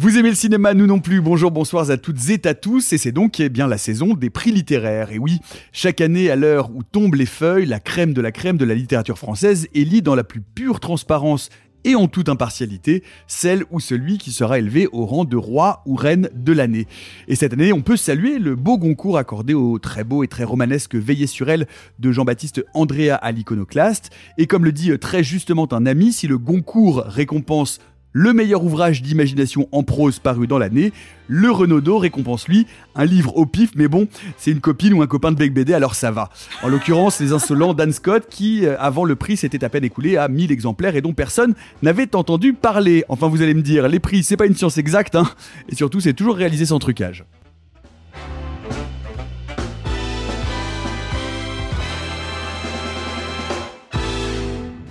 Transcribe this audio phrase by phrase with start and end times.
[0.00, 1.20] Vous aimez le cinéma, nous non plus.
[1.20, 2.92] Bonjour, bonsoir à toutes et à tous.
[2.92, 5.10] Et c'est donc eh bien la saison des prix littéraires.
[5.10, 5.40] Et oui,
[5.72, 8.76] chaque année, à l'heure où tombent les feuilles, la crème de la crème de la
[8.76, 11.48] littérature française élit dans la plus pure transparence
[11.82, 15.96] et en toute impartialité, celle ou celui qui sera élevé au rang de roi ou
[15.96, 16.86] reine de l'année.
[17.26, 20.44] Et cette année, on peut saluer le beau concours accordé au très beau et très
[20.44, 21.66] romanesque Veillé sur elle
[21.98, 24.10] de Jean-Baptiste Andrea à l'iconoclaste.
[24.38, 27.80] Et comme le dit très justement un ami, si le Goncourt récompense
[28.12, 30.92] le meilleur ouvrage d'imagination en prose paru dans l'année.
[31.28, 35.06] Le Renaudot récompense lui un livre au pif, mais bon, c'est une copine ou un
[35.06, 36.30] copain de Bec BD, alors ça va.
[36.62, 40.16] En l'occurrence, Les Insolents d'Anne Scott, qui, euh, avant le prix, s'était à peine écoulé
[40.16, 43.04] à 1000 exemplaires et dont personne n'avait entendu parler.
[43.08, 45.28] Enfin, vous allez me dire, les prix, c'est pas une science exacte, hein,
[45.68, 47.24] et surtout, c'est toujours réalisé sans trucage.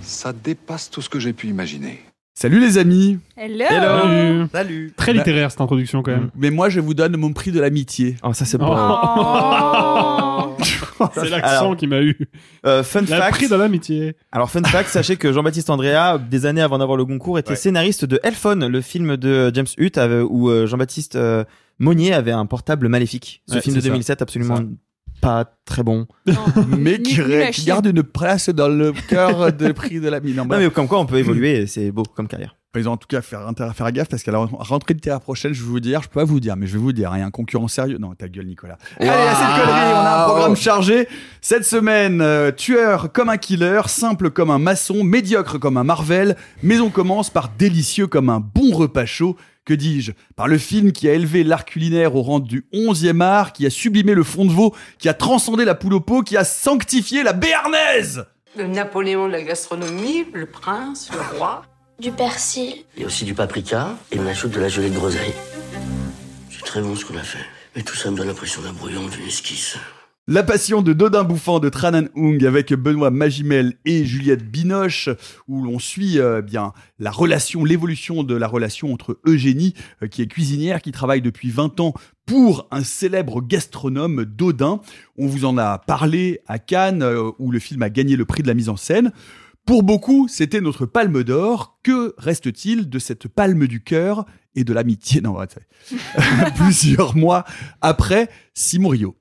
[0.02, 2.00] Ça dépasse tout ce que j'ai pu imaginer.
[2.40, 6.30] Salut les amis Hello, Salut Très littéraire cette introduction quand même.
[6.36, 8.14] Mais moi, je vous donne mon prix de l'amitié.
[8.22, 8.64] Oh, ça c'est Oh.
[8.64, 8.76] bon.
[11.14, 12.16] C'est l'accent qui m'a eu.
[12.64, 13.30] Euh, fun La fact.
[13.36, 14.14] prix de l'amitié.
[14.30, 17.56] Alors fun fact, sachez que Jean-Baptiste Andrea, des années avant d'avoir le Goncourt, était Ouais.
[17.56, 21.42] scénariste de Elphone, le film de James Hutt, avec- où euh, Jean-Baptiste euh,
[21.80, 23.42] Monnier avait un portable maléfique.
[23.48, 23.90] Ce Ouais, film de c'est ça.
[23.92, 24.60] 2007, absolument
[25.20, 26.06] pas très bon.
[26.68, 30.32] Mais qui, garde une place dans le cœur des prix de l'ami.
[30.32, 32.57] Non, Non mais comme quoi on peut évoluer, et c'est beau comme carrière.
[32.78, 35.20] Ils ont en tout cas faire, intérêt à faire gaffe parce qu'à la rentrée littéraire
[35.20, 37.10] prochaine, je vais vous dire, je peux pas vous dire, mais je vais vous dire,
[37.14, 37.98] il y a un concurrent sérieux.
[37.98, 38.78] Non, ta gueule, Nicolas.
[38.98, 41.08] Allez, assez de conneries, on a un programme chargé.
[41.40, 46.36] Cette semaine, euh, tueur comme un killer, simple comme un maçon, médiocre comme un Marvel,
[46.62, 49.36] mais on commence par délicieux comme un bon repas chaud.
[49.68, 50.12] Que dis-je?
[50.34, 53.70] Par le film qui a élevé l'art culinaire au rang du 11e art, qui a
[53.70, 57.22] sublimé le fond de veau, qui a transcendé la poule au pot, qui a sanctifié
[57.22, 58.24] la béarnaise
[58.56, 61.64] Le Napoléon de la gastronomie, le prince, le roi.
[62.00, 62.84] Du persil.
[62.96, 65.32] Il y a aussi du paprika et on ajoute de la gelée de groseille.
[66.48, 67.44] C'est très bon ce qu'on a fait.
[67.74, 69.76] Mais tout ça me donne l'impression d'un brouillon d'une esquisse.
[70.28, 75.08] La passion de Dodin Bouffant de Tranan Hung avec Benoît Magimel et Juliette Binoche,
[75.48, 80.22] où l'on suit euh, bien la relation, l'évolution de la relation entre Eugénie, euh, qui
[80.22, 81.94] est cuisinière, qui travaille depuis 20 ans
[82.26, 84.82] pour un célèbre gastronome Dodin.
[85.16, 88.42] On vous en a parlé à Cannes, euh, où le film a gagné le prix
[88.42, 89.12] de la mise en scène.
[89.68, 91.78] Pour beaucoup, c'était notre palme d'or.
[91.82, 94.24] Que reste-t-il de cette palme du cœur
[94.54, 95.20] et de l'amitié?
[95.20, 95.94] Non, c'est-
[96.56, 97.44] plusieurs mois
[97.82, 99.18] après Simon Rio.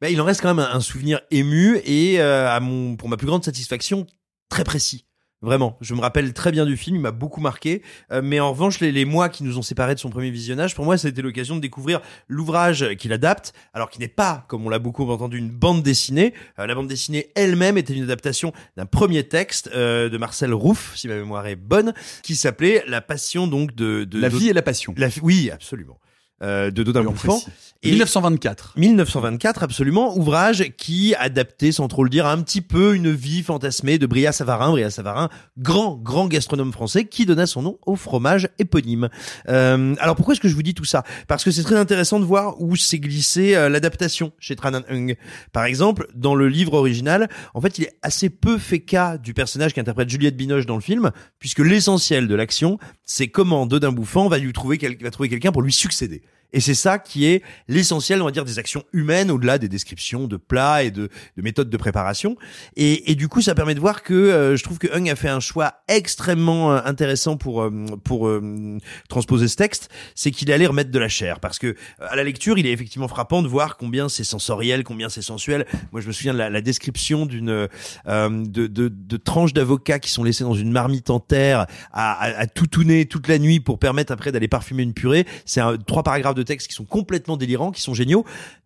[0.00, 3.08] Bah, il en reste quand même un, un souvenir ému et euh, à mon, pour
[3.08, 4.08] ma plus grande satisfaction,
[4.48, 5.06] très précis.
[5.44, 7.82] Vraiment, je me rappelle très bien du film, il m'a beaucoup marqué.
[8.10, 10.74] Euh, mais en revanche, les, les mois qui nous ont séparés de son premier visionnage,
[10.74, 14.46] pour moi, ça a été l'occasion de découvrir l'ouvrage qu'il adapte, alors qu'il n'est pas,
[14.48, 16.32] comme on l'a beaucoup entendu, une bande dessinée.
[16.58, 20.92] Euh, la bande dessinée elle-même était une adaptation d'un premier texte euh, de Marcel Rouff,
[20.96, 24.54] si ma mémoire est bonne, qui s'appelait La Passion donc de, de La vie et
[24.54, 24.94] la passion.
[24.96, 25.98] la, oui, absolument.
[26.42, 27.38] Euh, de Dodin Bouffant.
[27.38, 27.52] précise.
[27.84, 28.72] Et- 1924.
[28.76, 33.98] 1924, absolument, ouvrage qui adaptait, sans trop le dire, un petit peu une vie fantasmée
[33.98, 34.70] de Bria Savarin.
[34.72, 35.28] Bria Savarin,
[35.58, 39.10] grand, grand gastronome français qui donna son nom au fromage éponyme.
[39.48, 41.04] Euh, alors pourquoi est-ce que je vous dis tout ça?
[41.28, 44.84] Parce que c'est très intéressant de voir où s'est glissée euh, l'adaptation chez Tran Anh
[44.90, 45.16] Hung.
[45.52, 49.34] Par exemple, dans le livre original, en fait, il est assez peu fait cas du
[49.34, 54.28] personnage qu'interprète Juliette Binoche dans le film, puisque l'essentiel de l'action, c'est comment Dodin Bouffant
[54.28, 56.22] va lui trouver quel- va trouver quelqu'un pour lui succéder.
[56.54, 60.28] Et c'est ça qui est l'essentiel, on va dire, des actions humaines au-delà des descriptions
[60.28, 62.36] de plats et de, de méthodes de préparation.
[62.76, 65.28] Et, du coup, ça permet de voir que euh, je trouve que Hung a fait
[65.28, 68.78] un choix extrêmement euh, intéressant pour euh,
[69.08, 72.56] transposer ce texte, c'est qu'il allait remettre de la chair parce que à la lecture,
[72.56, 75.66] il est effectivement frappant de voir combien c'est sensoriel, combien c'est sensuel.
[75.90, 77.68] Moi, je me souviens de la, description d'une
[78.06, 82.46] de, de, tranches d'avocats qui sont laissées dans une marmite en terre à, à, à
[82.46, 85.26] tout tourner toute la nuit pour permettre après d'aller parfumer une purée.
[85.44, 88.24] C'est trois paragraphes de texte qui sont complètement délirants, qui sont géniaux.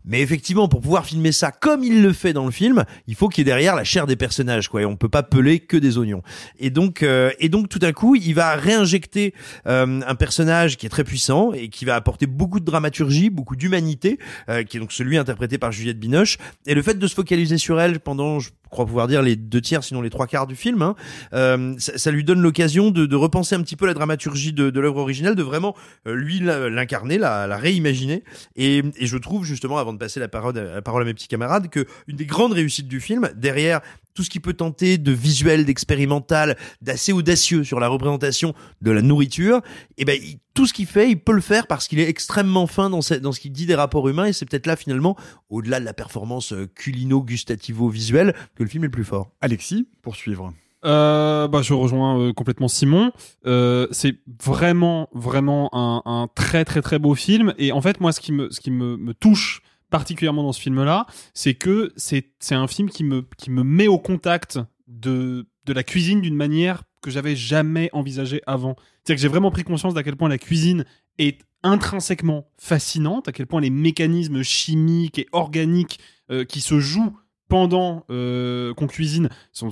[0.08, 3.28] Mais effectivement, pour pouvoir filmer ça comme il le fait dans le film, il faut
[3.28, 4.82] qu'il y ait derrière la chair des personnages, quoi.
[4.82, 6.22] Et on peut pas peler que des oignons.
[6.58, 9.34] Et donc, euh, et donc, tout à coup, il va réinjecter
[9.66, 13.54] euh, un personnage qui est très puissant et qui va apporter beaucoup de dramaturgie, beaucoup
[13.54, 14.18] d'humanité,
[14.48, 16.38] euh, qui est donc celui interprété par Juliette Binoche.
[16.66, 19.60] Et le fait de se focaliser sur elle pendant, je crois pouvoir dire les deux
[19.60, 20.94] tiers, sinon les trois quarts du film, hein,
[21.32, 24.70] euh, ça, ça, lui donne l'occasion de, de, repenser un petit peu la dramaturgie de,
[24.70, 25.74] de l'œuvre originelle, de vraiment
[26.06, 28.24] euh, lui l'incarner, la, la, réimaginer.
[28.56, 31.28] Et, et, je trouve justement, avant de passer la parole, la parole à mes petits
[31.28, 33.80] camarades, que une des grandes réussites du film, derrière
[34.14, 39.02] tout ce qui peut tenter de visuel, d'expérimental, d'assez audacieux sur la représentation de la
[39.02, 39.58] nourriture,
[39.96, 40.20] et eh ben
[40.54, 43.32] tout ce qu'il fait, il peut le faire parce qu'il est extrêmement fin dans, dans
[43.32, 45.16] ce qu'il dit des rapports humains et c'est peut-être là finalement,
[45.50, 49.30] au-delà de la performance euh, culino-gustativo-visuelle, que le film est le plus fort.
[49.40, 50.52] Alexis, pour suivre.
[50.84, 53.12] Euh, bah, je rejoins euh, complètement Simon.
[53.46, 57.54] Euh, c'est vraiment, vraiment un, un, très, très, très beau film.
[57.58, 60.60] Et en fait, moi, ce qui me, ce qui me, me touche particulièrement dans ce
[60.60, 65.72] film-là, c'est que c'est un film qui me qui me met au contact de de
[65.72, 68.76] la cuisine d'une manière que j'avais jamais envisagée avant.
[69.04, 70.84] C'est-à-dire que j'ai vraiment pris conscience d'à quel point la cuisine
[71.18, 75.98] est intrinsèquement fascinante, à quel point les mécanismes chimiques et organiques
[76.30, 77.16] euh, qui se jouent
[77.48, 79.70] pendant euh, qu'on cuisine sont,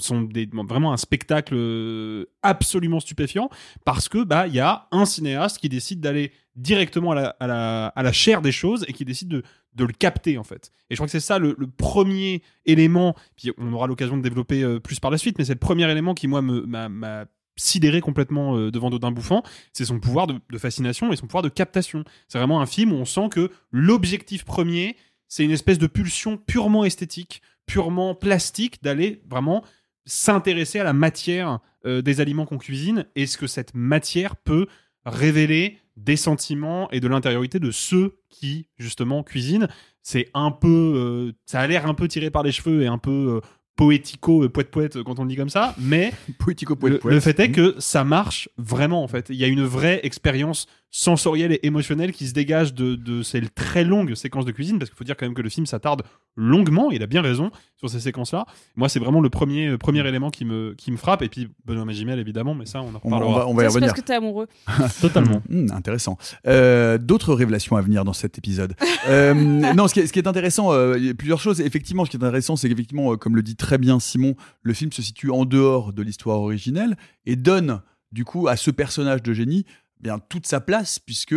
[0.67, 3.51] vraiment un spectacle euh, absolument stupéfiant
[3.85, 8.41] parce que bah il y a un cinéaste qui décide d'aller directement à la, chair
[8.41, 9.43] des choses et qui décide de,
[9.79, 10.73] le capter en fait.
[10.89, 14.63] Et je crois que c'est ça le, premier élément, puis on aura l'occasion de développer
[14.63, 17.27] euh, plus par la suite, mais c'est le premier élément qui moi m'a
[17.59, 19.43] sidéré complètement devant Dodin Bouffant,
[19.73, 22.05] c'est son pouvoir de, de, fascination et son pouvoir de captation.
[22.29, 24.97] C'est vraiment un film où on sent que l'objectif premier,
[25.27, 29.65] c'est une espèce de pulsion purement esthétique, purement plastique, d'aller vraiment
[30.05, 34.67] s'intéresser à la matière euh, des aliments qu'on cuisine et ce que cette matière peut
[35.05, 39.69] révéler des sentiments et de l'intériorité de ceux qui justement cuisinent.
[40.03, 42.99] C'est un peu, euh, ça a l'air un peu tiré par les cheveux et un
[42.99, 47.03] peu euh, poético euh, poète poète quand on le dit comme ça, mais poético poète,
[47.05, 49.27] le, le fait est que ça marche vraiment en fait.
[49.31, 53.41] Il y a une vraie expérience sensorielle et émotionnelle qui se dégage de, de ces
[53.43, 56.03] très longues séquences de cuisine, parce qu'il faut dire quand même que le film s'attarde
[56.37, 58.47] longuement, il a bien raison sur ces séquences-là.
[58.77, 61.49] Moi, c'est vraiment le premier, euh, premier élément qui me, qui me frappe, et puis
[61.65, 63.31] Benoît Magimel, évidemment, mais ça, on en reparlera.
[63.31, 63.89] On, va, on va y revenir.
[63.89, 64.47] parce que t'es amoureux.
[65.01, 65.43] Totalement.
[65.49, 66.17] Mmh, intéressant.
[66.47, 68.75] Euh, D'autres révélations à venir dans cet épisode.
[69.09, 71.61] euh, non, ce qui, est, ce qui est intéressant, euh, il y a plusieurs choses.
[71.61, 74.73] Effectivement, ce qui est intéressant, c'est qu'effectivement, euh, comme le dit très bien Simon, le
[74.73, 79.23] film se situe en dehors de l'histoire originelle et donne, du coup, à ce personnage
[79.23, 79.65] de génie
[80.01, 81.35] bien toute sa place puisque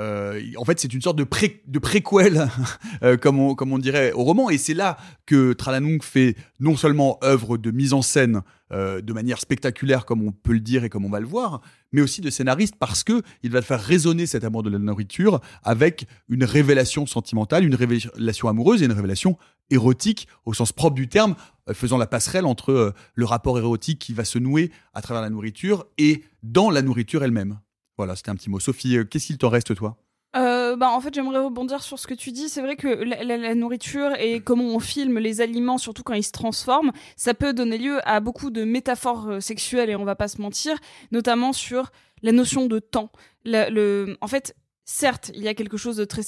[0.00, 2.48] euh, en fait, c'est une sorte de, pré de préquel,
[3.02, 4.48] euh, comme, on, comme on dirait au roman.
[4.50, 4.96] Et c'est là
[5.26, 10.26] que Tralanung fait non seulement œuvre de mise en scène euh, de manière spectaculaire, comme
[10.26, 11.60] on peut le dire et comme on va le voir,
[11.92, 15.40] mais aussi de scénariste parce que il va faire résonner cet amour de la nourriture
[15.62, 19.36] avec une révélation sentimentale, une révélation amoureuse et une révélation
[19.68, 21.34] érotique au sens propre du terme,
[21.72, 25.86] faisant la passerelle entre le rapport érotique qui va se nouer à travers la nourriture
[25.98, 27.58] et dans la nourriture elle-même.
[27.96, 28.60] Voilà, c'était un petit mot.
[28.60, 29.96] Sophie, euh, qu'est-ce qu'il t'en reste, toi?
[30.34, 32.48] Euh, bah, en fait, j'aimerais rebondir sur ce que tu dis.
[32.48, 36.32] C'est vrai que la, nourriture et comment on filme les aliments, surtout quand ils se
[36.32, 40.28] transforment, ça peut donner lieu à beaucoup de métaphores euh, sexuelles et on va pas
[40.28, 40.78] se mentir,
[41.10, 41.92] notamment sur
[42.22, 43.10] la notion de temps.
[43.44, 46.22] Le, en fait, certes, il y a quelque chose de très,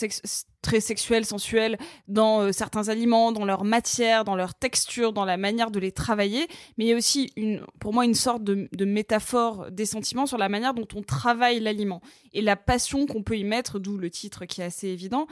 [0.63, 1.77] très sexuel, sensuel
[2.09, 5.93] dans euh, certains aliments, dans leur matière, dans leur texture, dans la manière de les
[5.93, 6.47] travailler,
[6.77, 7.33] mais il y a aussi,
[7.81, 12.01] pour moi, une sorte de, métaphore des sentiments sur la manière dont on travaille l'aliment
[12.33, 15.27] et la passion qu'on peut y mettre, d'où le titre qui est assez évident.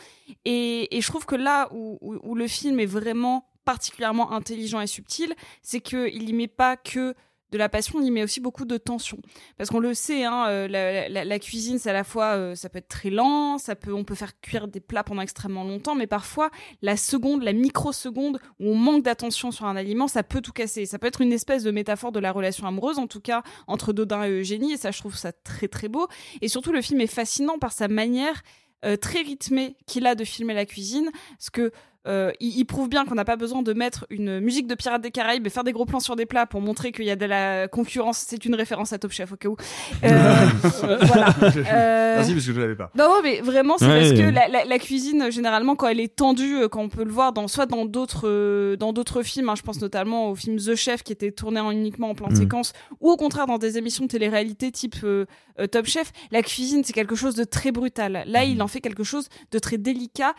[0.45, 5.35] Et, je trouve que là où, où, le film est vraiment particulièrement intelligent et subtil,
[5.63, 7.15] c'est qu'il y met pas que
[7.53, 9.19] de la passion, il met aussi beaucoup de tension.
[9.59, 12.79] Parce qu'on le sait, hein, euh, la, cuisine, c'est à la fois, euh, ça peut
[12.79, 16.07] être très lent, ça peut, on peut faire cuire des plats pendant extrêmement longtemps, mais
[16.07, 20.53] parfois, la seconde, la microseconde où on manque d'attention sur un aliment, ça peut tout
[20.53, 20.87] casser.
[20.87, 23.93] Ça peut être une espèce de métaphore de la relation amoureuse, en tout cas, entre
[23.93, 26.09] Dodin et Eugénie, et ça, je trouve ça très très beau.
[26.41, 28.43] Et surtout, le film est fascinant par sa manière
[28.87, 31.71] euh, très rythmé qu'il a de filmer la cuisine, parce que
[32.09, 35.03] euh, il, il prouve bien qu'on n'a pas besoin de mettre une musique de Pirates
[35.03, 37.17] des Caraïbes et faire des gros plans sur des plats pour montrer qu'il y a
[37.17, 38.25] de la concurrence.
[38.27, 39.57] C'est une référence à Top Chef au cas où.
[40.05, 40.47] Euh,
[41.03, 41.35] voilà.
[41.43, 42.91] Euh, Merci parce que je l'avais pas.
[42.97, 46.01] non, non, mais vraiment, c'est Ouais, parce que la, la- la cuisine, généralement, quand elle
[46.01, 49.23] est tendue, euh, quand on peut le voir dans soit dans d'autres euh, dans d'autres
[49.23, 52.15] films, hein, je pense notamment au film The Chef qui était tourné en, uniquement en
[52.15, 52.37] plan Mm.
[52.37, 55.27] séquence, ou au contraire dans des émissions de télé-réalité type euh,
[55.61, 58.25] euh, Top Chef, la cuisine c'est quelque chose de très brutal.
[58.27, 60.35] Là, il en fait quelque chose de très délicat.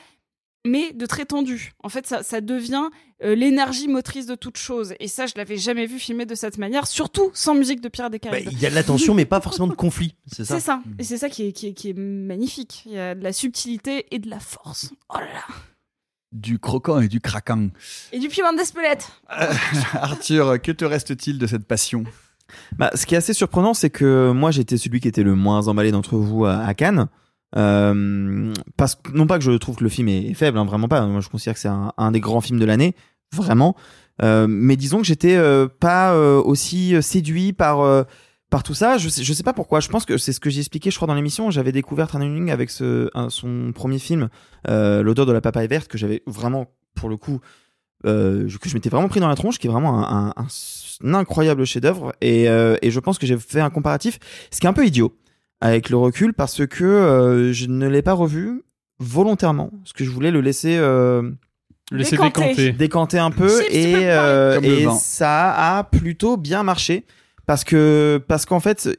[0.66, 1.74] Mais de très tendu.
[1.84, 2.84] En fait, ça, ça devient
[3.24, 4.94] euh, l'énergie motrice de toute chose.
[5.02, 8.14] Et ça, je l'avais jamais vu filmé de cette manière, surtout sans musique de Pirates
[8.14, 8.50] des Bah, Caraïbes.
[8.52, 10.16] Il y a de la tension, mais pas forcément de conflit.
[10.26, 10.56] C'est ça?
[10.56, 10.82] C'est ça.
[11.00, 12.84] Et c'est ça qui est, qui, est, qui est magnifique.
[12.86, 14.94] Il y a de la subtilité et de la force.
[15.10, 15.56] Oh là là.
[16.32, 17.68] Du croquant et du craquant.
[18.14, 19.08] Et du piment d'Espelette.
[19.94, 22.06] Arthur, que te reste-t-il de cette passion?
[22.78, 25.68] Bah, ce qui est assez surprenant, c'est que moi j'étais celui qui était le moins
[25.68, 27.08] emballé d'entre vous à, à Cannes.
[27.56, 30.88] Euh, parce que non pas que je trouve que le film est faible, hein, vraiment
[30.88, 31.06] pas.
[31.06, 32.96] Moi, je considère que c'est un, des grands films de l'année,
[33.32, 33.76] vraiment.
[34.22, 38.04] Euh, mais disons que j'étais euh, pas euh, aussi séduit par euh,
[38.50, 38.98] par tout ça.
[38.98, 39.80] Je sais, je sais pas pourquoi.
[39.80, 41.50] Je pense que c'est ce que j'ai expliqué, je crois, dans l'émission.
[41.52, 44.30] J'avais découvert Tran Ling avec ce, son premier film,
[44.68, 47.40] euh, L'odeur de la papaye verte, que j'avais vraiment, pour le coup,
[48.06, 50.46] euh, que je m'étais vraiment pris dans la tronche, qui est vraiment un, un-
[51.06, 52.14] un incroyable chef-d'œuvre.
[52.22, 54.20] Et, euh, et je pense que j'ai fait un comparatif,
[54.52, 55.16] ce qui est un peu idiot
[55.64, 58.64] avec le recul, parce que euh, je ne l'ai pas revu
[59.00, 60.76] volontairement, parce que je voulais le laisser.
[60.78, 61.22] euh,
[61.92, 62.18] Le laisser
[62.74, 63.20] Décanter.
[63.20, 67.06] un peu et, euh, et ça a plutôt bien marché
[67.46, 68.90] parce que parce qu'en fait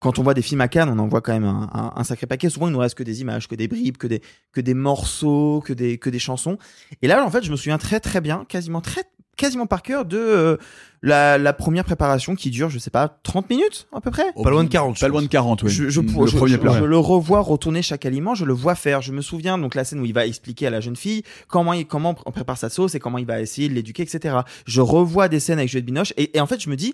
[0.00, 2.04] quand on voit des films à Cannes, on en voit quand même un, un- un
[2.04, 2.48] sacré paquet.
[2.50, 5.60] Souvent, il nous reste que des images, que des bribes, que des, que des morceaux,
[5.64, 6.56] que des, que des chansons.
[7.02, 9.02] Et là, en fait, je me souviens très très bien, quasiment très,
[9.38, 10.56] quasiment par cœur de euh,
[11.00, 14.24] la, la première préparation qui dure, je sais pas, 30 minutes à peu près?
[14.42, 15.00] Pas loin de 40.
[15.00, 15.70] Pas loin de 40, oui.
[15.70, 16.76] Je, je, le je- premier je- plat.
[16.78, 19.00] je le revois retourner chaque aliment, je le vois faire.
[19.00, 21.72] Je me souviens donc la scène où il va expliquer à la jeune fille comment
[21.72, 24.36] il, comment on prépare sa sauce et comment il va essayer de l'éduquer, etc.
[24.66, 26.92] Je revois des scènes avec Juliette Binoche et, et en fait je me dis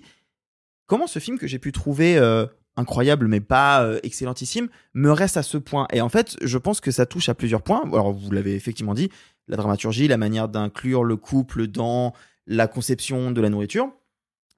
[0.85, 2.45] comment ce film que j'ai pu trouver euh,
[2.77, 5.87] incroyable mais pas euh, excellentissime me reste à ce point?
[5.91, 7.81] Et en fait je pense que ça touche à plusieurs points.
[7.91, 9.09] Alors vous l'avez effectivement dit,
[9.47, 12.13] la dramaturgie, la manière d'inclure le couple dans
[12.47, 13.91] la conception de la nourriture.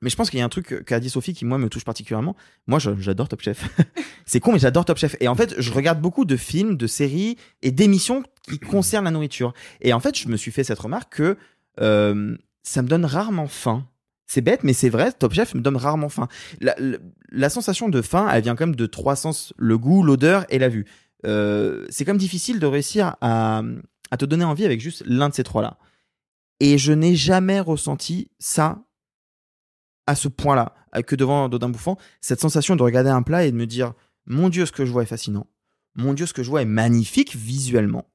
[0.01, 1.83] Mais je pense qu'il y a un truc qu'a dit Sophie qui, moi, me touche
[1.83, 2.35] particulièrement.
[2.67, 3.67] Moi, j'adore Top Chef.
[4.25, 5.15] c'est con, mais j'adore Top Chef.
[5.19, 9.11] Et en fait, je regarde beaucoup de films, de séries et d'émissions qui concernent la
[9.11, 9.53] nourriture.
[9.81, 11.37] Et en fait, je me suis fait cette remarque que
[11.81, 13.87] euh, ça me donne rarement faim.
[14.27, 16.27] C'est bête, mais c'est vrai, Top Chef me donne rarement faim.
[16.59, 20.59] La, sensation de faim, elle vient quand même de trois sens le goût, l'odeur et
[20.59, 20.85] la vue.
[21.25, 23.63] Euh, c'est même difficile de réussir à
[24.19, 25.77] te donner envie avec juste l'un de ces trois-là.
[26.59, 28.83] Et je n'ai jamais ressenti ça
[30.07, 33.51] à ce point-là, euh, que devant Dodin Bouffant, cette sensation de regarder un plat et
[33.51, 33.93] de me dire
[34.25, 35.47] Mon Dieu, ce que je vois est fascinant.
[35.95, 38.09] Mon Dieu, ce que je vois est magnifique visuellement.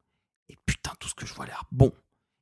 [0.49, 1.93] Et putain, tout ce que je vois a l'air bon.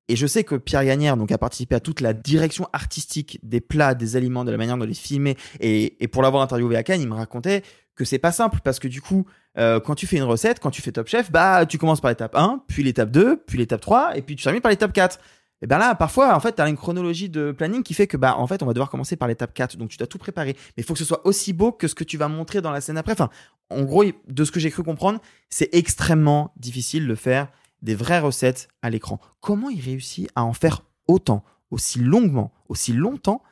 [0.09, 3.61] Et je sais que Pierre Gagnère donc, a participé à toute la direction artistique des
[3.61, 5.37] plats, des aliments, de la manière de les filmer.
[5.61, 7.63] Et, et pour l'avoir interviewé à Cannes, il me racontait
[7.95, 9.27] que c'est pas simple parce que du coup,
[9.59, 12.11] euh, quand tu fais une recette, quand tu fais Top Chef, bah tu commences par
[12.11, 15.21] l'étape 1, puis l'étape 2, puis l'étape 3, et puis tu termines par l'étape 4.
[15.63, 18.17] Et ben là, parfois, en fait, tu as une chronologie de planning qui fait que,
[18.17, 19.77] bah, en fait, on va devoir commencer par l'étape 4.
[19.77, 20.55] Donc, tu dois tout préparer.
[20.77, 22.71] Mais il faut que ce soit aussi beau que ce que tu vas montrer dans
[22.71, 23.13] la scène après.
[23.13, 23.29] Enfin,
[23.69, 27.49] en gros, de ce que j'ai cru comprendre, c'est extrêmement difficile de faire
[27.83, 29.21] des vraies recettes à l'écran.
[29.41, 33.43] Comment il réussit à en faire autant, aussi longuement, aussi longtemps,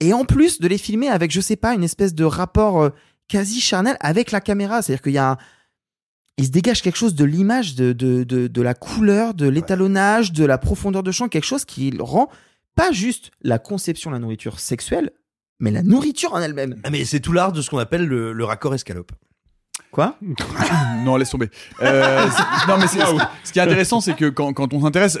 [0.00, 2.90] et en plus de les filmer avec, je sais pas, une espèce de rapport euh,
[3.28, 4.80] quasi charnel avec la caméra?
[4.80, 5.38] C'est-à-dire qu'il y a un,
[6.40, 10.32] il se dégage quelque chose de l'image, de, de, de, de la couleur, de l'étalonnage,
[10.32, 12.30] de la profondeur de champ, quelque chose qui rend
[12.74, 15.10] pas juste la conception de la nourriture sexuelle,
[15.58, 16.80] mais la nourriture en elle-même.
[16.82, 19.12] Ah, mais c'est tout l'art de ce qu'on appelle le, le raccord escalope.
[19.90, 20.16] Quoi?
[21.04, 21.50] Non, laisse tomber.
[21.82, 22.26] Euh,
[22.68, 22.98] non, mais ce,
[23.44, 25.18] ce qui est intéressant, c'est que quand, quand on s'intéresse,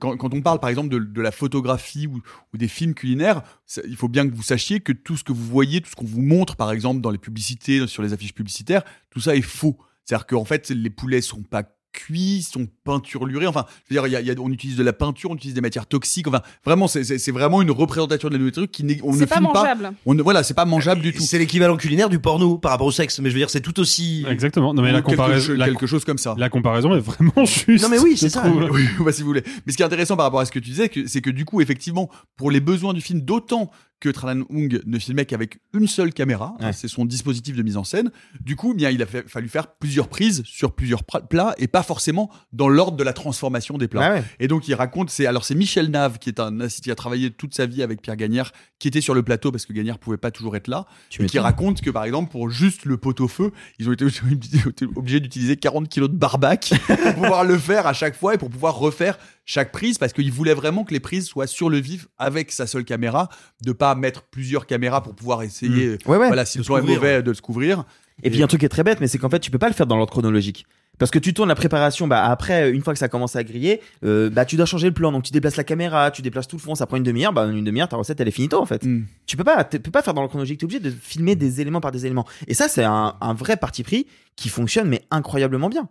[0.00, 2.22] quand, quand on parle par exemple de, de la photographie ou,
[2.54, 3.42] ou des films culinaires,
[3.86, 6.06] il faut bien que vous sachiez que tout ce que vous voyez, tout ce qu'on
[6.06, 9.78] vous montre par exemple dans les publicités, sur les affiches publicitaires, tout ça est faux.
[10.04, 13.46] C'est-à-dire qu'en fait, les poulets sont pas cuits, sont peinturlurés.
[13.46, 15.30] Enfin, je veux dire, il y a- il y a- on utilise de la peinture,
[15.30, 16.26] on utilise des matières toxiques.
[16.26, 19.36] Enfin, vraiment, c'est- vraiment une représentation de la nourriture qui n'est, on ne C'est pas
[19.36, 19.82] filme mangeable.
[19.84, 19.92] pas.
[20.04, 21.22] On ne, voilà, c'est pas mangeable du tout.
[21.22, 23.78] C'est l'équivalent culinaire du porno par rapport au sexe, mais je veux dire, c'est tout
[23.78, 24.24] aussi.
[24.28, 24.74] Exactement.
[24.74, 26.34] Non, mais la Quelque comparaison, chose- la, quelque chose comme ça.
[26.36, 27.84] la comparaison est vraiment juste.
[27.84, 28.40] Non, mais oui, c'est ça.
[28.40, 28.68] trouve.
[28.72, 29.44] Oui, bah, si vous voulez.
[29.64, 31.30] Mais ce qui est intéressant par rapport à ce que tu disais, que- c'est que
[31.30, 33.70] du coup, effectivement, pour les besoins du film, d'autant
[34.00, 36.72] que Tralan Hung ne filmait qu'avec une seule caméra, Ouais.
[36.74, 38.10] c'est son dispositif de mise en scène.
[38.40, 41.68] Du coup, eh bien, il a fait- fallu faire plusieurs prises sur plusieurs plats et
[41.68, 44.04] pas forcément dans l'ordre de la transformation des plats.
[44.06, 44.24] Ah ouais.
[44.40, 47.30] Et donc, il raconte, c'est alors c'est Michel Nave qui est un qui a travaillé
[47.30, 50.18] toute sa vie avec Pierre Gagnère, qui était sur le plateau parce que Gagnère pouvait
[50.18, 53.52] pas toujours être là, Tu et qui raconte que par exemple pour juste le pot-au-feu,
[53.78, 54.04] ils ont été
[54.96, 58.50] obligés d'utiliser 40 kilos de barbac pour pouvoir le faire à chaque fois et pour
[58.50, 62.08] pouvoir refaire chaque prise parce qu'il voulait vraiment que les prises soient sur le vif
[62.18, 63.28] avec sa seule caméra,
[63.62, 65.98] de pas mettre plusieurs caméras pour pouvoir essayer, Mm.
[66.06, 66.26] Ouais, ouais.
[66.28, 67.84] voilà, si le plan est mauvais, de se couvrir.
[68.22, 69.68] Et puis un truc qui est très bête, mais c'est qu'en fait tu peux pas
[69.68, 70.66] le faire dans l'ordre chronologique.
[70.96, 73.80] Parce que tu tournes la préparation, bah après une fois que ça commence à griller,
[74.04, 76.54] euh, bah tu dois changer le plan, donc tu déplaces la caméra, tu déplaces tout
[76.56, 78.66] le fond, ça prend une demi-heure, bah une demi-heure ta recette elle est finito en
[78.66, 78.84] fait.
[78.84, 79.04] Mm.
[79.26, 81.60] Tu peux pas, tu peux pas faire dans l'ordre chronologique, t'es obligé de filmer des
[81.60, 82.24] éléments par des éléments.
[82.46, 85.88] Et ça c'est un, un vrai parti pris qui fonctionne mais incroyablement bien.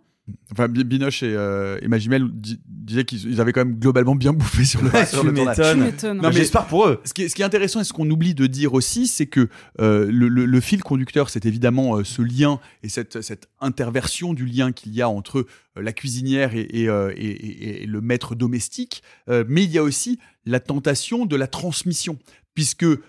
[0.52, 4.14] Enfin, Bi- Binoche et, euh, et Magimel di- disaient qu'ils ils avaient quand même globalement
[4.14, 5.58] bien bouffé sur le, Ouais, sur tu le tournage.
[5.58, 5.78] m'étonnes.
[5.78, 6.16] Tu m'étonnes.
[6.16, 7.00] Non, mais J'espère pour eux.
[7.04, 9.26] Ce qui, est, ce qui est intéressant et ce qu'on oublie de dire aussi, c'est
[9.26, 9.48] que
[9.80, 14.32] euh, le, le- le fil conducteur, c'est évidemment euh, ce lien et cette, cette interversion
[14.32, 15.40] du lien qu'il y a entre
[15.76, 19.70] euh, la cuisinière et, et, euh, et- et- et le maître domestique, Euh, mais il
[19.72, 22.18] y a aussi la tentation de la transmission,
[22.54, 23.02] puisque euh,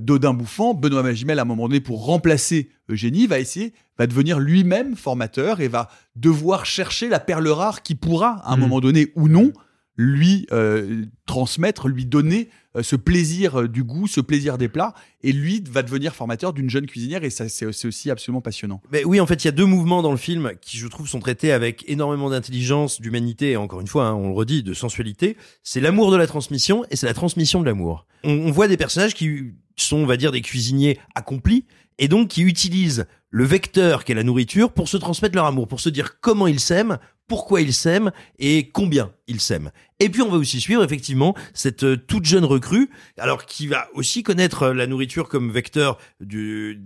[0.00, 4.38] Dodin Bouffant, Benoît Magimel, à un moment donné, pour remplacer Eugénie, va essayer, va devenir
[4.38, 8.60] lui-même formateur et va devoir chercher la perle rare qui pourra, à un Mhm.
[8.62, 9.52] moment donné ou non,
[10.00, 14.94] lui euh, transmettre, lui donner euh, ce plaisir euh, du goût, ce plaisir des plats,
[15.24, 18.80] et lui va devenir formateur d'une jeune cuisinière, et ça c'est c'est aussi absolument passionnant.
[18.92, 21.08] Mais oui, en fait, il y a deux mouvements dans le film qui, je trouve,
[21.08, 24.72] sont traités avec énormément d'intelligence, d'humanité et encore une fois, hein, on le redit, de
[24.72, 25.36] sensualité.
[25.64, 28.06] C'est l'amour de la transmission et c'est la transmission de l'amour.
[28.22, 29.52] On, on voit des personnages qui
[29.84, 31.64] sont, on va dire, des cuisiniers accomplis
[31.98, 35.80] et donc qui utilisent le vecteur qu'est la nourriture pour se transmettre leur amour, pour
[35.80, 39.70] se dire comment ils s'aiment, pourquoi ils s'aiment et combien ils s'aiment.
[40.00, 43.88] Et puis on va aussi suivre effectivement cette euh, toute jeune recrue, alors qui va
[43.94, 46.80] aussi connaître euh, la nourriture comme vecteur du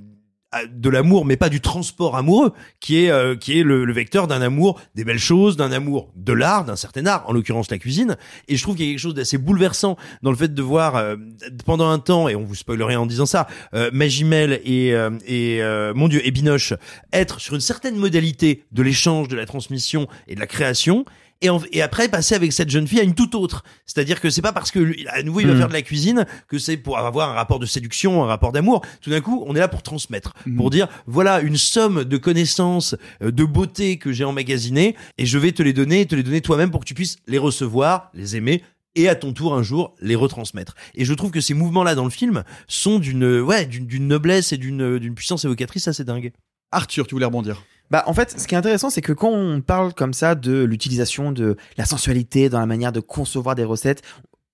[0.71, 4.27] de l'amour, mais pas du transport amoureux, qui est euh, qui est le, le vecteur
[4.27, 7.79] d'un amour des belles choses, d'un amour de l'art, d'un certain art, en l'occurrence la
[7.79, 8.17] cuisine.
[8.49, 10.97] Et je trouve qu'il y a quelque chose d'assez bouleversant dans le fait de voir
[10.97, 11.17] euh,
[11.65, 15.11] pendant un temps, et on vous spoile rien en disant ça, euh, Magimel et euh,
[15.27, 16.75] et euh, mon Dieu et Binoche
[17.13, 21.05] être sur une certaine modalité de l'échange, de la transmission et de la création.
[21.43, 23.65] Et, en- et après passer avec cette jeune fille à une toute autre.
[23.85, 25.59] C'est-à-dire que c'est pas parce que lui, à nouveau il va Mhm.
[25.59, 28.83] faire de la cuisine que c'est pour avoir un rapport de séduction, un rapport d'amour.
[29.01, 32.95] Tout d'un coup, on est là pour transmettre, pour dire voilà une somme de connaissances,
[33.23, 36.41] euh, de beauté que j'ai emmagasinées et je vais te les donner, te les donner
[36.41, 38.63] toi-même pour que tu puisses les recevoir, les aimer
[38.95, 40.75] et à ton tour un jour les retransmettre.
[40.95, 44.53] Et je trouve que ces mouvements-là dans le film sont d'une ouais d'une d'une noblesse
[44.53, 46.31] et d'une d'une puissance évocatrice assez dingue.
[46.71, 47.63] Arthur, tu voulais rebondir?
[47.91, 50.62] Bah, en fait, ce qui est intéressant, c'est que quand on parle comme ça de
[50.65, 54.03] l'utilisation de la sensualité dans la manière de concevoir des recettes,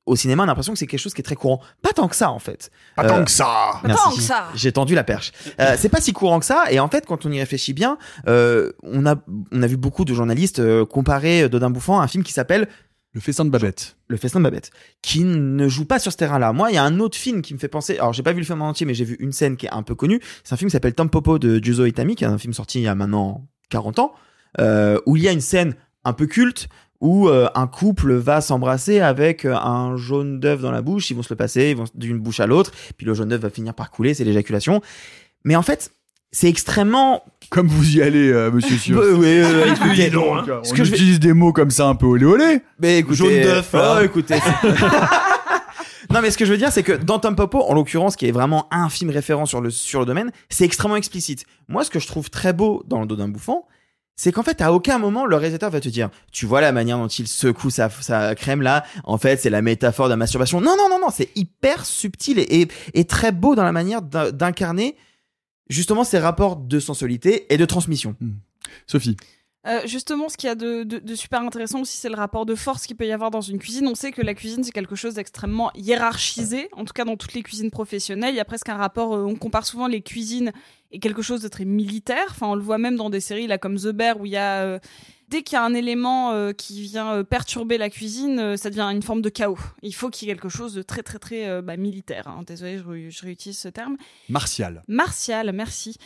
[0.06, 1.60] au cinéma, on a l'impression que c'est quelque chose qui est très courant.
[1.82, 2.70] Pas tant que ça, en fait.
[2.96, 4.46] Pas Euh, tant que ça Pas tant que ça.
[4.54, 5.32] J'ai tendu la perche.
[5.60, 6.64] Euh, c'est pas si courant que ça.
[6.70, 9.16] Et en fait, quand on y réfléchit bien, euh, on a
[9.52, 12.68] on a vu beaucoup de journalistes euh, comparer Dodin Bouffant à un film qui s'appelle
[13.18, 13.96] Le festin de Babette.
[14.06, 14.70] Le festin de Babette,
[15.02, 16.52] qui ne joue pas sur ce terrain-là.
[16.52, 17.94] Moi, il y a un autre film qui me fait penser.
[17.94, 19.72] Alors, j'ai pas vu le film en entier, mais j'ai vu une scène qui est
[19.72, 20.20] un peu connue.
[20.44, 22.84] C'est un film qui s'appelle Tampopo de Juzo Itami, qui est un film sorti il
[22.84, 24.14] y a maintenant 40 ans,
[24.60, 26.68] euh, où il y a une scène un peu culte
[27.00, 31.14] où euh, un couple va s'embrasser avec euh, un jaune d'œuf dans la bouche, ils
[31.14, 33.50] vont se le passer, ils vont d'une bouche à l'autre, puis le jaune d'œuf va
[33.50, 34.80] finir par couler, c'est l'éjaculation.
[35.42, 35.90] Mais en fait,
[36.30, 38.94] c'est extrêmement Comme vous y allez, euh, monsieur.
[38.94, 40.60] Bah, oui, euh, écoutez, donc, hein.
[40.66, 42.60] On que je vais- utilise des mots comme ça un peu olé olé.
[42.80, 43.96] Mais écoutez, Jaune d'œuf, là.
[43.98, 44.36] oh, écoutez.
[46.10, 48.26] non, mais ce que je veux dire, c'est que dans Tom Popo, en l'occurrence, qui
[48.26, 51.44] est vraiment un film référent sur le, sur le domaine, c'est extrêmement explicite.
[51.68, 53.62] Moi, ce que je trouve très beau dans le dos d'un bouffon,
[54.16, 56.98] c'est qu'en fait, à aucun moment, le réalisateur va te dire, tu vois la manière
[56.98, 60.60] dont il secoue sa, sa crème là, en fait, c'est la métaphore de la masturbation.
[60.60, 64.02] Non, non, non, non, c'est hyper subtil et, et, et très beau dans la manière
[64.02, 64.96] d'in- d'incarner
[65.68, 68.16] justement ces rapports de sensualité et de transmission.
[68.86, 69.16] Sophie.
[69.66, 72.46] Euh, justement, ce qu'il y a de, de- de super intéressant aussi, c'est le rapport
[72.46, 73.86] de force qu'il peut y avoir dans une cuisine.
[73.88, 77.34] On sait que la cuisine, c'est quelque chose d'extrêmement hiérarchisé, en tout cas dans toutes
[77.34, 78.32] les cuisines professionnelles.
[78.34, 80.52] Il y a presque un rapport, euh, on compare souvent les cuisines
[80.90, 82.26] et quelque chose de très militaire.
[82.30, 84.36] Enfin, on le voit même dans des séries là comme The Bear où il y
[84.36, 84.62] a...
[84.62, 84.78] euh,
[85.28, 88.70] Dès qu'il y a un élément euh, qui vient euh, perturber la cuisine, euh, ça
[88.70, 89.58] devient une forme de chaos.
[89.82, 92.28] Il faut qu'il y ait quelque chose de très très très euh, bah, militaire.
[92.28, 92.42] hein.
[92.46, 93.96] Désolée, je, ré- je réutilise ce terme.
[94.30, 94.82] Martial.
[94.88, 95.96] Martial, merci.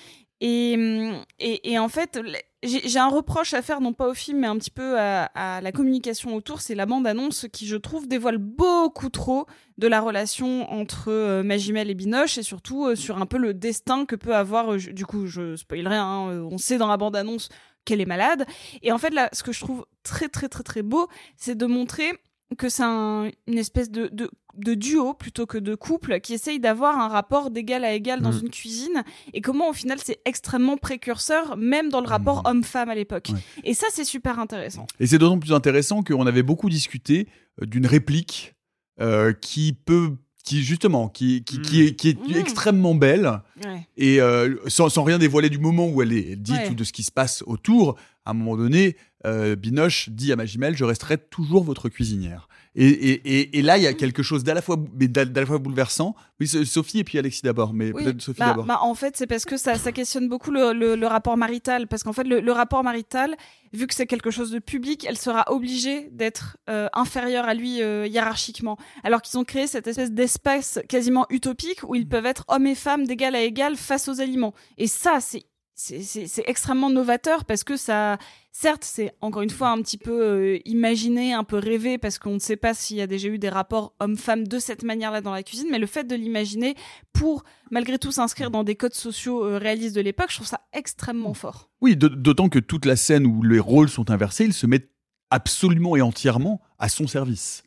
[0.41, 2.19] Et, hum, et, et en fait,
[2.65, 5.61] j'ai un reproche à faire, non pas au film, mais un petit peu à, à
[5.61, 6.61] la communication autour.
[6.61, 9.47] C'est la bande-annonce qui, je trouve, dévoile beaucoup trop
[9.79, 14.17] de la relation entre Magimel et Binoche et surtout sur un peu le destin que
[14.17, 14.77] peut avoir.
[14.77, 17.49] du coup, je spoilerai, hein, on sait dans la bande-annonce
[17.85, 18.47] qu'elle est malade.
[18.83, 21.67] Et en fait, là, ce que je trouve très, très, très, très beau, c'est de
[21.67, 22.11] montrer
[22.59, 26.61] que c'est un- une espèce de, de, de duo plutôt que de couple qui essaye
[26.61, 28.41] d'avoir un rapport d'égal à égal dans Mm.
[28.43, 32.95] Une cuisine et comment au final c'est extrêmement précurseur même dans le rapport homme-femme à
[32.95, 33.31] l'époque.
[33.33, 33.41] Ouais.
[33.65, 34.87] Et ça c'est super intéressant.
[35.01, 37.27] Et c'est d'autant plus intéressant qu'on avait beaucoup discuté
[37.63, 38.55] euh, d'une réplique
[39.01, 40.11] euh, qui peut,
[40.45, 42.37] qui justement, qui, qui, qui est, qui est Mm.
[42.41, 43.87] extrêmement belle Ouais.
[43.97, 46.71] et euh, sans, sans rien dévoiler du moment où elle est dite Ouais.
[46.71, 50.37] ou de ce qui se passe autour, à un moment donné, euh, Binoche dit à
[50.37, 52.49] Magimel, je resterai toujours votre cuisinière.
[52.75, 55.47] Et, et, et, et là, il y a quelque chose d'à la fois, d'à la
[55.47, 56.15] fois bouleversant.
[56.41, 58.65] Oui, Sophie et puis Alexis d'abord, mais Oui, peut-être Sophie bah, d'abord.
[58.65, 61.87] bah, en fait, c'est parce que ça, ça questionne beaucoup le, le- le rapport marital.
[61.87, 63.37] Parce qu'en fait, le, le rapport marital,
[63.75, 67.83] vu que c'est quelque chose de public, elle sera obligée d'être euh, inférieure à lui
[67.83, 68.79] euh, hiérarchiquement.
[69.05, 72.75] Alors qu'ils ont créé cette espèce d'espace quasiment utopique où ils peuvent être hommes et
[72.75, 74.55] femmes d'égal à égal face aux aliments.
[74.79, 75.43] Et ça, c'est
[75.75, 78.19] c'est- extrêmement novateur parce que ça,
[78.53, 82.35] certes, c'est encore une fois un petit peu euh, imaginé, un peu rêvé parce qu'on
[82.35, 85.33] ne sait pas s'il y a déjà eu des rapports hommes-femmes de cette manière-là dans
[85.33, 86.75] la cuisine, mais le fait de l'imaginer
[87.13, 90.61] pour malgré tout s'inscrire dans des codes sociaux euh, réalistes de l'époque, je trouve ça
[90.73, 91.71] extrêmement fort.
[91.81, 94.89] Oui, d'autant que toute la scène où les rôles sont inversés, il se met
[95.31, 97.63] absolument et entièrement à son service.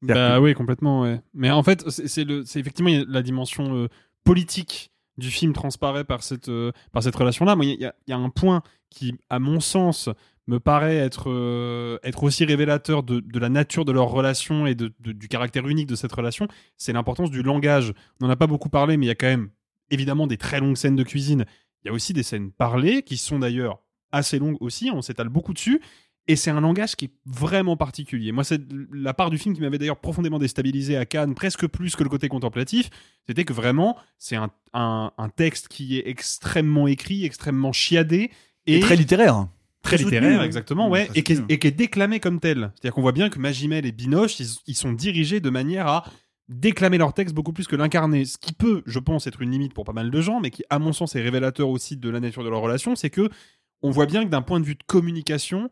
[0.00, 1.02] Bah que- oui, complètement.
[1.02, 1.20] Ouais.
[1.34, 3.88] Mais en fait, c'est c'est le, c'est effectivement la dimension euh,
[4.24, 7.54] politique du film transparaît par cette euh, par cette relation-là.
[7.56, 10.08] Moi, il y, a- un point qui, à mon sens,
[10.46, 14.74] me paraît être euh, être aussi révélateur de, de la nature de leur relation et
[14.74, 16.48] de- du caractère unique de cette relation.
[16.76, 17.92] C'est l'importance du langage.
[18.20, 19.50] On n'en a pas beaucoup parlé, mais il y a quand même
[19.90, 21.44] évidemment des très longues scènes de cuisine.
[21.84, 23.80] Il y a aussi des scènes parlées qui sont d'ailleurs
[24.12, 24.90] assez longues aussi.
[24.92, 25.80] On s'étale beaucoup dessus.
[26.28, 28.30] Et c'est un langage qui est vraiment particulier.
[28.30, 28.60] Moi, c'est
[28.92, 32.08] la part du film qui m'avait d'ailleurs profondément déstabilisé à Cannes, presque plus que le
[32.08, 32.90] côté contemplatif.
[33.26, 38.30] C'était que vraiment, c'est un, un- un texte qui est extrêmement écrit, extrêmement chiadé.
[38.66, 39.48] Et très littéraire.
[39.82, 40.44] Très Très littéraire, soutenu, hein.
[40.46, 41.06] exactement, ouais.
[41.06, 41.52] très Et qui, est, soutenu.
[41.54, 42.70] et qui est déclamé comme tel.
[42.76, 46.04] C'est-à-dire qu'on voit bien que Magimel et Binoche, ils, ils sont dirigés de manière à
[46.48, 48.24] déclamer leur texte beaucoup plus que l'incarner.
[48.24, 50.62] Ce qui peut, je pense, être une limite pour pas mal de gens, mais qui,
[50.70, 53.28] à mon sens, est révélateur aussi de la nature de leur relation, c'est que
[53.82, 55.68] on voit bien que d'un point de vue de communication,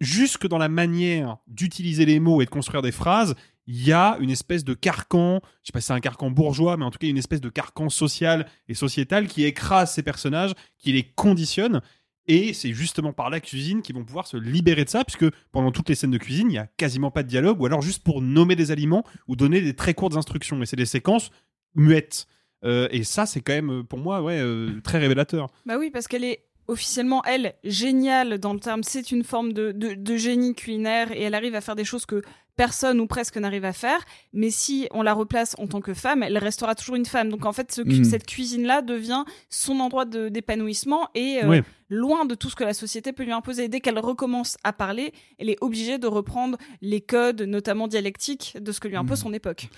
[0.00, 3.34] jusque dans la manière d'utiliser les mots et de construire des phrases,
[3.66, 6.76] il y a une espèce de carcan, je sais pas si c'est un carcan bourgeois,
[6.78, 10.54] mais en tout cas une espèce de carcan social et sociétal qui écrase ces personnages,
[10.78, 11.82] qui les conditionne.
[12.26, 15.70] Et c'est justement par la cuisine qu'ils vont pouvoir se libérer de ça, puisque pendant
[15.70, 18.02] toutes les scènes de cuisine, il n'y a quasiment pas de dialogue, ou alors juste
[18.02, 20.62] pour nommer des aliments ou donner des très courtes instructions.
[20.62, 21.30] Et c'est des séquences
[21.74, 22.26] muettes.
[22.64, 25.48] Euh, et ça, c'est quand même, pour moi, ouais, euh, très révélateur.
[25.64, 28.82] Bah oui, parce qu'elle est officiellement, elle, géniale dans le terme.
[28.82, 32.06] C'est une forme de, de, de génie culinaire et elle arrive à faire des choses
[32.06, 32.22] que
[32.56, 34.00] personne ou presque n'arrive à faire.
[34.32, 37.28] Mais si on la replace en tant que femme, elle restera toujours une femme.
[37.30, 38.02] Donc en fait, ce Mhm.
[38.04, 43.12] cette cuisine-là devient son endroit d'épanouissement et euh, loin de tout ce que la société
[43.12, 43.68] peut lui imposer.
[43.68, 48.72] Dès qu'elle recommence à parler, elle est obligée de reprendre les codes, notamment dialectiques, de
[48.72, 49.68] ce que lui impose son époque.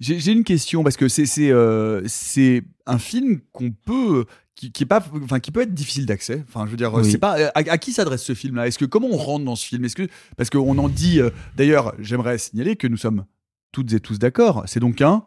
[0.00, 4.82] J'ai j'ai une question parce que c'est euh, c'est un film qu'on peut qui, qui
[4.84, 6.44] est pas enfin qui peut être difficile d'accès.
[6.48, 7.10] Enfin je veux dire Oui.
[7.10, 9.56] c'est pas à, à qui s'adresse ce film là Est-ce que comment on rentre dans
[9.56, 9.84] ce film?
[9.84, 13.24] Est-ce que parce qu'on en dit euh, d'ailleurs j'aimerais signaler que nous sommes
[13.72, 14.62] toutes et tous d'accord.
[14.66, 15.24] C'est donc un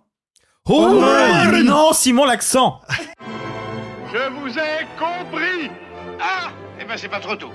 [0.70, 1.02] Oh,
[1.64, 2.82] non, Simon l'accent
[4.12, 5.70] Je vous ai compris
[6.20, 7.52] Ah Eh ben c'est pas trop tôt.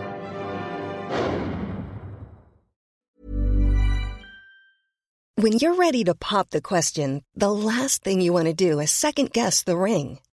[5.37, 8.90] When you're ready to pop the question, the last thing you want to do is
[8.90, 10.18] second guess the ring.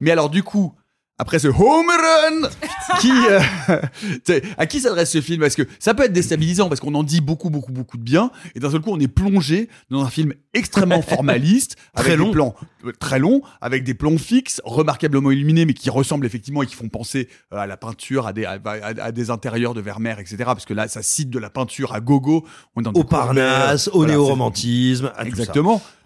[0.00, 0.74] Mais alors du coup,
[1.18, 2.48] après ce home run,
[3.00, 5.40] qui, euh, à qui s'adresse ce film?
[5.40, 8.30] Parce que ça peut être déstabilisant parce qu'on en dit beaucoup, beaucoup, beaucoup de bien,
[8.54, 12.26] et d'un seul coup, on est plongé dans un film extrêmement formaliste, Très avec long.
[12.26, 12.54] des plans
[12.84, 16.74] euh, très longs, avec des plans fixes, remarquablement illuminés, mais qui ressemblent effectivement et qui
[16.74, 20.18] font penser euh, à la peinture, à des, à, à- à des intérieurs de Vermeer,
[20.20, 20.36] etc.
[20.44, 22.44] Parce que là, ça cite de la peinture à gogo.
[22.74, 25.52] On est dans Au Parnasse, au voilà, néo-romantisme, tout ça.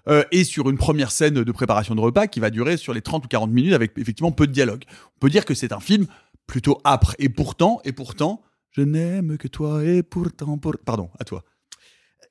[0.09, 3.03] Euh, et sur une première scène de préparation de repas qui va durer sur les
[3.03, 4.85] 30 ou 40 minutes avec effectivement peu de dialogue.
[5.17, 6.07] On peut dire que c'est un film
[6.47, 7.15] plutôt âpre.
[7.19, 10.77] Et pourtant, et pourtant, je n'aime que toi et pourtant, pour...
[10.85, 11.45] pardon, à toi.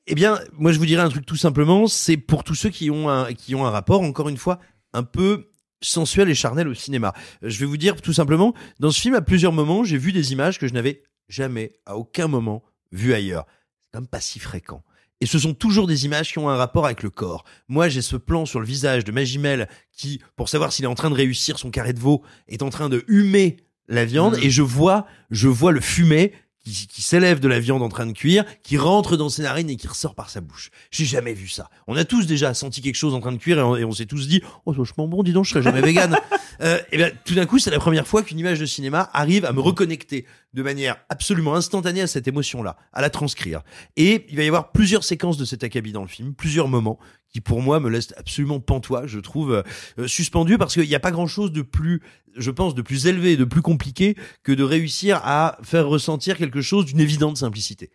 [0.07, 2.89] Eh bien, moi je vous dirais un truc tout simplement, c'est pour tous ceux qui
[2.89, 4.59] ont un, qui ont un rapport, encore une fois,
[4.93, 5.49] un peu
[5.81, 7.13] sensuel et charnel au cinéma.
[7.41, 10.31] Je vais vous dire tout simplement, dans ce film, à plusieurs moments, j'ai vu des
[10.31, 13.45] images que je n'avais jamais, à aucun moment, vues ailleurs.
[13.91, 14.83] quand même pas si fréquent.
[15.21, 17.43] Et ce sont toujours des images qui ont un rapport avec le corps.
[17.67, 20.95] Moi, j'ai ce plan sur le visage de Magimel qui, pour savoir s'il est en
[20.95, 23.57] train de réussir son carré de veau, est en train de humer
[23.89, 24.43] la viande Mm.
[24.43, 26.31] et je vois, je vois le fumet
[26.63, 29.69] qui, qui s'élève de la viande en train de cuire, qui rentre dans ses narines
[29.69, 30.71] et qui ressort par sa bouche.
[30.91, 31.69] J'ai jamais vu ça.
[31.87, 34.27] On a tous déjà senti quelque chose en train de cuire et on, s'est tous
[34.27, 36.17] dit, oh, c'est vachement bon, dis donc, je serais jamais vegan.
[36.61, 39.45] Euh, et ben, tout d'un coup, c'est la première fois qu'une image de cinéma arrive
[39.45, 43.61] à me reconnecter de manière absolument instantanée à cette émotion-là, à la transcrire.
[43.95, 46.99] Et il va y avoir plusieurs séquences de cet acabit dans le film, plusieurs moments
[47.31, 49.63] qui pour moi me laissent absolument pantois, je trouve
[49.99, 52.01] euh, suspendu parce qu'il n'y a pas grand-chose de plus,
[52.35, 56.61] je pense, de plus élevé, de plus compliqué que de réussir à faire ressentir quelque
[56.61, 57.91] chose d'une évidente simplicité.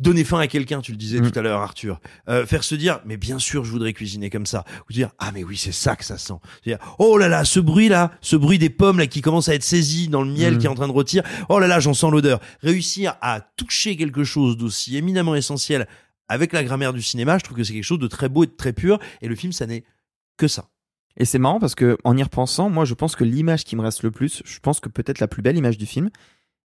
[0.00, 1.30] Donner faim à quelqu'un, tu le disais Mm.
[1.30, 2.00] tout à l'heure, Arthur.
[2.28, 4.64] Euh, faire se dire, mais bien sûr, je voudrais cuisiner comme ça.
[4.88, 6.34] Ou dire, ah mais oui, c'est ça que ça sent.
[6.64, 9.54] Dire, oh là là, ce bruit là, ce bruit des pommes là qui commence à
[9.54, 10.58] être saisi dans le miel Mm.
[10.58, 11.22] qui est en train de rôtir.
[11.48, 12.40] Oh là là, j'en sens l'odeur.
[12.60, 15.86] Réussir à toucher quelque chose d'aussi éminemment essentiel
[16.28, 18.46] avec la grammaire du cinéma, je trouve que c'est quelque chose de très beau et
[18.48, 18.98] de très pur.
[19.22, 19.84] Et le film, ça n'est
[20.36, 20.70] que ça.
[21.16, 23.82] Et c'est marrant parce que en y repensant, moi je pense que l'image qui me
[23.82, 26.10] reste le plus, je pense que peut-être la plus belle image du film,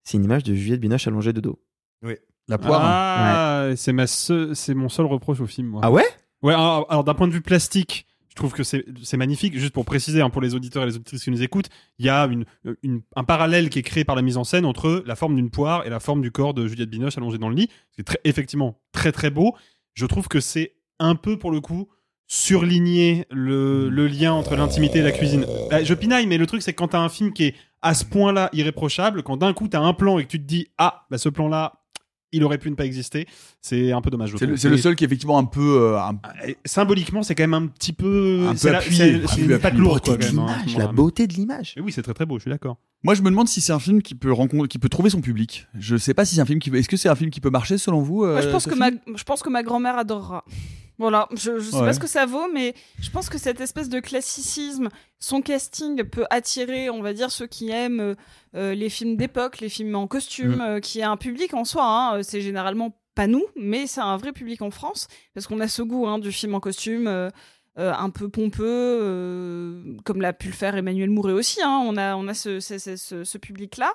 [0.04, 1.60] c'est une image de Juliette Binoche allongée de dos.
[2.02, 2.14] Oui.
[2.48, 2.80] La poire.
[2.84, 5.68] Ah, c'est ma c'est mon seul reproche au film.
[5.68, 5.80] Moi.
[5.84, 6.04] Ah ouais?
[6.42, 6.54] Ouais.
[6.54, 9.58] Alors, alors, d'un point de vue plastique, je trouve que c'est c'est magnifique.
[9.58, 12.08] Juste pour préciser hein, pour les auditeurs et les auditrices qui nous écoutent, il y
[12.08, 12.44] a une,
[12.82, 15.50] une- un parallèle qui est créé par la mise en scène entre la forme d'une
[15.50, 17.68] poire et la forme du corps de Juliette Binoche allongée dans le lit.
[17.96, 19.56] C'est très, effectivement très très beau.
[19.94, 21.88] Je trouve que c'est un peu pour le coup
[22.28, 25.46] surligner le, le lien entre l'intimité et la cuisine.
[25.72, 27.94] Euh, je pinaille, mais le truc c'est que quand t'as un film qui est à
[27.94, 31.06] ce point-là irréprochable, quand d'un coup t'as un plan et que tu te dis ah
[31.10, 31.82] bah ce plan-là
[32.36, 33.26] il aurait pu ne pas exister,
[33.60, 34.34] c'est un peu dommage.
[34.36, 35.78] C'est le, seul qui est effectivement un peu.
[35.80, 38.46] euh, un- et symboliquement, c'est quand même un petit peu.
[38.46, 39.22] Un peu c'est la- appuyé.
[39.26, 40.38] c'est- une patte lourde, quoi, quand même.
[40.38, 41.74] hein, la beauté de l'image.
[41.82, 42.76] Oui, c'est très très beau, je suis d'accord.
[43.02, 45.20] Moi, je me demande si c'est un film qui peut rencontrer, qui peut trouver son
[45.20, 45.66] public.
[45.78, 46.70] Je sais pas si c'est un film qui.
[46.70, 48.74] Est-ce que c'est un film qui peut marcher selon vous Moi, je euh, pense que
[48.74, 50.44] ma, je pense que ma grand-mère adorera.
[50.98, 51.86] Voilà, je, je sais Ouais.
[51.86, 56.02] pas ce que ça vaut, mais je pense que cette espèce de classicisme, son casting
[56.04, 58.14] peut attirer, on va dire, ceux qui aiment euh,
[58.54, 60.60] euh, les films d'époque, les films en costume, Mm.
[60.62, 61.84] euh, qui est un public en soi.
[61.84, 62.22] hein.
[62.22, 65.82] C'est généralement pas nous, mais c'est un vrai public en France, parce qu'on a ce
[65.82, 67.06] goût hein, du film en costume.
[67.08, 67.30] euh,
[67.78, 71.60] un peu pompeux, comme l'a pu le faire Emmanuel Mouret aussi.
[71.62, 71.82] hein.
[71.84, 73.92] On a, on a ce- ce- ce public-là.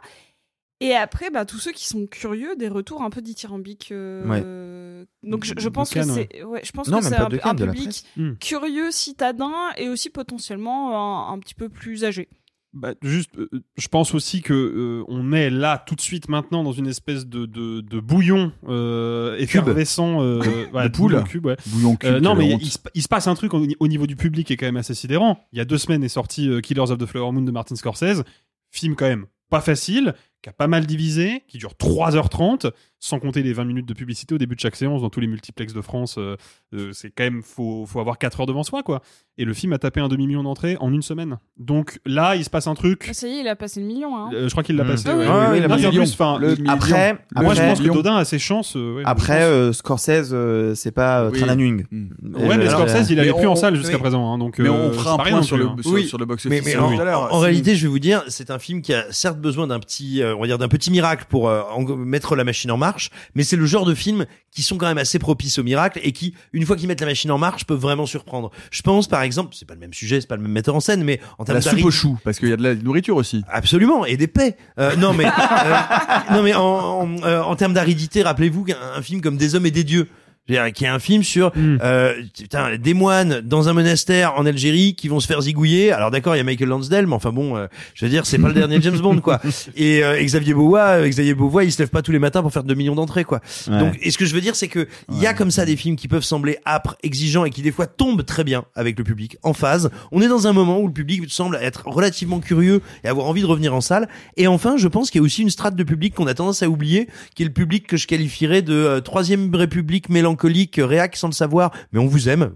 [0.83, 3.89] Et après, bah, tous ceux qui sont curieux des retours un peu dithyrambiques.
[3.91, 8.03] euh, Donc, je, pense que c'est, ouais, je pense Non, que c'est un, public.
[8.17, 8.31] Hmm.
[8.39, 12.27] curieux, citadin, et aussi potentiellement un, un petit peu plus âgé.
[12.73, 16.63] Bah, juste, euh, je pense aussi que euh, on est là tout de suite maintenant
[16.63, 20.39] dans une espèce de, de, de bouillon euh, effervescent euh,
[20.71, 21.11] voilà, De poule.
[21.11, 21.57] bouillon cube, ouais.
[21.67, 22.07] Bouillon cul.
[22.07, 24.47] Euh, non, mais il, se- il se passe un truc au, au niveau du public
[24.47, 25.45] qui est quand même assez sidérant.
[25.51, 27.75] Il y a deux semaines est sorti euh, Killers of the Flower Moon de Martin
[27.75, 28.23] Scorsese,
[28.71, 33.41] film quand même pas facile, qui a pas mal divisé, qui dure 3h30, sans compter
[33.41, 35.81] les 20 minutes de publicité au début de chaque séance dans tous les multiplex de
[35.81, 36.15] France.
[36.19, 36.35] euh,
[36.73, 39.01] euh, c'est quand même, faut, faut avoir 4 heures devant soi, quoi.
[39.37, 41.37] Et le film a tapé un demi-million d'entrées en une semaine.
[41.57, 43.07] Donc là, il se passe un truc.
[43.09, 44.15] Ah, ça y est, il a passé le million.
[44.15, 44.29] Hein.
[44.33, 44.87] Euh, je crois qu'il l'a Mm.
[44.87, 45.09] passé.
[45.09, 45.57] Ah ouais.
[45.57, 47.91] il a passé plus, le- Le Après, moi, après, je pense que.
[47.93, 48.75] Dodin a ses chances.
[48.75, 51.39] euh, ouais, Après, euh, Scorsese, euh, c'est pas euh, Oui.
[51.39, 51.85] Tran-Anung.
[51.89, 52.35] Mm.
[52.35, 54.01] Ouais, mais Scorsese, il allait plus on- en salle jusqu'à oui.
[54.01, 54.31] présent.
[54.33, 55.75] hein, donc, Mais on fera un point sur plus, le, hein.
[55.81, 56.05] sur, Oui.
[56.07, 58.59] sur le box Mais, office mais euh, en, réalité, je vais vous dire, c'est un
[58.59, 61.61] film qui a certes besoin d'un petit, on va dire d'un petit miracle pour euh,
[61.71, 64.87] en- mettre la machine en marche, mais c'est le genre de films qui sont quand
[64.87, 67.65] même assez propices au miracle et qui, une fois qu'ils mettent la machine en marche,
[67.65, 68.51] peuvent vraiment surprendre.
[68.69, 70.79] Je pense, par exemple, c'est pas le même sujet, c'est pas le même metteur en
[70.81, 73.15] scène, mais en termes la soupe aux choux, parce qu'il y a de la nourriture
[73.15, 73.43] aussi.
[73.49, 74.57] Absolument, et des paix.
[74.77, 75.29] Euh, non mais, euh,
[76.33, 79.65] non mais en, en, euh, en termes d'aridité, rappelez-vous qu'un un film comme Des hommes
[79.65, 80.07] et des dieux,
[80.47, 81.77] qui est un film sur Mm.
[81.83, 85.91] euh, putain, des moines dans un monastère en Algérie qui vont se faire zigouiller.
[85.91, 88.37] Alors d'accord, il y a Michael Lansdale, mais enfin bon, euh, je veux dire, c'est
[88.37, 89.39] pas le dernier James Bond quoi.
[89.75, 92.51] Et, euh, Xavier Beauvois, euh, Xavier Beauvois, il se lève pas tous les matins pour
[92.51, 93.41] faire 2 millions d'entrées quoi.
[93.67, 93.79] Ouais.
[93.79, 95.75] Donc, et ce que je veux dire, c'est que il y a comme ça des
[95.75, 99.03] films qui peuvent sembler âpres, exigeants et qui des fois tombent très bien avec le
[99.03, 99.89] public, en phase.
[100.11, 103.41] On est dans un moment où le public semble être relativement curieux et avoir envie
[103.41, 104.07] de revenir en salle.
[104.37, 106.63] Et enfin, je pense qu'il y a aussi une strate de public qu'on a tendance
[106.63, 110.30] à oublier, qui est le public que je qualifierais de euh, troisième république mélancolique,
[110.79, 112.51] euh, réac sans le savoir, mais on vous aime,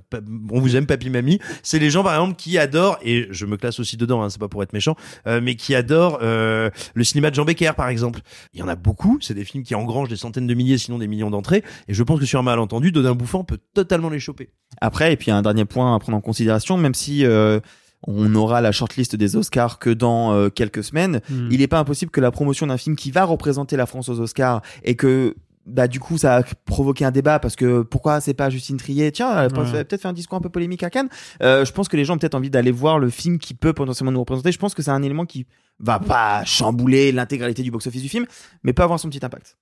[0.52, 1.40] on vous aime, papy, mamie.
[1.64, 4.40] C'est les gens, par exemple, qui adorent, et je me classe aussi dedans, hein, c'est
[4.40, 4.96] pas pour être méchant,
[5.28, 8.22] euh, mais qui adorent euh, le cinéma de Jean Becker, par exemple.
[8.54, 10.98] Il y en a beaucoup, c'est des films qui engrangent des centaines de milliers, sinon
[10.98, 14.20] des millions d'entrées, et je pense que sur un malentendu, Dodin Bouffant peut totalement les
[14.20, 14.50] choper.
[14.82, 17.60] Après, et puis un dernier point à prendre en considération, même si euh,
[18.08, 21.50] on aura la shortlist des Oscars que dans euh, quelques semaines, Mm.
[21.52, 24.20] il n'est pas impossible que la promotion d'un film qui va représenter la France aux
[24.20, 25.36] Oscars et que
[25.66, 29.12] bah du coup ça a provoqué un débat parce que pourquoi c'est pas Justine Trier?
[29.12, 29.84] Tiens elle Ouais.
[29.84, 31.10] peut-être fait un discours un peu polémique à Cannes
[31.42, 33.74] euh, je pense que les gens ont peut-être envie d'aller voir le film qui peut
[33.74, 35.46] potentiellement nous représenter je pense que c'est un élément qui
[35.80, 38.26] va pas chambouler l'intégralité du box-office du film
[38.64, 39.58] mais peut avoir son petit impact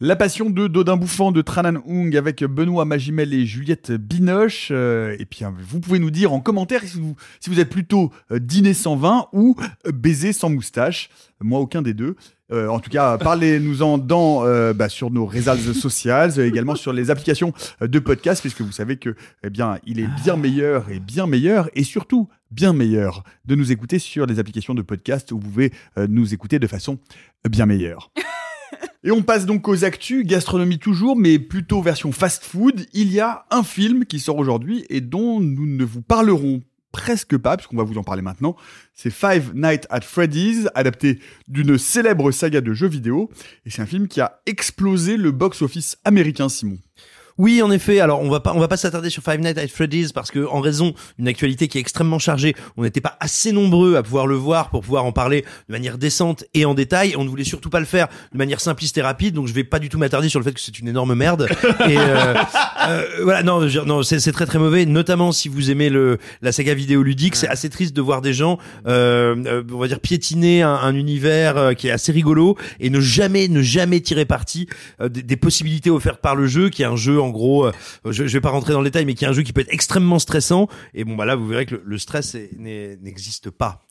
[0.00, 4.68] La Passion de Dodin Bouffant de Tranan Hung avec Benoît Magimel et Juliette Binoche.
[4.72, 7.70] Euh, et puis, hein, vous pouvez nous dire en commentaire si vous, si vous êtes
[7.70, 9.54] plutôt euh, dîner sans vin ou
[9.86, 11.08] baiser sans moustache.
[11.40, 12.16] Moi, aucun des deux.
[12.54, 16.92] Euh, en tout cas, parlez-nous-en dans, euh, bah, sur nos réseaux sociaux, euh, également sur
[16.92, 21.00] les applications de podcast, puisque vous savez que, eh bien, il est bien meilleur et
[21.00, 25.40] bien meilleur, et surtout bien meilleur de nous écouter sur les applications de podcast où
[25.40, 25.72] vous pouvez
[26.08, 26.98] nous écouter de façon
[27.48, 28.12] bien meilleure.
[29.02, 32.86] Et on passe donc aux actus, gastronomie toujours, mais plutôt version fast-food.
[32.92, 36.62] Il y a un film qui sort aujourd'hui et dont nous ne vous parlerons
[36.94, 38.54] presque pas, puisqu'on va vous en parler maintenant.
[38.94, 43.30] C'est Five Nights at Freddy's, adapté d'une célèbre saga de jeux vidéo.
[43.66, 46.78] Et c'est un film qui a explosé le box-office américain, Simon.
[47.36, 47.98] Oui, en effet.
[48.00, 50.46] Alors, on va pas, on va pas s'attarder sur Five Nights at Freddy's parce que,
[50.46, 54.26] en raison d'une actualité qui est extrêmement chargée, on n'était pas assez nombreux à pouvoir
[54.28, 57.14] le voir pour pouvoir en parler de manière décente et en détail.
[57.16, 59.64] On ne voulait surtout pas le faire de manière simpliste et rapide, donc je vais
[59.64, 61.48] pas du tout m'attarder sur le fait que c'est une énorme merde.
[61.88, 62.34] et euh,
[62.88, 64.86] euh, voilà, non, je- non, c'est très très mauvais.
[64.86, 68.58] Notamment si vous aimez le la saga vidéoludique, c'est assez triste de voir des gens,
[68.86, 72.90] euh, euh, on va dire piétiner un, un univers euh, qui est assez rigolo et
[72.90, 74.68] ne jamais, ne jamais tirer parti
[75.02, 77.72] des, des possibilités offertes par le jeu, qui est un jeu en gros, euh,
[78.04, 79.60] je, je vais pas rentrer dans le détail, mais qui est un jeu qui peut
[79.60, 80.68] être extrêmement stressant.
[80.94, 83.82] Et bon bah là, vous verrez que le, le stress n'existe pas.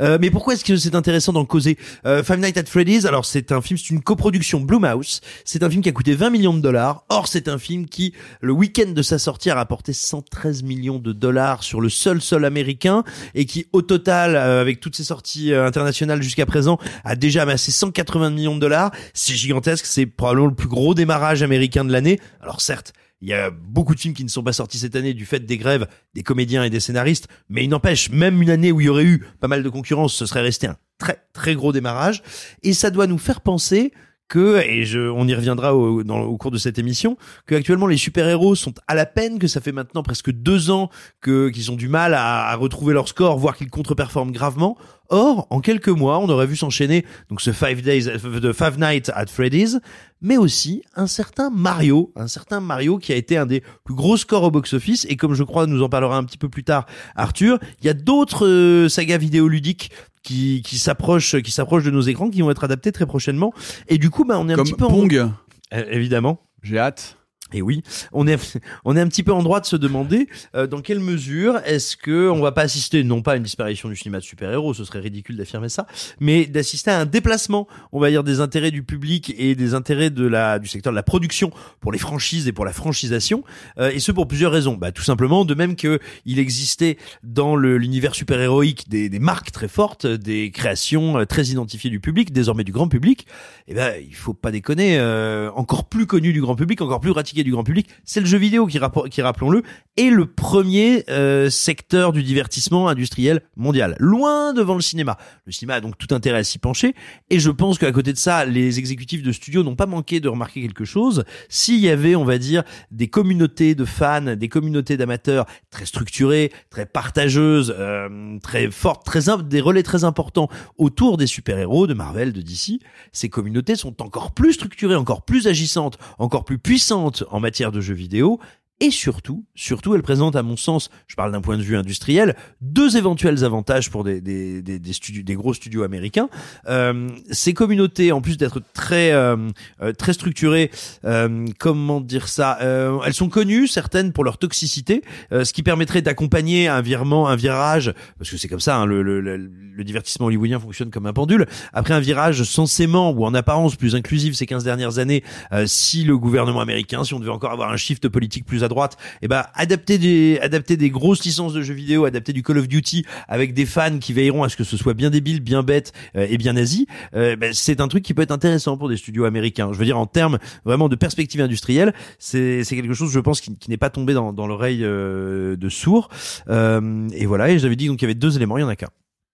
[0.00, 1.78] Euh, mais pourquoi est-ce que c'est intéressant d'en causer?
[2.06, 5.20] Euh, Five Nights at Freddy's, alors c'est un film, c'est une coproduction Blumhouse.
[5.44, 7.04] C'est un film qui a coûté 20 millions de dollars.
[7.08, 11.12] Or, c'est un film qui, le week-end de sa sortie, a rapporté 113 millions de
[11.12, 15.52] dollars sur le seul sol américain et qui, au total, euh, avec toutes ses sorties
[15.52, 18.90] euh, internationales jusqu'à présent, a déjà amassé 180 millions de dollars.
[19.14, 19.86] C'est gigantesque.
[19.86, 22.18] C'est probablement le plus gros démarrage américain de l'année.
[22.40, 22.79] Alors certes,
[23.20, 25.40] il y a beaucoup de films qui ne sont pas sortis cette année du fait
[25.40, 28.86] des grèves des comédiens et des scénaristes, mais il n'empêche, même une année où il
[28.86, 32.22] y aurait eu pas mal de concurrence, ce serait resté un très très gros démarrage.
[32.62, 33.92] Et ça doit nous faire penser
[34.28, 38.54] que, et je, on y reviendra au, cours de cette émission, que actuellement les super-héros
[38.54, 40.88] sont à la peine, que ça fait maintenant presque deux ans
[41.22, 44.78] qu'ils ont du mal à, à retrouver leur score, voire qu'ils contre-performent gravement.
[45.10, 48.78] Or, en quelques mois, on aurait vu s'enchaîner donc ce Five Days, euh, de Five
[48.78, 49.78] Nights at Freddy's,
[50.22, 54.16] mais aussi un certain Mario, un certain Mario qui a été un des plus gros
[54.16, 55.06] scores au box-office.
[55.08, 57.88] Et comme je crois, nous en parlera un petit peu plus tard, Arthur, il y
[57.88, 59.90] a d'autres euh, sagas vidéoludiques
[60.22, 63.52] qui qui s'approchent, qui s'approchent de nos écrans, qui vont être adaptés très prochainement.
[63.88, 65.30] Et du coup, bah, on est un Comme petit peu en- Pong.
[65.72, 66.40] Euh, évidemment.
[66.62, 67.16] J'ai hâte.
[67.52, 67.82] Et oui,
[68.12, 71.00] on est on est un petit peu en droit de se demander euh, dans quelle
[71.00, 74.24] mesure est-ce que on va pas assister non pas à une disparition du cinéma de
[74.24, 75.86] super-héros, ce serait ridicule d'affirmer ça,
[76.20, 80.10] mais d'assister à un déplacement, on va dire des intérêts du public et des intérêts
[80.10, 83.44] de la du secteur de la production pour les franchises et pour la franchisation
[83.78, 84.74] euh, et ce pour plusieurs raisons.
[84.74, 89.68] Bah tout simplement de même que il existait dans l'univers super-héroïque des, des marques très
[89.68, 93.26] fortes, des créations euh, très identifiées du public, désormais du grand public,
[93.68, 97.12] et ben il faut pas déconner, euh, encore plus connu du grand public, encore plus
[97.40, 99.62] pratiqué du grand public, c'est le jeu vidéo qui, rappelons-le,
[99.96, 105.18] est le premier euh, secteur du divertissement industriel mondial, loin devant le cinéma.
[105.46, 106.94] Le cinéma a donc tout intérêt à s'y pencher,
[107.30, 110.28] et je pense qu'à côté de ça, les exécutifs de studio n'ont pas manqué de
[110.28, 111.24] remarquer quelque chose.
[111.48, 116.52] S'il y avait, on va dire, des communautés de fans, des communautés d'amateurs très structurées,
[116.70, 120.48] très partageuses, euh, très fortes, très des relais très importants
[120.78, 122.80] autour des super-héros de Marvel, de DC,
[123.12, 127.80] ces communautés sont encore plus structurées, encore plus agissantes, encore plus puissantes en matière de
[127.80, 128.38] jeux vidéo.
[128.82, 132.34] Et surtout, surtout, elles présentent, à mon sens, je parle d'un point de vue industriel,
[132.62, 136.30] deux éventuels avantages pour des, des, des, des studios, des gros studios américains.
[136.66, 139.36] Euh, ces communautés, en plus d'être très, euh,
[139.82, 140.70] euh, très structurées,
[141.04, 145.62] euh, comment dire ça, euh, elles sont connues, certaines, pour leur toxicité, euh, ce qui
[145.62, 149.36] permettrait d'accompagner un virement, un virage, parce que c'est comme ça, hein, le, le, le,
[149.36, 151.44] le divertissement hollywoodien fonctionne comme un pendule.
[151.74, 155.22] Après un virage censément ou en apparence plus inclusif ces 15 dernières années,
[155.66, 159.28] si le gouvernement américain, si on devait encore avoir un shift politique plus droite, et
[159.28, 163.04] ben adapter des adapter des grosses licences de jeux vidéo, adapter du Call of Duty
[163.28, 166.26] avec des fans qui veilleront à ce que ce soit bien débile, bien bête euh,
[166.30, 169.24] et bien nazi, euh, ben, c'est un truc qui peut être intéressant pour des studios
[169.26, 169.70] américains.
[169.72, 173.40] Je veux dire en termes vraiment de perspective industrielle, c'est c'est quelque chose je pense
[173.40, 176.08] qui, qui n'est pas tombé dans, dans l'oreille euh, de sourds.
[176.48, 178.68] Euh, et voilà, et j'avais dit donc qu'il y avait deux éléments, il y en
[178.68, 178.88] a qu'un.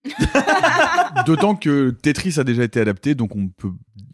[1.27, 3.73] D'autant que Tetris a déjà été adapté, donc on peut.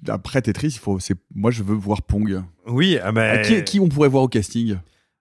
[0.09, 0.99] Après Tetris, il faut.
[1.01, 2.43] C'est moi, je veux voir Pong.
[2.67, 4.77] Oui, ah bah, qui, qui on pourrait voir au casting?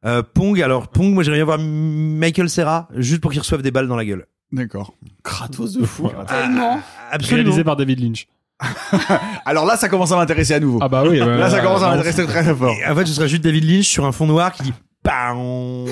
[0.05, 3.71] Euh, Pong, alors Pong, moi j'aimerais bien voir Michael Serra, juste pour qu'il reçoive des
[3.71, 4.25] balles dans la gueule.
[4.51, 4.93] D'accord.
[5.23, 6.09] Kratos de fou.
[6.27, 6.81] Tellement.
[7.11, 7.43] Absolument.
[7.43, 8.27] Réalisé par David Lynch.
[9.45, 10.79] Alors là, ça commence à m'intéresser à nouveau.
[10.81, 11.17] Ah bah oui.
[11.19, 12.75] là, ça commence à m'intéresser très très fort.
[12.75, 15.85] Et en fait, ce sera juste David Lynch sur un fond noir qui dit Paon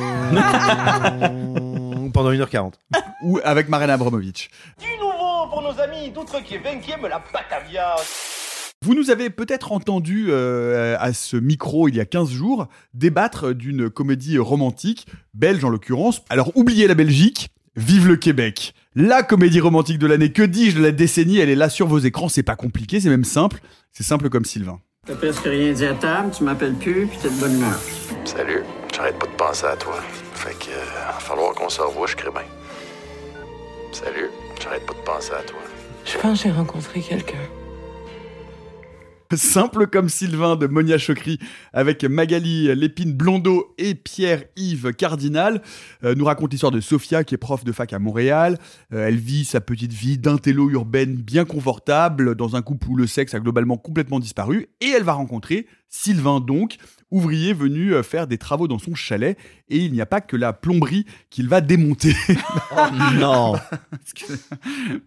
[2.13, 2.73] pendant 1h40.
[3.23, 4.49] Ou avec Marina Abramovic.
[4.79, 7.95] Du nouveau pour nos amis d'outre-Québec qui aiment la Batavia.
[8.85, 13.53] Vous nous avez peut-être entendu euh, à ce micro il y a 15 jours débattre
[13.53, 16.21] d'une comédie romantique, belge en l'occurrence.
[16.29, 18.73] Alors oubliez la Belgique, vive le Québec.
[18.95, 21.99] La comédie romantique de l'année, que dis-je, de la décennie, elle est là sur vos
[21.99, 23.59] écrans, c'est pas compliqué, c'est même simple.
[23.91, 24.79] C'est simple comme Sylvain.
[25.05, 27.81] T'as presque rien dit à table, tu m'appelles plus, puis t'es de bonne humeur.
[28.23, 28.61] Salut,
[28.95, 29.99] j'arrête pas de penser à toi.
[30.35, 32.43] Fait que, euh, va falloir qu'on se revoie, je crée bien.
[33.91, 34.29] Salut,
[34.63, 35.59] j'arrête pas de penser à toi.
[36.05, 37.58] Je pense que j'ai rencontré quelqu'un.
[39.35, 41.37] Simple comme Sylvain de Monia Chokri
[41.71, 45.61] avec Magali Lépine Blondeau et Pierre-Yves Cardinal
[46.03, 48.57] euh, nous raconte l'histoire de Sophia qui est prof de fac à Montréal.
[48.91, 53.05] Euh, elle vit sa petite vie d'intello urbaine bien confortable dans un couple où le
[53.05, 56.77] sexe a globalement complètement disparu et elle va rencontrer Sylvain donc,
[57.11, 59.37] ouvrier venu euh, faire des travaux dans son chalet
[59.69, 62.13] et il n'y a pas que la plomberie qu'il va démonter.
[62.71, 62.75] Oh,
[63.15, 63.55] non.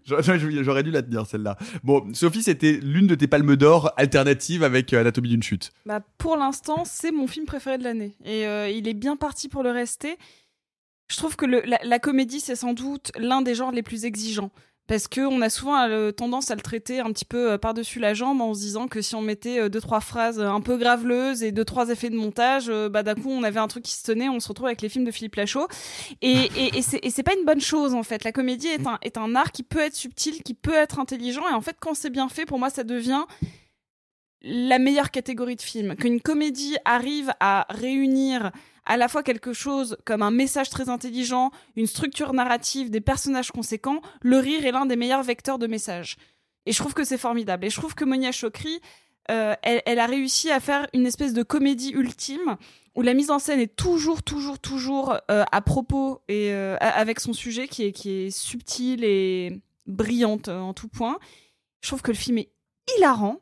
[0.04, 1.56] J'aurais j'aurais dû la tenir celle-là.
[1.84, 5.72] Bon, Sophie, c'était l'une de tes palmes d'or alternatives avec euh, Anatomie d'une chute.
[5.86, 8.14] Bah, pour l'instant, c'est mon film préféré de l'année.
[8.24, 10.16] Et euh, il est bien parti pour le rester.
[11.10, 14.04] Je trouve que le- la, la comédie, c'est sans doute l'un des genres les plus
[14.04, 14.50] exigeants.
[14.88, 18.14] Parce qu'on a souvent euh, tendance à le traiter un petit peu euh, par-dessus la
[18.14, 21.44] jambe en se disant que si on mettait euh, deux, trois phrases un peu graveleuses
[21.44, 24.02] et deux, trois effets de montage, bah, d'un coup, on avait un truc qui se
[24.02, 25.68] tenait, on se retrouve avec les films de Philippe Lachaud.
[26.20, 28.24] Et, et, et c'est pas une bonne chose, en fait.
[28.24, 31.48] La comédie est un, est un art qui peut être subtil, qui peut être intelligent.
[31.48, 33.24] Et en fait, quand c'est bien fait, pour moi, ça devient
[34.42, 35.94] la meilleure catégorie de film.
[35.94, 38.50] Qu'une comédie arrive à réunir
[38.84, 43.52] à la fois quelque chose comme un message très intelligent, une structure narrative, des personnages
[43.52, 46.16] conséquents, le rire est l'un des meilleurs vecteurs de message.
[46.66, 47.64] Et je trouve que c'est formidable.
[47.64, 48.80] Et je trouve que Monia Chokri,
[49.30, 52.56] euh, elle, a réussi à faire une espèce de comédie ultime
[52.94, 57.20] où la mise en scène est toujours, toujours, toujours euh, à propos et euh, avec
[57.20, 61.18] son sujet qui est, qui est subtil et brillante en tout point.
[61.80, 62.50] Je trouve que le film est
[62.96, 63.40] hilarant,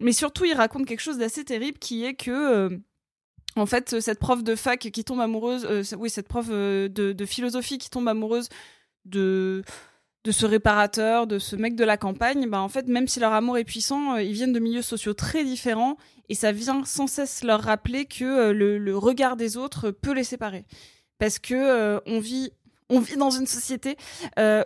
[0.00, 2.80] mais surtout il raconte quelque chose d'assez terrible qui est que
[3.56, 6.88] en fait, euh, cette prof de fac qui tombe amoureuse, euh, oui, cette prof euh,
[6.88, 8.48] de, philosophie qui tombe amoureuse
[9.04, 9.62] de
[10.24, 13.32] de ce réparateur, de ce mec de la campagne, bah en fait, même si leur
[13.32, 15.96] amour est puissant, ils viennent de milieux sociaux très différents
[16.28, 20.66] et ça vient sans cesse leur rappeler que le, regard des autres peut les séparer.
[21.18, 22.52] Parce que on vit
[22.90, 23.96] on vit dans une société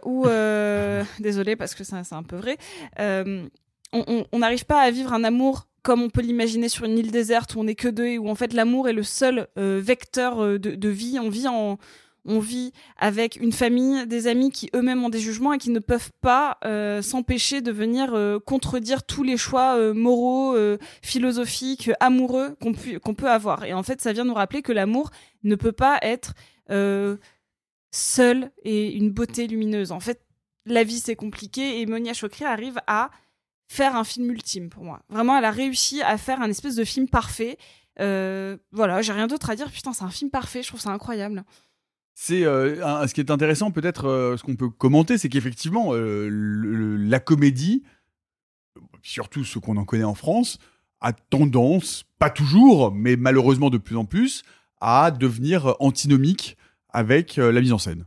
[0.05, 0.26] où,
[1.20, 2.59] désolé parce que c'est un peu vrai,
[2.99, 7.55] on n'arrive pas à vivre un amour comme on peut l'imaginer sur une île déserte
[7.55, 10.43] où on n'est que deux et où en fait l'amour est le seul euh, vecteur
[10.43, 11.18] euh, de, vie.
[11.20, 11.78] On vit on
[12.97, 16.57] avec une famille, des amis qui eux-mêmes ont des jugements et qui ne peuvent pas
[16.64, 18.16] euh, s'empêcher de venir
[18.47, 20.57] contredire tous les choix moraux,
[21.03, 23.64] philosophiques, amoureux qu'on peut avoir.
[23.64, 25.11] Et en fait, ça vient nous rappeler que l'amour
[25.43, 26.32] ne peut pas être
[27.93, 29.93] seul et une beauté lumineuse.
[29.93, 30.22] En fait,
[30.64, 33.11] la vie c'est compliqué et Monia Chokri arrive à
[33.69, 35.01] faire un film ultime pour moi.
[35.09, 37.57] Vraiment, elle a réussi à faire un espèce de film parfait.
[38.01, 39.71] Euh, voilà, j'ai rien d'autre à dire.
[39.71, 40.62] Putain, c'est un film parfait.
[40.62, 41.45] Je trouve ça incroyable.
[42.15, 47.21] C'est euh, ce qui est intéressant, peut-être, euh, ce qu'on peut commenter, c'est qu'effectivement, la
[47.21, 47.83] comédie,
[49.03, 50.59] surtout ce qu'on en connaît en France,
[51.01, 54.43] a tendance, pas toujours, mais malheureusement de plus en plus,
[54.81, 56.57] à devenir antinomique
[56.91, 58.07] avec la mise en scène.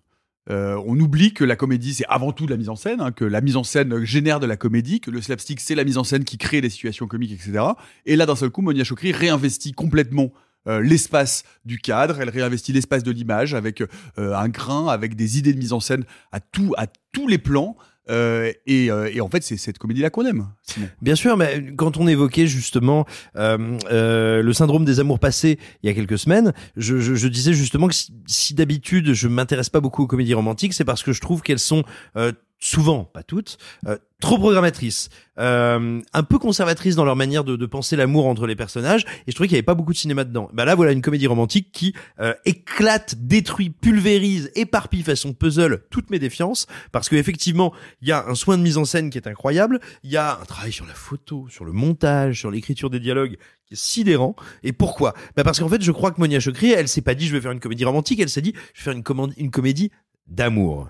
[0.49, 3.11] Euh, on oublie que la comédie, c'est avant tout de la mise en scène, hein,
[3.11, 5.97] que la mise en scène génère de la comédie, que le slapstick, c'est la mise
[5.97, 7.63] en scène qui crée les situations comiques, etc.
[8.05, 10.31] Et là, d'un seul coup, Monia Chokri réinvestit complètement
[10.67, 13.87] euh, l'espace du cadre, elle réinvestit l'espace de l'image avec euh,
[14.17, 17.77] un grain, avec des idées de mise en scène à, tout, à tous les plans.
[18.09, 20.47] Euh, et, euh, et en fait, c'est cette comédie-là qu'on aime.
[21.01, 23.05] Bien sûr, mais quand on évoquait justement
[23.35, 27.27] euh, euh, le syndrome des amours passés il y a quelques semaines, je, je, je
[27.27, 31.03] disais justement que si, si d'habitude je m'intéresse pas beaucoup aux comédies romantiques, c'est parce
[31.03, 31.83] que je trouve qu'elles sont
[32.15, 37.55] euh, souvent, pas toutes, euh, trop programmatrices, euh, un peu conservatrices dans leur manière de,
[37.55, 39.97] de penser l'amour entre les personnages, et je trouvais qu'il y avait pas beaucoup de
[39.97, 40.49] cinéma dedans.
[40.53, 46.09] Bah là, voilà une comédie romantique qui euh, éclate, détruit, pulvérise, éparpille façon puzzle toutes
[46.09, 49.17] mes défiances, parce que effectivement, il y a un soin de mise en scène qui
[49.17, 52.89] est incroyable, il y a un travail sur la photo, sur le montage, sur l'écriture
[52.89, 53.37] des dialogues
[53.67, 54.35] qui est sidérant.
[54.63, 55.13] Et pourquoi?
[55.35, 57.41] Bah Parce qu'en fait, je crois que Monia Chokri, elle s'est pas dit je vais
[57.41, 59.91] faire une comédie romantique, elle s'est dit je vais faire une, une comédie
[60.27, 60.89] d'amour.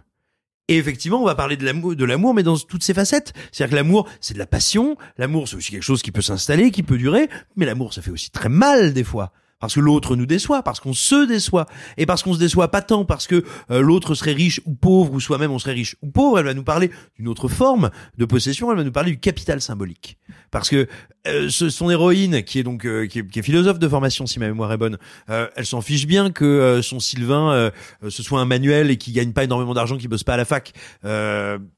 [0.68, 3.34] Et effectivement, on va parler de l'amour, de l'amour, mais dans toutes ses facettes.
[3.52, 4.98] C'est-à-dire que l'amour, c'est de la passion.
[5.18, 7.30] L'amour, c'est aussi quelque chose qui peut s'installer, qui peut durer.
[7.56, 9.32] Mais l'amour, ça fait aussi très mal des fois.
[9.60, 11.66] Parce que l'autre nous déçoit, parce qu'on se déçoit.
[11.98, 15.14] Et parce qu'on se déçoit pas tant parce que euh, l'autre serait riche ou pauvre,
[15.14, 16.40] ou soi-même on serait riche ou pauvre.
[16.40, 18.72] Elle va nous parler d'une autre forme de possession.
[18.72, 20.18] Elle va nous parler du capital symbolique.
[20.52, 20.88] Parce que
[21.28, 24.40] euh, son héroïne, qui est donc euh, qui, est, qui est philosophe de formation, si
[24.40, 24.98] ma mémoire est bonne,
[25.30, 27.72] euh, elle s'en fiche bien que euh, son Sylvain
[28.08, 30.46] ce soit un manuel et qui gagne pas énormément d'argent, qui bosse pas à la
[30.46, 30.74] fac.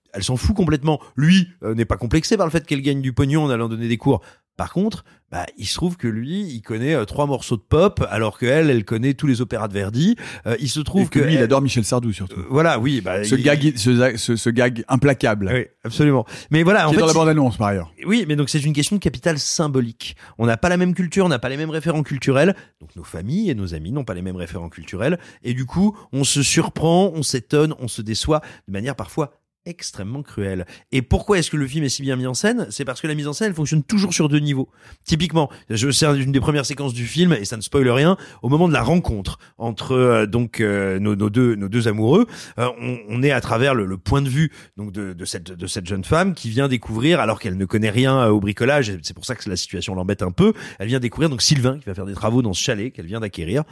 [0.09, 0.99] Euh, elle s'en fout complètement.
[1.15, 3.87] Lui euh, n'est pas complexé par le fait qu'elle gagne du pognon en allant donner
[3.87, 4.21] des cours.
[4.57, 8.05] Par contre, bah, il se trouve que lui, il connaît euh, trois morceaux de pop,
[8.09, 10.17] alors que elle, connaît tous les opéras de Verdi.
[10.47, 12.41] Euh, il se trouve Et que que lui, il adore Michel Sardou surtout.
[12.49, 15.49] voilà, oui, bah, ce, il- gag, ce, ce- ce gag implacable.
[15.53, 16.25] Oui, absolument.
[16.51, 17.93] Mais voilà, en Qui est fait, dans la bande-annonce par ailleurs.
[18.05, 20.17] oui, mais donc c'est une question de capital symbolique.
[20.37, 23.03] On n'a pas la même culture, on n'a pas les mêmes référents culturels, donc nos
[23.05, 26.43] familles et nos amis n'ont pas les mêmes référents culturels, et du coup, on se
[26.43, 29.31] surprend, on s'étonne, on se déçoit de manière parfois
[29.69, 30.65] extrêmement cruelle.
[30.91, 32.67] Et pourquoi est-ce que le film est si bien mis en scène?
[32.69, 34.69] C'est parce que la mise en scène elle fonctionne toujours sur deux niveaux.
[35.05, 38.17] Typiquement, je c'est une des premières séquences du film et ça ne spoile rien.
[38.41, 42.25] Au moment de la rencontre entre euh, donc euh, nos, nos deux nos deux amoureux,
[42.57, 45.51] euh, on, on est à travers le, le point de vue donc de, de cette
[45.51, 48.91] de cette jeune femme qui vient découvrir alors qu'elle ne connaît rien euh, au bricolage.
[49.03, 50.53] C'est pour ça que la situation l'embête un peu.
[50.79, 53.19] Elle vient découvrir donc Sylvain qui va faire des travaux dans ce chalet qu'elle vient
[53.19, 53.63] d'acquérir.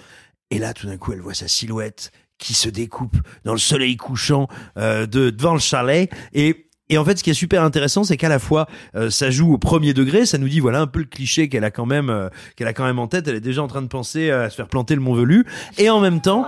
[0.49, 3.97] Et là, tout d'un coup, elle voit sa silhouette qui se découpe dans le soleil
[3.97, 6.09] couchant euh, de devant le chalet.
[6.33, 9.29] Et et en fait, ce qui est super intéressant, c'est qu'à la fois euh, ça
[9.29, 11.85] joue au premier degré, ça nous dit voilà un peu le cliché qu'elle a quand
[11.85, 13.27] même euh, qu'elle a quand même en tête.
[13.27, 15.45] Elle est déjà en train de penser euh, à se faire planter le Mont Velu,
[15.77, 16.45] et en même temps,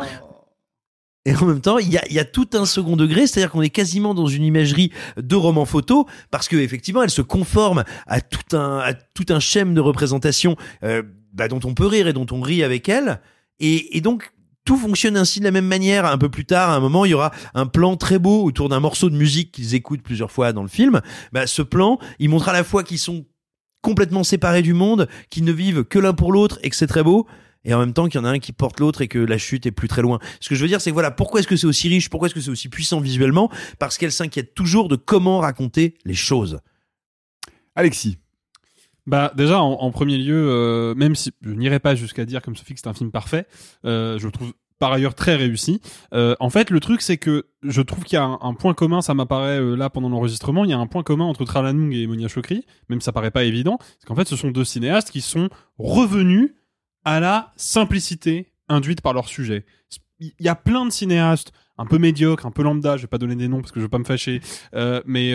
[1.25, 3.61] et en même temps, il y a, y a tout un second degré, c'est-à-dire qu'on
[3.61, 8.21] est quasiment dans une imagerie de roman photo, parce que effectivement, elle se conforme à
[8.21, 12.13] tout un, à tout un schème de représentation euh, bah, dont on peut rire et
[12.13, 13.19] dont on rit avec elle,
[13.59, 14.31] et, et donc
[14.65, 16.05] tout fonctionne ainsi de la même manière.
[16.05, 18.69] Un peu plus tard, à un moment, il y aura un plan très beau autour
[18.69, 21.01] d'un morceau de musique qu'ils écoutent plusieurs fois dans le film.
[21.31, 23.25] Bah, ce plan, il montre à la fois qu'ils sont
[23.81, 27.03] complètement séparés du monde, qu'ils ne vivent que l'un pour l'autre et que c'est très
[27.03, 27.27] beau.
[27.65, 29.37] Et en même temps qu'il y en a un qui porte l'autre et que la
[29.37, 30.19] chute est plus très loin.
[30.39, 32.27] Ce que je veux dire, c'est que voilà, pourquoi est-ce que c'est aussi riche, pourquoi
[32.27, 33.51] est-ce que c'est aussi puissant visuellement?
[33.79, 36.59] Parce qu'elle s'inquiète toujours de comment raconter les choses.
[37.75, 38.17] Alexis.
[39.09, 42.75] Bah déjà en, premier lieu, euh, même si je n'irai pas jusqu'à dire comme Sophie
[42.75, 43.47] que c'est un film parfait,
[43.83, 45.81] euh, je le trouve par ailleurs très réussi.
[46.13, 49.01] Euh, en fait, le truc c'est que je trouve qu'il y a un, point commun,
[49.01, 52.27] ça m'apparaît là pendant l'enregistrement, il y a un point commun entre Tralanoung et Monia
[52.27, 55.21] Chokri, même si ça paraît pas évident, c'est qu'en fait ce sont deux cinéastes qui
[55.21, 55.49] sont
[55.79, 56.53] revenus
[57.03, 59.65] à la simplicité induite par leur sujet.
[60.19, 63.17] Il y a plein de cinéastes un peu médiocres, un peu lambda, je vais pas
[63.17, 64.39] donner des noms parce que je veux pas me fâcher,
[65.07, 65.33] mais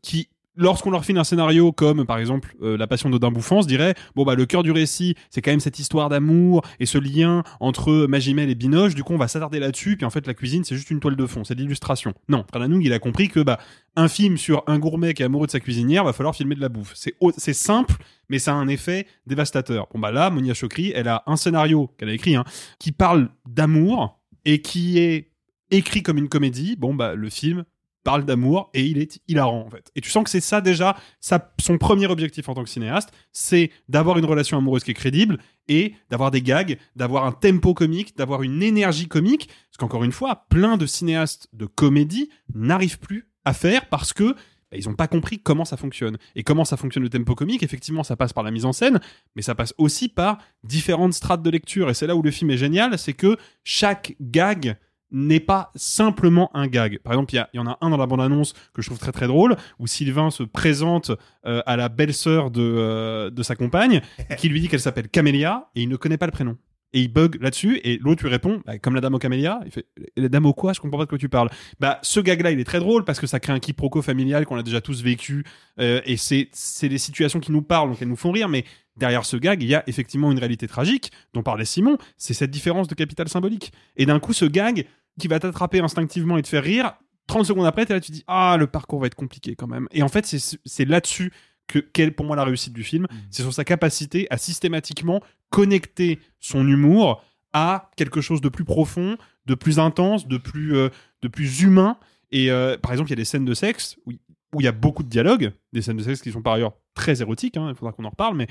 [0.00, 0.28] qui
[0.60, 3.94] lorsqu'on leur file un scénario comme par exemple euh, La Passion d'Odin Bouffant, se dirait
[4.14, 7.42] bon bah le cœur du récit c'est quand même cette histoire d'amour et ce lien
[7.58, 8.94] entre Magimel et Binoche.
[8.94, 9.96] Du coup on va s'attarder là-dessus.
[9.96, 12.12] Puis en fait la cuisine c'est juste une toile de fond, c'est de l'illustration.
[12.28, 13.58] Non, Tralanoung il a compris que bah
[13.96, 16.60] un film sur un gourmet qui est amoureux de sa cuisinière va falloir filmer de
[16.60, 16.92] la bouffe.
[16.94, 17.94] C'est c'est simple
[18.28, 19.88] mais ça a un effet dévastateur.
[19.92, 22.44] Bon bah là Monia Chokri elle a un scénario qu'elle a écrit hein,
[22.78, 25.30] qui parle d'amour et qui est
[25.70, 26.76] écrit comme une comédie.
[26.76, 27.64] Bon bah le film
[28.02, 29.90] parle d'amour et il est hilarant en fait.
[29.94, 33.70] Et tu sens que c'est ça déjà, son premier objectif en tant que cinéaste, c'est
[33.88, 35.38] d'avoir une relation amoureuse qui est crédible
[35.68, 39.48] et d'avoir des gags, d'avoir un tempo comique, d'avoir une énergie comique.
[39.48, 44.34] Parce qu'encore une fois, plein de cinéastes de comédie n'arrivent plus à faire parce que
[44.70, 46.16] bah, ils n'ont pas compris comment ça fonctionne.
[46.36, 49.00] Et comment ça fonctionne le tempo comique, effectivement, ça passe par la mise en scène,
[49.34, 51.90] mais ça passe aussi par différentes strates de lecture.
[51.90, 54.76] Et c'est là où le film est génial, c'est que chaque gag
[55.12, 56.98] n'est pas simplement un gag.
[57.00, 59.26] Par exemple, il y, en a un dans la bande-annonce que je trouve très très
[59.26, 61.10] drôle, où Sylvain se présente
[61.46, 64.00] euh, à la belle-sœur de, euh, de sa compagne,
[64.38, 66.56] qui lui dit qu'elle s'appelle Camélia, et il ne connaît pas le prénom.
[66.92, 69.70] Et il bug là-dessus, et l'autre lui répond, bah, comme la dame au camélia, il
[69.70, 69.86] fait,
[70.16, 70.72] la dame au quoi?
[70.72, 71.48] Je comprends pas de quoi tu parles.
[71.78, 74.56] Bah, ce gag-là, il est très drôle parce que ça crée un quiproquo familial qu'on
[74.56, 75.44] a déjà tous vécu,
[75.78, 78.64] euh, et c'est, c'est des situations qui nous parlent, donc elles nous font rire, mais
[78.96, 82.50] derrière ce gag, il y a effectivement une réalité tragique dont parlait Simon, c'est cette
[82.50, 83.72] différence de capital symbolique.
[83.96, 84.86] Et d'un coup, ce gag
[85.20, 86.94] qui va t'attraper instinctivement et te faire rire,
[87.26, 89.86] 30 secondes après, t'es là, tu dis, ah, le parcours va être compliqué quand même.
[89.92, 91.32] Et en fait, c'est, là-dessus
[91.68, 96.18] que, quelle pour moi la réussite du film, c'est sur sa capacité à systématiquement connecter
[96.40, 99.16] son humour à quelque chose de plus profond,
[99.46, 100.88] de plus intense, de plus, euh,
[101.22, 101.98] de plus humain.
[102.32, 104.12] Et euh, par exemple, il y a des scènes de sexe où
[104.54, 106.72] où il y a beaucoup de dialogues, des scènes de sexe qui sont par ailleurs
[106.94, 108.48] très érotiques, hein, il faudra qu'on en reparle, mais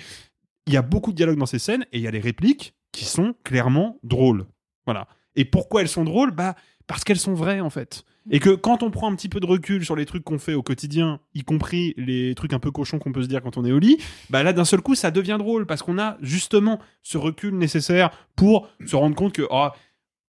[0.66, 2.74] il y a beaucoup de dialogues dans ces scènes et il y a des répliques
[2.92, 4.46] qui sont clairement drôles.
[4.86, 5.08] Voilà.
[5.40, 6.32] Et pourquoi elles sont drôles?
[6.32, 8.04] Bah parce qu'elles sont vraies en fait.
[8.32, 10.54] Et que quand on prend un petit peu de recul sur les trucs qu'on fait
[10.54, 13.64] au quotidien, y compris les trucs un peu cochons qu'on peut se dire quand on
[13.64, 13.98] est au lit,
[14.30, 18.10] bah là d'un seul coup ça devient drôle parce qu'on a justement ce recul nécessaire
[18.36, 19.70] pour se rendre compte que oh,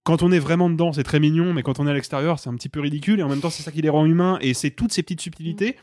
[0.03, 2.49] quand on est vraiment dedans, c'est très mignon, mais quand on est à l'extérieur, c'est
[2.49, 4.53] un petit peu ridicule, et en même temps, c'est ça qui les rend humains, et
[4.53, 5.77] c'est toutes ces petites subtilités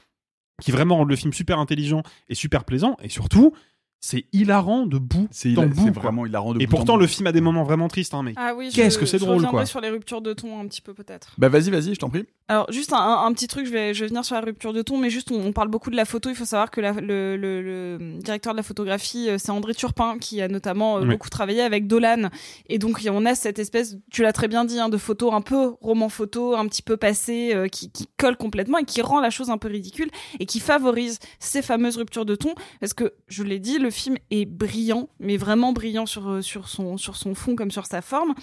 [0.61, 3.53] qui vraiment rendent le film super intelligent et super plaisant, et surtout,
[4.01, 5.93] c'est hilarant de bout C'est en bout.
[5.93, 7.01] vraiment hilarant de Et bout pourtant, bout.
[7.01, 9.19] le film a des moments vraiment tristes, hein, mais Ah oui, je- qu'est-ce que c'est
[9.19, 9.67] je drôle, quoi.
[9.67, 11.33] sur les ruptures de ton un petit peu peut-être.
[11.39, 12.25] Bah vas-y, vas-y, je t'en prie.
[12.51, 14.97] Alors juste un, petit truc, je vais, je vais venir sur la rupture de ton,
[14.99, 16.31] mais juste on, on parle beaucoup de la photo.
[16.31, 17.61] Il faut savoir que la- le, le-
[17.99, 21.09] le directeur de la photographie, euh, c'est André Turpin, qui a notamment euh, Oui.
[21.09, 22.31] beaucoup travaillé avec Dolan.
[22.69, 25.41] Et donc on a cette espèce, tu l'as très bien dit, hein, de photo un
[25.43, 29.21] peu roman photo, un petit peu passé, euh, qui, qui colle complètement et qui rend
[29.21, 30.09] la chose un peu ridicule
[30.41, 32.55] et qui favorise ces fameuses ruptures de ton.
[32.81, 36.69] Parce que je l'ai dit, le film est brillant, mais vraiment brillant sur, euh, sur,
[36.69, 38.35] son, sur son fond comme sur sa forme.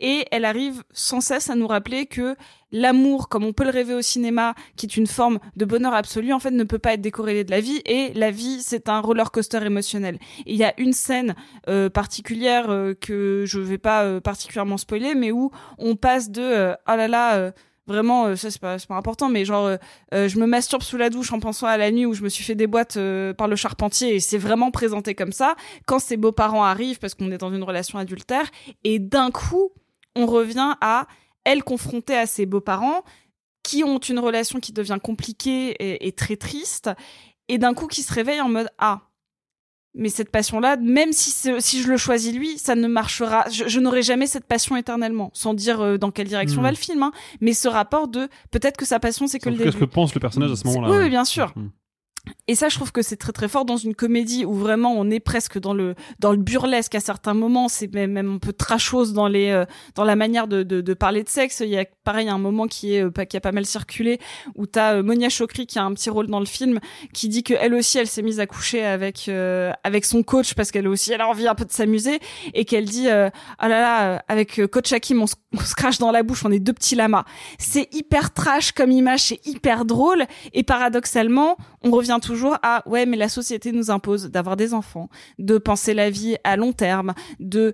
[0.00, 2.36] Et elle arrive sans cesse à nous rappeler que
[2.72, 6.32] l'amour, comme on peut le rêver au cinéma, qui est une forme de bonheur absolu,
[6.32, 7.80] en fait, ne peut pas être décorrélé de la vie.
[7.84, 10.18] Et la vie, c'est un roller coaster émotionnel.
[10.46, 11.34] Il y a une scène
[11.68, 16.96] euh, particulière euh, que je vais pas particulièrement spoiler, mais où on passe de oh
[16.96, 17.52] là là.
[17.88, 19.76] Vraiment, euh, ça c'est pas, pas important, mais genre, euh,
[20.14, 22.28] euh, je me masturbe sous la douche en pensant à la nuit où je me
[22.28, 22.98] suis fait des boîtes
[23.36, 25.56] par le charpentier et c'est vraiment présenté comme ça.
[25.86, 28.48] Quand ses beaux-parents arrivent, parce qu'on est dans une relation adultère,
[28.84, 29.70] et d'un coup,
[30.14, 31.06] on revient à
[31.44, 33.02] elle confrontée à ses beaux-parents
[33.64, 36.90] qui ont une relation qui devient compliquée et, et très triste,
[37.48, 39.00] et d'un coup qui se réveille en mode ah.
[39.94, 41.30] Mais cette passion-là, même si,
[41.60, 43.44] si je le choisis lui, ça ne marchera.
[43.50, 46.64] Je, je n'aurai jamais cette passion éternellement, sans dire euh, dans quelle direction Hmm.
[46.64, 47.02] va le film.
[47.02, 47.12] Hein.
[47.42, 49.78] Mais ce rapport de peut-être que sa passion c'est que le tout cas, début.
[49.78, 50.88] ce que pense le personnage à ce moment-là.
[50.90, 51.02] Oui, ouais.
[51.04, 51.52] oui, bien sûr.
[51.56, 51.68] Mm.
[52.48, 55.10] Et ça, je trouve que c'est très très fort dans une comédie où vraiment on
[55.10, 57.68] est presque dans le dans le burlesque à certains moments.
[57.68, 59.64] C'est même, même un peu trashos dans les euh,
[59.94, 61.60] dans la manière de, de, parler de sexe.
[61.60, 64.18] Il y a pareil un moment qui est euh, qui a pas mal circulé
[64.56, 66.80] où t'as euh, Monia Chokri qui a un petit rôle dans le film
[67.12, 70.54] qui dit que elle aussi elle s'est mise à coucher avec euh, avec son coach
[70.54, 72.20] parce qu'elle aussi elle a envie un peu de s'amuser
[72.54, 73.30] et qu'elle dit ah
[73.68, 76.72] là là euh, avec coach Hakim on se crache dans la bouche on est deux
[76.72, 77.24] petits lamas.
[77.58, 83.06] C'est hyper trash comme image, c'est hyper drôle et paradoxalement, on revient toujours à ouais,
[83.06, 85.08] mais la société nous impose d'avoir des enfants,
[85.38, 87.72] de penser la vie à long terme, de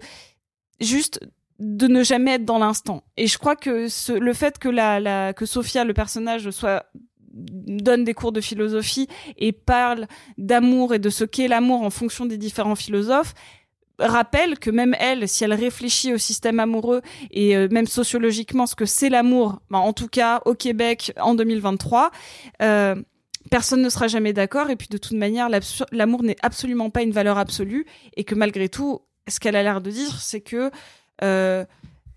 [0.81, 1.21] juste
[1.59, 3.03] de ne jamais être dans l'instant.
[3.17, 6.87] Et je crois que le fait que la, la que Sophia, le personnage, soit
[7.31, 10.07] donne des cours de philosophie et parle
[10.39, 13.35] d'amour et de ce qu'est l'amour en fonction des différents philosophes
[13.99, 18.75] rappelle que même elle, si elle réfléchit au système amoureux et euh, même sociologiquement ce
[18.75, 22.11] que c'est l'amour, ben, en tout cas au Québec en 2023,
[22.63, 22.95] euh,
[23.49, 24.71] personne ne sera jamais d'accord.
[24.71, 25.49] Et puis de toute manière,
[25.93, 27.87] l'amour n'est absolument pas une valeur absolue
[28.17, 30.71] et que malgré tout, ce qu'elle a l'air de dire, c'est que
[31.23, 31.65] euh,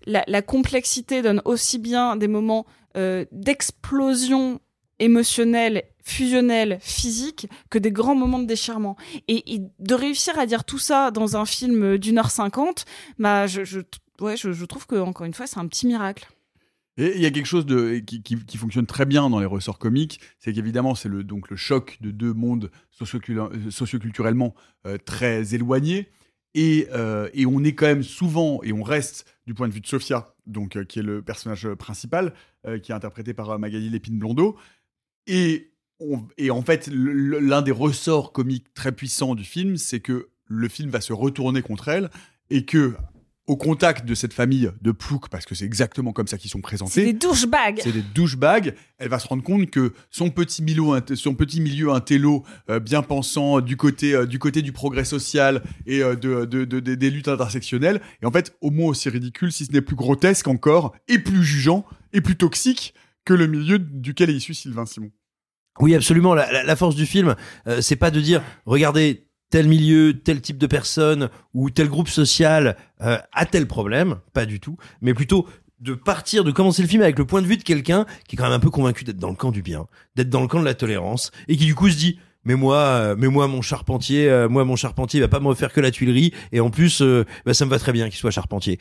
[0.06, 2.66] la, complexité donne aussi bien des moments
[2.96, 4.60] euh, d'explosion
[4.98, 8.96] émotionnelle, fusionnelle, physique, que des grands moments de déchirement.
[9.28, 12.84] Et, de réussir à dire tout ça dans un film d'une heure cinquante,
[13.18, 16.28] bah, je, je trouve que encore une fois, c'est un petit miracle.
[16.98, 17.64] Et il y a quelque chose
[18.06, 22.10] qui, fonctionne très bien dans les ressorts comiques, c'est qu'évidemment c'est le, le choc de
[22.10, 22.70] deux mondes
[23.00, 24.54] euh, socioculturellement
[24.86, 26.08] euh, très éloignés,
[26.54, 29.80] et, euh, et on est quand même souvent, et on reste du point de vue
[29.80, 32.34] de Sophia, donc, qui est le personnage principal,
[32.82, 34.56] qui est interprété par Magali Lépine-Blondeau,
[35.26, 40.28] et, on- et en fait l'un des ressorts comiques très puissants du film, c'est que
[40.46, 42.10] le film va se retourner contre elle,
[42.50, 42.94] et que
[43.48, 46.60] au contact de cette famille de ploucs, parce que c'est exactement comme ça qu'ils sont
[46.60, 46.92] présentés.
[46.92, 47.80] C'est des douchebags.
[47.82, 48.74] C'est des douchebags.
[48.98, 50.84] Elle va se rendre compte que son petit milieu,
[51.16, 55.62] son petit milieu intello, euh, bien pensant du côté, euh, du côté du progrès social
[55.86, 59.08] et euh, de, de- de- de- des luttes intersectionnelles, est en fait au moins aussi
[59.08, 63.48] ridicule, si ce n'est plus grotesque encore, et plus jugeant, et plus toxique que le
[63.48, 65.10] milieu duquel est issu Sylvain Simon.
[65.80, 66.34] Oui, absolument.
[66.34, 67.34] La, la- la force du film,
[67.66, 72.08] euh, c'est pas de dire, regardez tel milieu, tel type de personne ou tel groupe
[72.08, 75.46] social euh, a tel problème, pas du tout, mais plutôt
[75.78, 78.38] de partir, de commencer le film avec le point de vue de quelqu'un qui est
[78.38, 79.86] quand même un peu convaincu d'être dans le camp du bien,
[80.16, 82.78] d'être dans le camp de la tolérance, et qui du coup se dit, mais moi,
[82.78, 85.82] euh, mais moi mon charpentier, euh, moi mon charpentier il va pas me refaire que
[85.82, 88.78] la tuilerie, et en plus, euh, bah, ça me va très bien qu'il soit charpentier.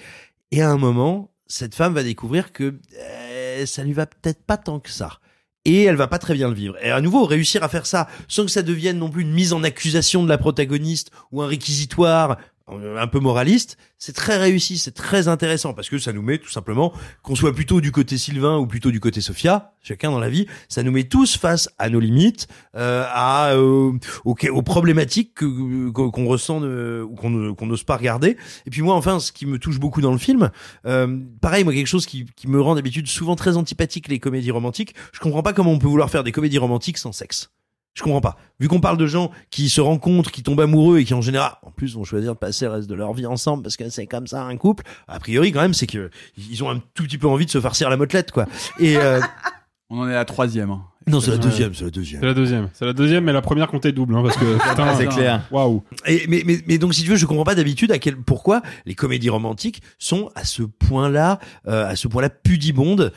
[0.52, 4.56] Et à un moment, cette femme va découvrir que euh, ça lui va peut-être pas
[4.56, 5.20] tant que ça
[5.66, 6.76] et elle va pas très bien le vivre.
[6.82, 9.54] Et à nouveau, réussir à faire ça sans que ça devienne non plus une mise
[9.54, 12.38] en accusation de la protagoniste ou un réquisitoire
[12.72, 16.50] un peu moraliste, c'est très réussi, c'est très intéressant parce que ça nous met tout
[16.50, 16.94] simplement,
[17.24, 20.48] qu'on soit plutôt du côté Sylvain ou plutôt du côté Sophia, chacun dans la vie,
[20.70, 23.92] ça nous met tous face à nos limites, euh, à euh,
[24.26, 28.38] aux, problématiques que- qu'on ressent ou qu'on n'ose pas regarder.
[28.66, 30.52] Et puis moi, enfin, ce qui me touche beaucoup dans le film,
[30.86, 34.52] euh, pareil, moi quelque chose qui, qui me rend d'habitude souvent très antipathique les comédies
[34.52, 34.96] romantiques.
[35.14, 37.50] Je comprends pas comment on peut vouloir faire des comédies romantiques sans sexe.
[37.94, 38.38] Je comprends pas.
[38.60, 41.52] Vu qu'on parle de gens qui se rencontrent, qui tombent amoureux et qui en général,
[41.64, 44.08] en plus, vont choisir de passer le reste de leur vie ensemble parce que c'est
[44.08, 44.84] comme ça un couple.
[45.08, 47.60] A priori, quand même, c'est que ils ont un tout petit peu envie de se
[47.60, 48.46] farcir la motelette, quoi.
[48.80, 49.20] Et euh,
[49.90, 50.70] On en est à la troisième.
[50.72, 50.84] hein.
[51.08, 52.22] Non, c'est la deuxième, c'est la deuxième.
[52.22, 52.70] C'est la deuxième.
[52.74, 54.46] C'est la deuxième, mais la première comptait double, hein, parce que
[54.98, 55.42] c'est clair.
[55.50, 55.84] Waouh.
[56.06, 58.62] Et, mais, mais, mais donc si tu veux, je comprends pas d'habitude à quel pourquoi
[58.86, 63.12] les comédies romantiques sont à ce point-là, euh, à ce point-là pudibondes.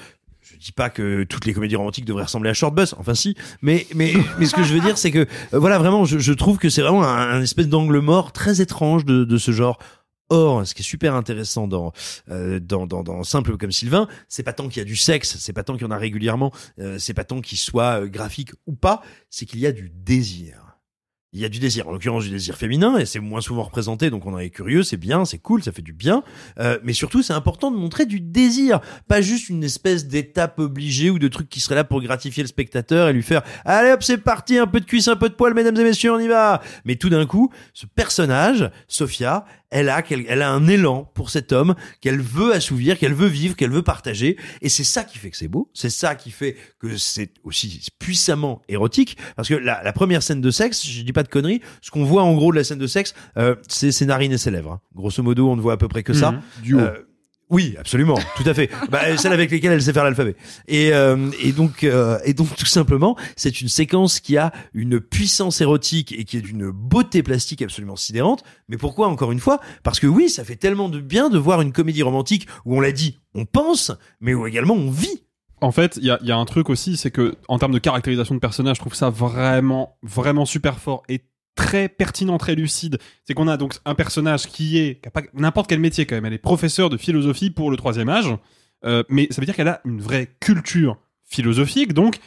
[0.44, 3.34] Je dis pas que toutes les comédies romantiques devraient ressembler à Short Bus, enfin si,
[3.62, 6.32] mais mais mais ce que je veux dire c'est que euh, voilà vraiment, je, je
[6.34, 9.78] trouve que c'est vraiment un, un espèce d'angle mort très étrange de, de ce genre.
[10.30, 11.92] Or, ce qui est super intéressant dans
[12.30, 15.36] euh, dans, dans dans simple comme Sylvain, c'est pas tant qu'il y a du sexe,
[15.38, 18.06] c'est pas tant qu'il y en a régulièrement, euh, c'est pas tant qu'il soit euh,
[18.06, 20.63] graphique ou pas, c'est qu'il y a du désir.
[21.34, 24.08] Il y a du désir, en l'occurrence du désir féminin, et c'est moins souvent représenté,
[24.08, 26.22] donc on est curieux, c'est bien, c'est cool, ça fait du bien.
[26.60, 31.10] Euh, mais surtout, c'est important de montrer du désir, pas juste une espèce d'étape obligée
[31.10, 34.04] ou de truc qui serait là pour gratifier le spectateur et lui faire allez hop
[34.04, 36.28] c'est parti, un peu de cuisse, un peu de poil, mesdames et messieurs, on y
[36.28, 36.62] va.
[36.84, 39.44] Mais tout d'un coup, ce personnage, Sophia,
[39.74, 43.56] elle a, elle a un élan pour cet homme qu'elle veut assouvir, qu'elle veut vivre,
[43.56, 46.56] qu'elle veut partager, et c'est ça qui fait que c'est beau, c'est ça qui fait
[46.78, 51.12] que c'est aussi puissamment érotique, parce que la, la première scène de sexe, je dis
[51.12, 53.90] pas de conneries, ce qu'on voit en gros de la scène de sexe, euh, c'est
[53.92, 54.72] ses narines et ses lèvres.
[54.72, 54.80] hein.
[54.94, 56.30] Grosso modo, on ne voit à peu près que ça.
[56.32, 56.40] Mhm.
[56.62, 56.78] Du haut.
[56.80, 56.94] Euh,
[57.54, 58.68] oui, absolument, tout à fait.
[58.90, 60.34] Bah, celle avec lesquelles elle sait faire l'alphabet.
[60.66, 64.98] Et, euh, et donc, euh, et donc tout simplement, c'est une séquence qui a une
[64.98, 68.42] puissance érotique et qui est d'une beauté plastique absolument sidérante.
[68.68, 69.60] Mais pourquoi encore une fois?
[69.84, 72.80] Parce que oui, ça fait tellement de bien de voir une comédie romantique où on
[72.80, 75.22] l'a dit, on pense, mais où également on vit.
[75.60, 77.78] En fait, il y a, y a un truc aussi, c'est que en termes de
[77.78, 81.22] caractérisation de personnage, je trouve ça vraiment, vraiment super fort et
[81.54, 82.98] très pertinent, très lucide.
[83.24, 85.00] C'est qu'on a donc un personnage qui est
[85.34, 86.26] n'importe quel métier quand même.
[86.26, 88.36] Elle est professeure de philosophie pour le troisième âge,
[88.84, 91.94] Euh, mais ça veut dire qu'elle a une vraie culture philosophique.
[91.94, 92.18] Donc,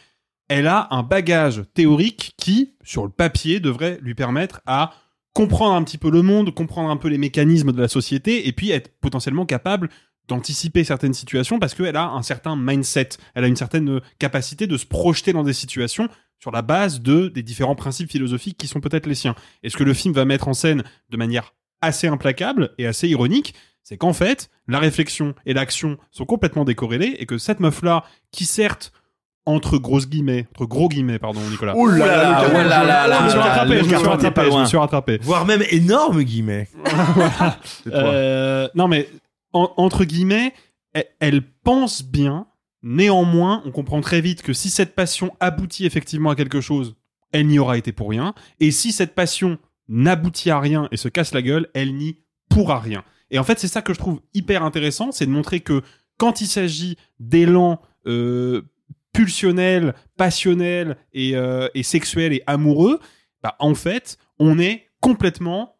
[0.50, 4.94] elle a un bagage théorique qui, sur le papier, devrait lui permettre à
[5.34, 8.54] comprendre un petit peu le monde, comprendre un peu les mécanismes de la société, et
[8.54, 9.90] puis être potentiellement capable
[10.28, 14.68] d'anticiper certaines situations parce qu'elle a un certain mindset, elle a une certaine euh, capacité
[14.68, 16.10] de se projeter dans des situations
[16.40, 19.36] sur la base de des différents principes philosophiques qui sont peut-être les siens.
[19.64, 23.08] Et ce que le film va mettre en scène de manière assez implacable et assez
[23.08, 28.04] ironique, c'est qu'en fait, la réflexion et l'action sont complètement décorrélées et que cette meuf-là,
[28.32, 28.92] qui certes
[29.46, 31.74] entre grosses guillemets, entre gros guillemets, pardon, Nicolas.
[31.76, 33.10] Oh là là, le oh carton là là jaune.
[33.10, 35.20] là Je me suis rattrapé, je me suis rattrapé, je me suis rattrapé.
[35.22, 36.68] Voire même énorme guillemets.
[36.84, 37.94] Toi.
[37.94, 39.08] Euh, non, mais
[39.54, 40.54] en- entre guillemets,
[40.94, 42.48] elle, elle pense bien.
[42.90, 46.96] Néanmoins, on comprend très vite que si cette passion aboutit effectivement à quelque chose,
[47.34, 48.34] elle n'y aura été pour rien.
[48.62, 49.58] Et si cette passion
[49.90, 53.04] n'aboutit à rien et se casse la gueule, elle n'y pourra rien.
[53.30, 55.82] Et en fait, c'est ça que je trouve hyper intéressant, c'est de montrer que
[56.18, 58.62] quand il s'agit d'élan euh,
[59.12, 63.02] pulsionnel, passionnel et, euh, et sexuel et amoureux,
[63.44, 65.77] bah, en fait, on est complètement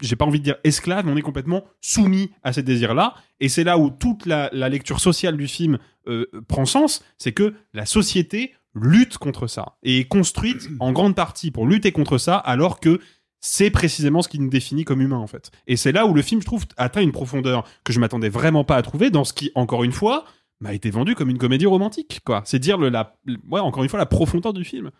[0.00, 3.14] j'ai pas envie de dire esclave, mais on est complètement soumis à ces désirs-là.
[3.40, 7.32] Et c'est là où toute la, la lecture sociale du film euh, prend sens, c'est
[7.32, 12.18] que la société lutte contre ça et est construite en grande partie pour lutter contre
[12.18, 13.00] ça, alors que
[13.40, 15.50] c'est précisément ce qui nous définit comme humains en fait.
[15.66, 18.64] Et c'est là où le film, je trouve, atteint une profondeur que je m'attendais vraiment
[18.64, 20.24] pas à trouver dans ce qui, encore une fois,
[20.60, 22.20] m'a été vendu comme une comédie romantique.
[22.24, 22.42] quoi.
[22.46, 23.16] C'est dire le, la,
[23.50, 24.90] ouais, encore une fois la profondeur du film.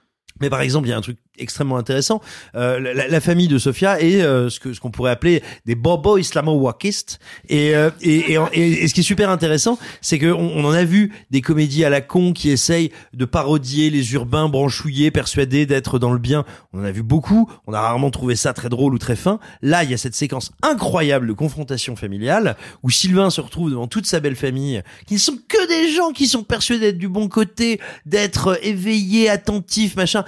[0.41, 2.21] Mais par exemple, il y a un truc extrêmement intéressant.
[2.55, 5.75] Euh, la, la famille de Sofia est euh, ce que ce qu'on pourrait appeler des
[5.75, 7.19] bobos islamo-wakistes.
[7.49, 10.73] Et, euh, et, et, et- ce qui est super intéressant, c'est que on, on en
[10.73, 15.67] a vu des comédies à la con qui essayent de parodier les urbains branchouillés, persuadés
[15.67, 16.45] d'être dans le bien.
[16.73, 17.51] On en a vu beaucoup.
[17.67, 19.39] On a rarement trouvé ça très drôle ou très fin.
[19.63, 23.87] Là, il y a cette séquence incroyable de confrontation familiale où Sylvain se retrouve devant
[23.89, 27.09] toute sa belle famille, qui ne sont que des gens qui sont persuadés d'être du
[27.09, 30.24] bon côté, d'être éveillés, attentifs, machin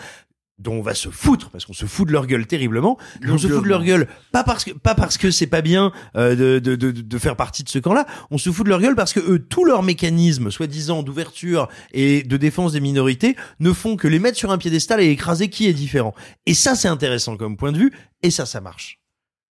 [0.59, 2.97] dont on va se foutre parce qu'on se fout de leur gueule terriblement
[3.29, 5.93] on se fout de leur gueule pas parce que pas parce que c'est pas bien
[6.17, 8.07] euh, de, de, de, de faire partie de ce camp-là.
[8.31, 12.23] On se fout de leur gueule parce que eux tous leurs mécanismes soi-disant d'ouverture et
[12.23, 15.67] de défense des minorités ne font que les mettre sur un piédestal et écraser qui
[15.67, 16.15] est différent.
[16.47, 17.93] Et ça c'est intéressant comme point de vue
[18.23, 18.99] et ça ça marche.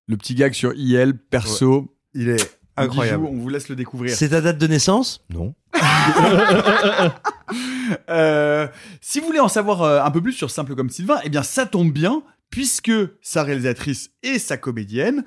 [0.08, 1.96] Le petit gag sur IL, perso.
[2.14, 3.26] il est incroyable.
[3.26, 4.16] On vous laisse le découvrir.
[4.16, 5.24] c'est ta date de naissance?
[5.30, 5.54] Non.
[8.10, 8.68] Euh,
[9.02, 11.44] si vous voulez en savoir euh, un peu plus sur Simple comme Sylvain, eh bien
[11.44, 15.24] ça tombe bien, puisque sa réalisatrice et sa comédienne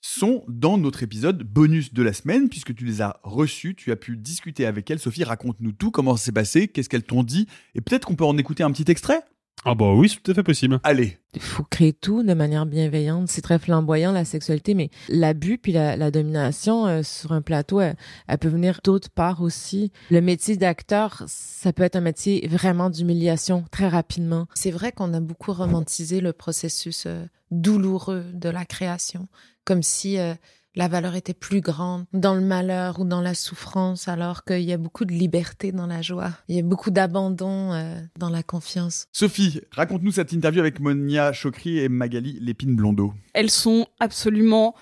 [0.00, 3.96] sont dans notre épisode bonus de la semaine, puisque tu les as reçus, tu as
[3.96, 4.98] pu discuter avec elles.
[4.98, 8.24] Sophie, raconte-nous tout, comment ça s'est passé, qu'est-ce qu'elles t'ont dit, et peut-être qu'on peut
[8.24, 9.22] en écouter un petit extrait?
[9.64, 10.80] Ah bah oui, c'est tout à fait possible.
[10.84, 11.18] Allez.
[11.34, 13.28] Il faut créer tout de manière bienveillante.
[13.28, 17.80] C'est très flamboyant, la sexualité, mais l'abus puis la, la domination euh, sur un plateau,
[17.80, 17.96] elle,
[18.26, 19.92] elle peut venir d'autre part aussi.
[20.10, 24.46] Le métier d'acteur, ça peut être un métier vraiment d'humiliation très rapidement.
[24.54, 29.28] C'est vrai qu'on a beaucoup romantisé le processus euh, douloureux de la création,
[29.64, 30.34] comme si euh,
[30.74, 34.72] la valeur était plus grande dans le malheur ou dans la souffrance, alors qu'il y
[34.72, 36.30] a beaucoup de liberté dans la joie.
[36.48, 39.06] Il y a beaucoup d'abandon euh, dans la confiance.
[39.12, 43.14] Sophie, raconte-nous cette interview avec Monia Chokri et Magali Lépine-Blondeau.
[43.34, 44.74] Elles sont absolument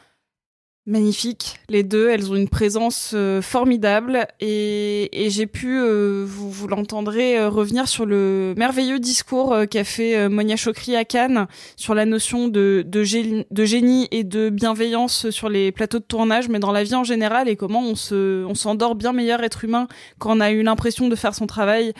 [0.88, 2.08] magnifiques, les deux.
[2.08, 7.86] Elles ont une présence euh, formidable et, et j'ai pu, euh, vous, l'entendrez, euh, revenir
[7.86, 12.84] sur le merveilleux discours euh, qu'a fait Monia Chokri à Cannes sur la notion de
[13.04, 17.48] génie et de bienveillance sur les plateaux de tournage, mais dans la vie en général
[17.48, 19.86] et comment on se, on s'endort bien meilleur être humain
[20.18, 21.92] quand on a eu l'impression de faire son travail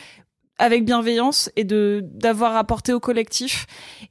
[0.59, 3.66] avec bienveillance et de d'avoir apporté au collectif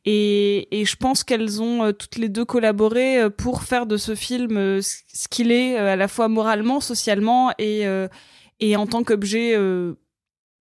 [0.05, 3.97] et, et je pense qu'elles ont euh, toutes les deux collaboré euh, pour faire de
[3.97, 7.85] ce film euh, ce qu'il est à la fois moralement socialement et
[8.59, 9.55] et en tant qu'objet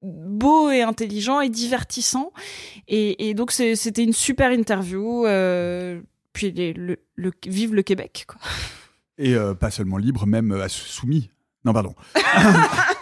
[0.03, 2.33] beau et intelligent et divertissant
[2.89, 6.01] et, et donc c'était une super interview euh,
[6.33, 8.41] puis les- le, le vive le Québec quoi.
[9.19, 11.31] Et euh, pas seulement libre, même euh, soumis.
[11.65, 11.95] Non, pardon.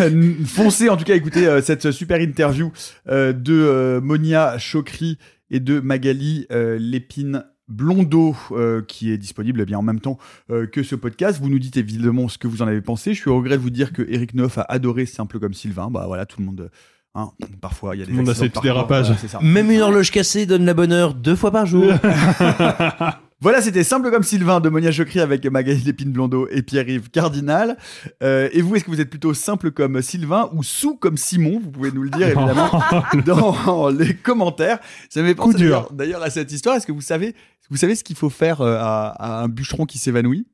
[0.00, 2.72] Euh, Foncez en tout cas écouter euh, cette super interview
[3.08, 5.18] euh, de euh, Monia Chokri
[5.50, 7.44] et de Magali euh, Lépine.
[7.68, 10.18] Blondeau euh, qui est disponible eh bien en même temps
[10.50, 11.38] euh, que ce podcast.
[11.40, 13.14] Vous nous dites évidemment ce que vous en avez pensé.
[13.14, 15.88] Je suis au regret de vous dire que Eric Neuf a adoré Simple comme Sylvain.
[15.88, 16.62] Bah voilà, tout le monde.
[16.62, 16.68] euh,
[17.14, 19.12] hein, parfois il y a des Tout a ses petits dérapages.
[19.12, 19.46] voilà.
[19.46, 21.92] Même une horloge cassée donne la bonne heure deux fois par jour.
[23.42, 27.78] Voilà, c'était Simple comme Sylvain de Monia Chokri avec Magali Lépine Blondeau et Pierre-Yves Cardinal.
[28.22, 31.58] Euh, et vous, est-ce que vous êtes plutôt simple comme Sylvain ou sous comme Simon?
[31.62, 32.70] Vous pouvez nous le dire évidemment
[33.24, 34.78] dans les commentaires.
[35.08, 35.88] Ça m'est Coup pensé dur.
[35.90, 36.76] d'ailleurs- à cette histoire.
[36.76, 37.34] Est-ce que vous savez,
[37.70, 40.46] vous savez ce qu'il faut faire euh, à, à un bûcheron qui s'évanouit?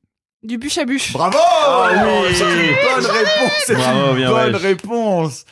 [0.44, 1.12] Du bûche à bûche.
[1.12, 1.90] Bravo Ah
[2.22, 2.34] oui.
[2.34, 3.52] C'est une bonne réponse.
[3.66, 4.62] C'est Bravo, une bien bonne wesh.
[4.62, 5.44] réponse.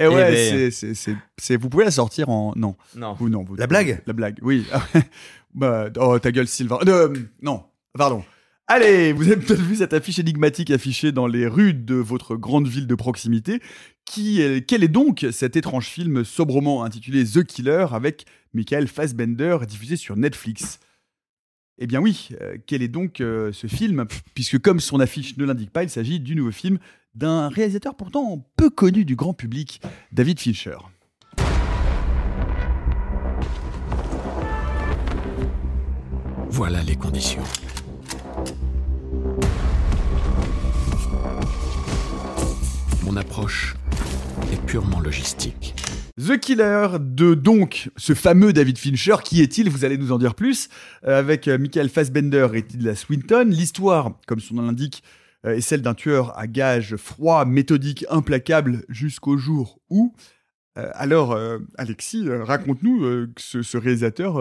[0.00, 0.34] Et Eh ouais, ben.
[0.34, 2.76] c'est, c'est, c'est, c'est- vous pouvez la sortir en non.
[2.96, 3.14] Non.
[3.18, 4.00] Vous, non vous- La blague?
[4.06, 4.64] La blague, oui.
[5.54, 6.78] bah, oh, ta gueule, Sylvain.
[6.86, 7.64] Euh, non,
[7.96, 8.24] pardon.
[8.66, 12.68] Allez, vous avez peut-être vu cette affiche énigmatique affichée dans les rues de votre grande
[12.68, 13.60] ville de proximité.
[14.04, 19.58] Qui est, quel est donc cet étrange film sobrement intitulé The Killer avec Michael Fassbender
[19.66, 20.80] diffusé sur Netflix?
[21.78, 24.06] Eh bien oui, euh, quel est donc euh, ce film?
[24.34, 26.78] Puisque comme son affiche ne l'indique pas, il s'agit du nouveau film
[27.14, 29.80] d'un réalisateur pourtant peu connu du grand public,
[30.12, 30.76] David Fincher.
[36.50, 37.42] Voilà les conditions.
[43.04, 43.76] Mon approche
[44.52, 45.74] est purement logistique.
[46.16, 49.16] The Killer de donc ce fameux David Fincher.
[49.22, 49.68] Qui est-il?
[49.68, 50.68] Vous allez nous en dire plus.
[51.06, 53.46] Euh, avec euh, Michael Fassbender et Tilda Swinton.
[53.48, 55.02] L'histoire, comme son nom l'indique,
[55.44, 60.14] euh, est celle d'un tueur à gages froid, méthodique, implacable jusqu'au jour où.
[60.76, 61.36] Alors,
[61.76, 64.38] Alexis, raconte-nous ce, ce réalisateur.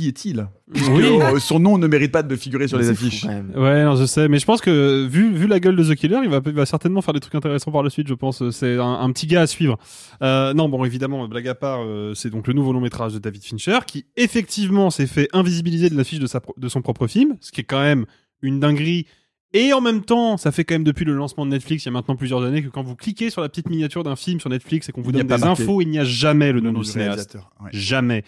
[0.00, 0.48] Qui est-il
[0.90, 1.04] Oui.
[1.20, 3.24] euh, Son nom ne mérite pas de figurer sur les fou, affiches.
[3.24, 6.18] Ouais, non, je sais, mais je pense que vu, vu la gueule de The Killer,
[6.24, 8.48] il va, il va certainement faire des trucs intéressants par la suite, je pense.
[8.50, 9.78] C'est un, un petit gars à suivre.
[10.22, 13.18] Euh, non, bon, évidemment, blague à part, euh, c'est donc le nouveau long métrage de
[13.18, 17.06] David Fincher qui, effectivement, s'est fait invisibiliser de l'affiche de, sa pro- de son propre
[17.06, 18.06] film, ce qui est quand même
[18.42, 19.06] une dinguerie.
[19.52, 21.88] Et en même temps, ça fait quand même depuis le lancement de Netflix, il y
[21.88, 24.48] a maintenant plusieurs années, que quand vous cliquez sur la petite miniature d'un film sur
[24.48, 26.72] Netflix et qu'on vous donne pas des marqué infos, il n'y a jamais le nom
[26.72, 27.36] du cinéaste.
[27.60, 27.70] ouais.
[27.72, 28.22] Jamais.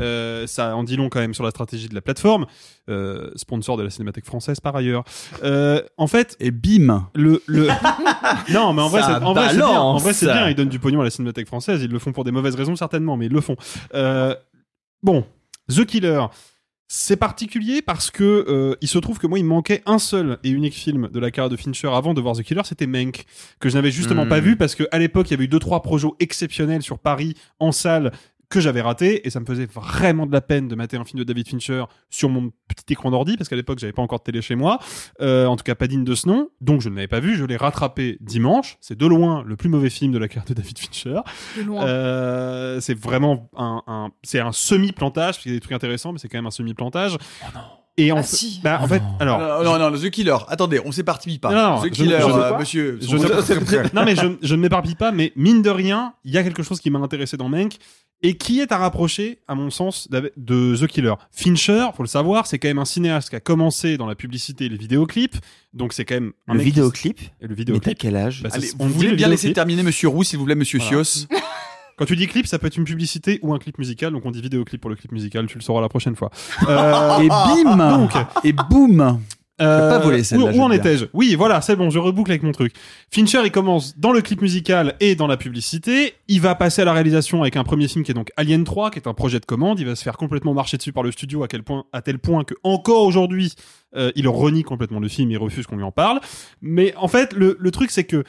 [0.00, 2.46] Euh, ça en dit long quand même sur la stratégie de la plateforme,
[2.88, 5.04] euh, sponsor de la Cinémathèque française par ailleurs.
[5.44, 7.66] Euh, en fait, Et bim le le
[8.52, 10.78] non mais en vrai en vrai c'est bien en vrai c'est bien ils donnent du
[10.78, 13.32] pognon à la Cinémathèque française ils le font pour des mauvaises raisons certainement mais ils
[13.32, 13.56] le font.
[13.94, 14.34] Euh,
[15.02, 15.24] bon,
[15.68, 16.24] The Killer.
[16.94, 20.36] C'est particulier parce que euh, il se trouve que moi il me manquait un seul
[20.44, 23.24] et unique film de la carrière de Fincher avant de voir The Killer, c'était Mank
[23.60, 24.28] que je n'avais justement Hmm.
[24.28, 26.98] pas vu parce que à l'époque il y avait eu deux trois projets exceptionnels sur
[26.98, 28.12] Paris en salle
[28.52, 31.18] que j'avais raté et ça me faisait vraiment de la peine de mater un film
[31.18, 34.24] de David Fincher sur mon petit écran d'ordi parce qu'à l'époque j'avais pas encore de
[34.24, 34.78] télé chez moi.
[35.20, 37.36] Euh, en tout cas pas digne de ce nom donc je ne l'avais pas vu
[37.36, 38.76] je l'ai rattrapé dimanche.
[38.80, 41.20] C'est de loin le plus mauvais film de la carrière de David Fincher.
[41.86, 45.72] Euh, c'est vraiment un, un- c'est un semi plantage parce qu'il y a des trucs
[45.72, 47.16] intéressants mais c'est quand même un semi plantage
[47.96, 48.60] et en Ah, fait, si.
[48.62, 50.36] bah, en fait alors Euh, non, non, non, The Killer.
[50.48, 51.50] Attendez, on s'éparpille pas.
[51.52, 52.98] Non, non, The je- Killer, je- euh, monsieur.
[53.00, 56.38] je ne- non mais je, je ne m'éparpille pas, mais mine de rien, il y
[56.38, 57.76] a quelque chose qui m'a intéressé dans Mank
[58.24, 61.14] et qui est à rapprocher, à mon sens, de The Killer?
[61.32, 64.66] Fincher, faut le savoir, c'est quand même un cinéaste qui a commencé dans la publicité
[64.66, 65.36] et les vidéoclips,
[65.74, 67.20] donc c'est quand même un Le qui- vidéoclip?
[67.20, 67.98] Et le Mais t'as vidéoclip.
[67.98, 68.42] quel âge?
[68.44, 69.54] Bah, Allez, on vous voulez le bien laisser vidéoclip.
[69.56, 71.02] terminer Monsieur Roux, s'il vous plaît, Monsieur Voilà.
[71.02, 71.26] Chios?
[72.02, 74.32] Quand tu dis clip, ça peut être une publicité ou un clip musical, donc on
[74.32, 76.32] dit vidéoclip pour le clip musical, tu le sauras la prochaine fois.
[76.68, 78.10] Euh, Et bim donc,
[78.42, 79.20] Et boum
[79.60, 81.04] Euh, pas celle-là, Où, où en étais-je?
[81.12, 82.72] Oui, voilà, c'est bon, je reboucle avec mon truc.
[83.12, 86.14] Fincher, il commence dans le clip musical et dans la publicité.
[86.26, 88.90] Il va passer à la réalisation avec un premier film qui est donc Alien 3,
[88.90, 89.78] qui est un projet de commande.
[89.78, 92.18] Il va se faire complètement marcher dessus par le studio à quel point, à tel
[92.18, 93.52] point que encore aujourd'hui,
[93.94, 96.18] euh, il renie complètement le film, il refuse qu'on lui en parle.
[96.62, 98.24] Mais en fait, le, le truc, c'est que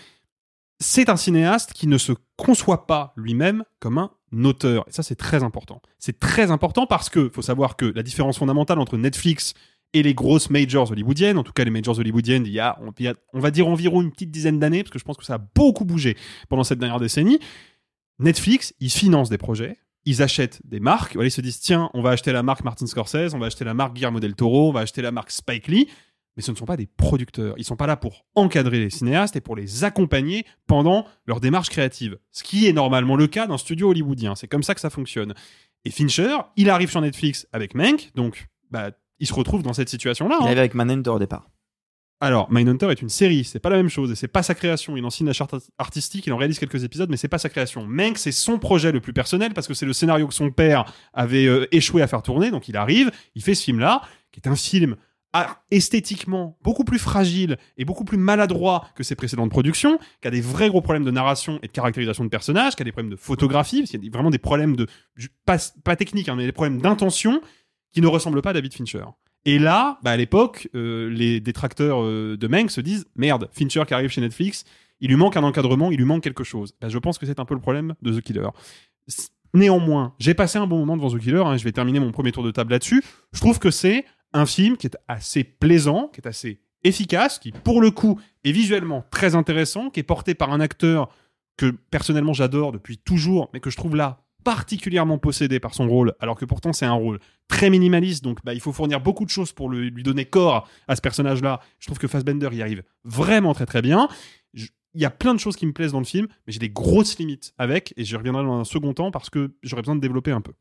[0.84, 4.12] c'est un cinéaste qui ne se conçoit pas lui-même comme un
[4.44, 4.84] auteur.
[4.88, 5.82] Et ça, c'est très important.
[5.98, 9.54] C'est très important parce que faut savoir que la différence fondamentale entre Netflix
[9.94, 12.78] et les grosses majors hollywoodiennes, en tout cas les majors hollywoodiennes, il y a,
[13.34, 15.38] on, va dire environ une petite dizaine d'années, parce que je pense que ça a
[15.38, 16.18] beaucoup bougé
[16.50, 17.40] pendant cette dernière décennie.
[18.20, 22.02] Netflix, ils financent des projets, ils achètent des marques, voilà, ils se disent tiens, on
[22.02, 24.74] va acheter la marque Martin Scorsese, on va acheter la marque Guillermo del Toro, on
[24.74, 25.88] va acheter la marque Spike Lee,
[26.36, 27.56] mais ce ne sont pas des producteurs.
[27.58, 31.70] Ils sont pas là pour encadrer les cinéastes et pour les accompagner pendant leur démarche
[31.70, 32.18] créative.
[32.32, 34.36] Ce qui est normalement le cas d'un studio hollywoodien.
[34.36, 35.34] C'est comme ça que ça fonctionne.
[35.86, 39.90] Et Fincher, il arrive sur Netflix avec Mank, donc bah, il se retrouve dans cette
[39.90, 40.38] situation-là.
[40.40, 40.46] Il hein.
[40.46, 41.50] arrive avec Manhunter au départ.
[42.24, 44.96] Alors, Mindhunter est une série, c'est pas la même chose, et c'est pas sa création.
[44.96, 47.50] Il en signe la charte artistique, il en réalise quelques épisodes, mais c'est pas sa
[47.50, 47.86] création.
[47.86, 50.86] Mank, c'est son projet le plus personnel, parce que c'est le scénario que son père
[51.12, 54.48] avait euh, échoué à faire tourner, donc il arrive, il fait ce film-là, qui est
[54.48, 54.96] un film
[55.72, 60.42] esthétiquement beaucoup plus fragile et beaucoup plus maladroit que ses précédentes productions, qui a des
[60.42, 63.16] vrais gros problèmes de narration et de caractérisation de personnages, qui a des problèmes de
[63.16, 64.88] photographie, parce qu'il y a vraiment des problèmes de,
[65.46, 67.42] pas, pas techniques, hein, mais des problèmes d'intention
[67.92, 69.06] qui ne ressemblent pas à David Fincher.
[69.46, 73.84] Et là, bah, à l'époque, euh, les détracteurs euh, de Mank se disent merde, Fincher
[73.88, 74.66] qui arrive chez Netflix,
[75.02, 76.74] il lui manque un encadrement, il lui manque quelque chose.
[76.80, 78.48] Bah, je pense que c'est un peu le problème de The Killer.
[79.54, 82.32] Néanmoins, j'ai passé un bon moment devant The Killer, hein, je vais terminer mon premier
[82.32, 83.04] tour de table là-dessus.
[83.34, 87.52] Je trouve que c'est un film qui est assez plaisant, qui est assez efficace, qui
[87.52, 91.10] pour le coup est visuellement très intéressant, qui est porté par un acteur
[91.58, 96.14] que personnellement j'adore depuis toujours, mais que je trouve là particulièrement possédé par son rôle,
[96.20, 99.30] alors que pourtant c'est un rôle très minimaliste, donc bah, il faut fournir beaucoup de
[99.30, 101.62] choses pour lui donner corps à ce personnage-là.
[101.80, 104.10] Je trouve que Fassbender y arrive vraiment très très bien.
[104.54, 106.70] Il y a plein de choses qui me plaisent dans le film, mais j'ai des
[106.70, 110.02] grosses limites avec, et j'y reviendrai dans un second temps parce que j'aurais besoin de
[110.02, 110.54] développer un peu.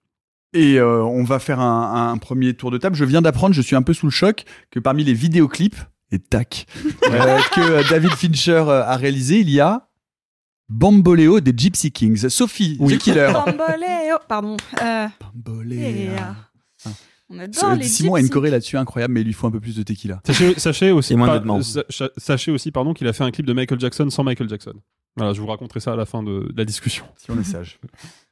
[0.54, 2.94] Et euh, on va faire un, un premier tour de table.
[2.94, 5.76] Je viens d'apprendre, je suis un peu sous le choc, que parmi les vidéoclips,
[6.12, 9.88] et tac, euh, que euh, David Fincher a réalisé, il y a
[10.68, 12.28] Bamboléo des Gypsy Kings.
[12.28, 13.30] Sophie, The Killer.
[13.32, 14.56] Bamboléo, pardon.
[14.82, 16.14] Euh, Bamboléo.
[16.18, 16.36] Ah.
[17.30, 19.60] On adore les Simon a une choré là-dessus incroyable, mais il lui faut un peu
[19.60, 20.20] plus de tequila.
[20.26, 21.40] Sachez, sachez aussi, Et moins
[22.18, 24.74] sachez aussi pardon, qu'il a fait un clip de Michael Jackson sans Michael Jackson.
[25.16, 27.04] Voilà, je vous raconterai ça à la fin de, de la discussion.
[27.16, 27.80] Si on est sage.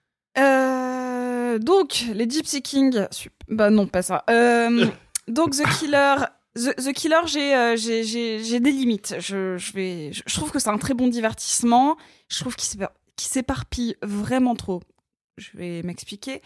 [1.51, 3.07] Euh, donc, les Gypsy Kings.
[3.11, 4.25] sup- Bah non, pas ça.
[4.31, 4.87] Euh,
[5.29, 6.17] donc, The Killer.
[6.57, 9.15] The, The Killer, j'ai euh, j'ai- j'ai j'ai des limites.
[9.21, 11.97] Je, je, vais, je, trouve que c'est un très bon divertissement.
[12.29, 12.69] Je trouve qu'il
[13.17, 14.83] s'éparpille vraiment trop.
[15.39, 16.43] Je vais m'expliquer.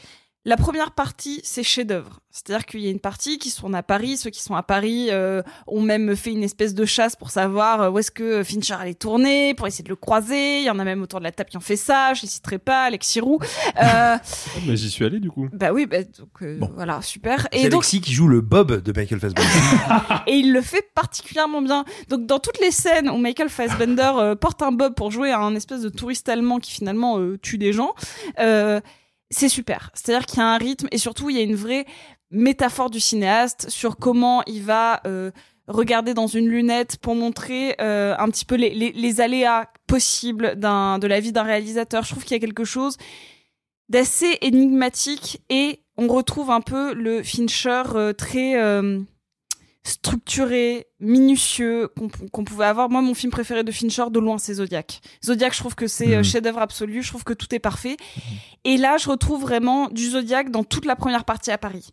[0.47, 2.21] La première partie, c'est chef-d'œuvre.
[2.31, 4.17] C'est-à-dire qu'il y a une partie qui se tourne à Paris.
[4.17, 7.81] Ceux qui sont à Paris euh, ont même fait une espèce de chasse pour savoir
[7.81, 10.59] euh, où est-ce que Fincher allait tourner, pour essayer de le croiser.
[10.59, 12.13] Il y en a même autour de la table qui ont fait ça.
[12.13, 13.39] Je les citerai pas, Alexis Roux.
[13.81, 14.17] Euh,
[14.67, 15.49] Mais j'y suis allé du coup.
[15.53, 17.47] bah oui, bah, donc euh, voilà, super.
[17.53, 19.49] C'est Et donc, Alexis qui joue le Bob de Michael Fassbender.
[20.27, 21.85] et il le fait particulièrement bien.
[22.09, 25.41] Donc dans toutes les scènes où Michael Fassbender euh, porte un bob pour jouer à
[25.41, 27.95] un espèce de touriste allemand qui finalement euh, tue des gens,
[28.39, 28.81] euh,
[29.35, 29.91] c'est super.
[29.95, 31.87] C'est-à-dire qu'il y a un rythme et surtout il y a une vraie
[32.31, 35.31] métaphore du cinéaste sur comment il va euh,
[35.69, 41.21] regarder dans une lunette pour montrer euh, un petit peu les, aléas possibles de la
[41.21, 42.05] vie d'un réalisateur.
[42.05, 42.97] Je trouve qu'il y a quelque chose
[43.89, 48.55] d'assez énigmatique et on retrouve un peu le Fincher euh, très
[49.87, 51.89] structuré, minutieux
[52.33, 52.89] qu'on pouvait avoir.
[52.91, 55.01] Moi, mon film préféré de Fincher, de loin, c'est Zodiac.
[55.25, 56.25] Zodiac, je trouve que c'est euh, Mhm.
[56.25, 57.03] chef-d'œuvre absolu.
[57.03, 57.97] Je trouve que tout est parfait.
[58.65, 61.91] Et là, je retrouve vraiment du Zodiac dans toute la première partie à Paris.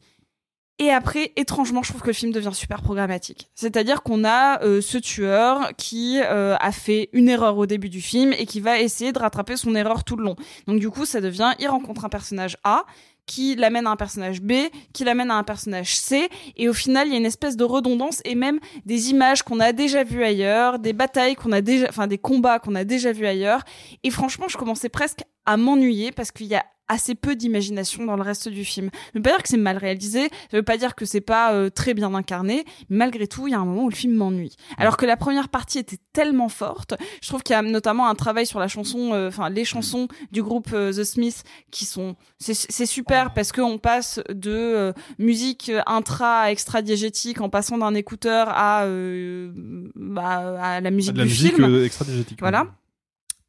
[0.79, 3.51] Et après, étrangement, je trouve que le film devient super programmatique.
[3.53, 8.01] C'est-à-dire qu'on a euh, ce tueur qui euh, a fait une erreur au début du
[8.01, 10.35] film et qui va essayer de rattraper son erreur tout le long.
[10.65, 12.85] Donc du coup, ça devient, il rencontre un personnage A
[13.31, 14.51] qui l'amène à un personnage B,
[14.91, 16.27] qui l'amène à un personnage C,
[16.57, 19.61] et au final, il y a une espèce de redondance et même des images qu'on
[19.61, 23.13] a déjà vues ailleurs, des batailles qu'on a déjà, enfin des combats qu'on a déjà
[23.13, 23.61] vus ailleurs.
[24.03, 28.17] Et franchement, je commençais presque à m'ennuyer parce qu'il y a assez peu d'imagination dans
[28.17, 28.89] le reste du film.
[28.93, 31.53] Ça veut pas dire que c'est mal réalisé, ça veut pas dire que c'est pas
[31.53, 34.13] euh, très bien incarné, mais malgré tout, il y a un moment où le film
[34.13, 34.55] m'ennuie.
[34.77, 38.15] Alors que la première partie était tellement forte, je trouve qu'il y a notamment un
[38.15, 42.15] travail sur la chanson, euh, enfin les chansons du groupe euh, The Smiths qui sont,
[42.39, 48.49] c'est super parce qu'on passe de euh, musique intra extra diégétique en passant d'un écouteur
[48.49, 49.51] à euh,
[49.95, 51.73] bah, à la musique de la du musique film.
[51.73, 52.39] euh, extra-diégétique.
[52.41, 52.65] Voilà.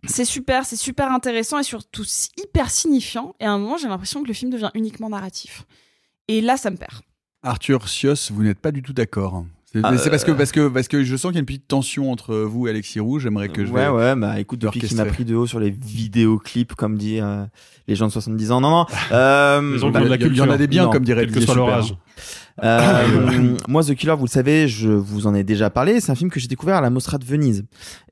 [0.05, 2.05] C'est super, c'est super intéressant et surtout
[2.37, 3.35] hyper signifiant.
[3.41, 5.65] Et à un moment, j'ai l'impression que le film devient uniquement narratif.
[6.29, 6.93] Et là, ça me perd.
[7.43, 9.45] Arthur Sios, vous n'êtes pas du tout d'accord.
[9.73, 11.47] C'est Ah, parce que euh, parce que parce que je sens qu'il y a une
[11.47, 13.23] petite tension entre vous et Alexis Rouge.
[13.23, 15.61] J'aimerais que je ouais, vais ouais, bah écoute, depuis qu'il m'a pris de haut sur
[15.61, 17.45] les vidéoclips, comme dit euh,
[17.89, 18.87] les gens de 70 ans, non, non.
[19.13, 20.91] Euh, bah, ont de la il y en a des biens, Non.
[20.91, 21.95] comme dirait Quel que soit leur âge.
[22.63, 26.01] Euh, moi, The Killer, vous le savez, je vous en ai déjà parlé.
[26.01, 27.65] C'est un film que j'ai découvert à la Mostra de Venise,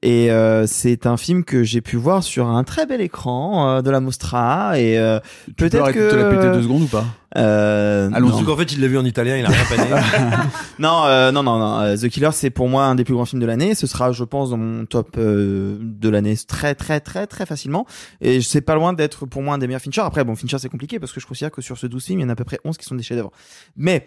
[0.02, 3.82] et euh, c'est un film que j'ai pu voir sur un très bel écran euh,
[3.82, 4.78] de la Mostra.
[4.78, 7.04] Et euh, Tu peux peut-être que de te la péter deux secondes ou pas?
[7.36, 8.44] Euh, Allons-y.
[8.44, 9.88] qu'en fait, il l'a vu en italien, il a rien pané.
[10.80, 11.80] non, euh, non, non, non.
[11.80, 13.74] euh, The Killer, c'est pour moi un des plus grands films de l'année.
[13.74, 17.86] Ce sera, je pense, dans mon top euh, de l'année très, très, très, très facilement.
[18.20, 20.00] Et c'est pas loin d'être pour moi un des meilleurs Fincher.
[20.02, 22.22] Après, bon, Fincher, c'est compliqué parce que je considère que sur ce 12 films, il
[22.22, 23.30] y en a à peu près 11 qui sont des chefs-d'œuvre.
[23.76, 24.06] Mais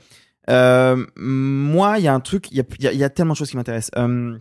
[0.50, 3.04] euh, moi, il y a un truc, il y a, il y a- il y
[3.06, 3.92] a tellement de choses qui m'intéressent.
[3.98, 4.38] Euh,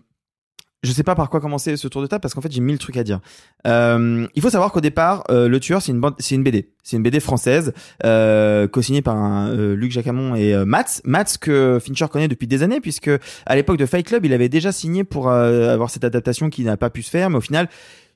[0.83, 2.79] je sais pas par quoi commencer ce tour de table parce qu'en fait j'ai mille
[2.79, 3.21] trucs à dire.
[3.67, 6.71] Euh, il faut savoir qu'au départ, euh, le tueur c'est une bande, c'est une BD,
[6.83, 7.73] c'est une BD française
[8.05, 12.47] euh, co-signée par un, euh, Luc Jacamon et euh, Mats, Mats que Fincher connaît depuis
[12.47, 13.11] des années puisque
[13.47, 16.65] à l'époque de Fight Club il avait déjà signé pour euh, avoir cette adaptation qui
[16.65, 17.69] n'a pas pu se faire, mais au final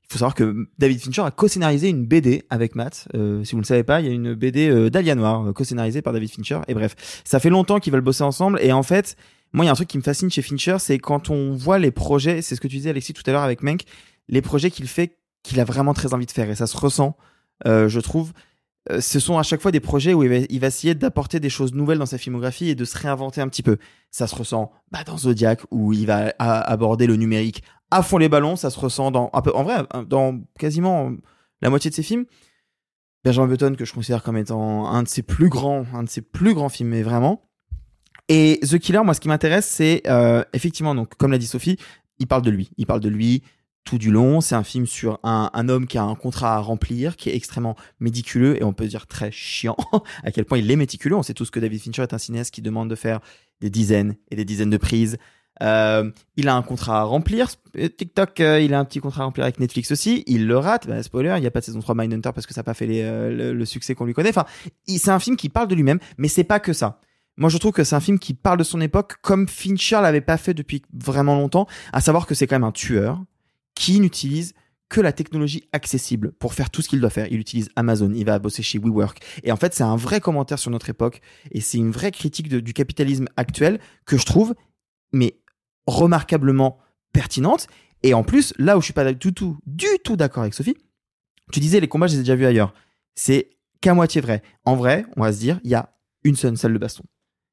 [0.09, 3.09] il faut savoir que David Fincher a co-scénarisé une BD avec Matt.
[3.15, 6.01] Euh, si vous ne le savez pas, il y a une BD euh, Noir, co-scénarisée
[6.01, 6.61] par David Fincher.
[6.69, 6.95] Et bref,
[7.25, 8.61] ça fait longtemps qu'ils veulent bosser ensemble.
[8.63, 9.17] Et en fait,
[9.53, 11.79] moi, il y a un truc qui me fascine chez Fincher, c'est quand on voit
[11.79, 13.83] les projets, c'est ce que tu disais Alexis tout à l'heure avec Menk,
[14.29, 16.51] les projets qu'il fait, qu'il a vraiment très envie de faire.
[16.51, 17.17] Et ça se ressent,
[17.67, 18.33] euh, je trouve.
[18.91, 21.75] Euh, ce sont à chaque fois des projets où il va, essayer d'apporter des choses
[21.75, 23.79] nouvelles dans sa filmographie et de se réinventer un petit peu.
[24.11, 28.29] Ça se ressent bah, dans Zodiac où il va aborder le numérique à fond les
[28.29, 28.57] ballons.
[28.57, 31.13] Ça se ressent dans, en vrai, dans quasiment
[31.63, 32.27] la moitié de ses films.
[33.25, 36.23] Benjamin Button que je considère comme étant un de ses plus grands, un de ses
[36.23, 37.49] plus grands films, mais vraiment.
[38.29, 41.79] Et The Killer, moi, ce qui m'intéresse, c'est euh, effectivement, donc, comme l'a dit Sophie,
[42.19, 42.71] il parle de lui.
[42.77, 43.43] Il parle de lui
[43.85, 44.41] tout du long.
[44.41, 47.77] C'est un film sur un, homme qui a un contrat à remplir, qui est extrêmement
[48.01, 49.77] méticuleux et on peut dire très chiant.
[50.25, 51.17] à quel point il est méticuleux.
[51.17, 53.21] On sait tous que David Fincher est un cinéaste qui demande de faire
[53.61, 55.17] des dizaines et des dizaines de prises.
[55.63, 57.49] Euh, il a un contrat à remplir.
[57.75, 60.25] TikTok, euh, il a un petit contrat à remplir avec Netflix aussi.
[60.27, 60.87] Il le rate.
[60.87, 62.75] Bah, spoiler, il n'y a pas de saison 3 Mindhunter parce que ça n'a pas
[62.75, 64.31] fait euh, le, le succès qu'on lui connaît.
[64.31, 64.45] Enfin,
[64.87, 67.01] c'est un film qui parle de lui-même, mais c'est pas que ça.
[67.37, 70.21] Moi, je trouve que c'est un film qui parle de son époque comme Fincher l'avait
[70.21, 73.23] pas fait depuis vraiment longtemps, à savoir que c'est quand même un tueur
[73.75, 74.55] qui n'utilise
[74.89, 77.27] que la technologie accessible pour faire tout ce qu'il doit faire.
[77.31, 79.21] Il utilise Amazon, il va bosser chez WeWork.
[79.43, 81.21] Et en fait, c'est un vrai commentaire sur notre époque
[81.51, 84.55] et c'est une vraie critique du capitalisme actuel que je trouve,
[85.13, 85.39] mais
[85.87, 86.79] remarquablement
[87.13, 87.67] pertinente.
[88.03, 90.77] Et en plus, là où je suis pas du tout, du tout d'accord avec Sophie,
[91.53, 92.73] tu disais les combats, je les ai déjà vus ailleurs.
[93.15, 94.43] C'est qu'à moitié vrai.
[94.65, 95.93] En vrai, on va se dire, il y a
[96.25, 97.05] une seule salle de baston.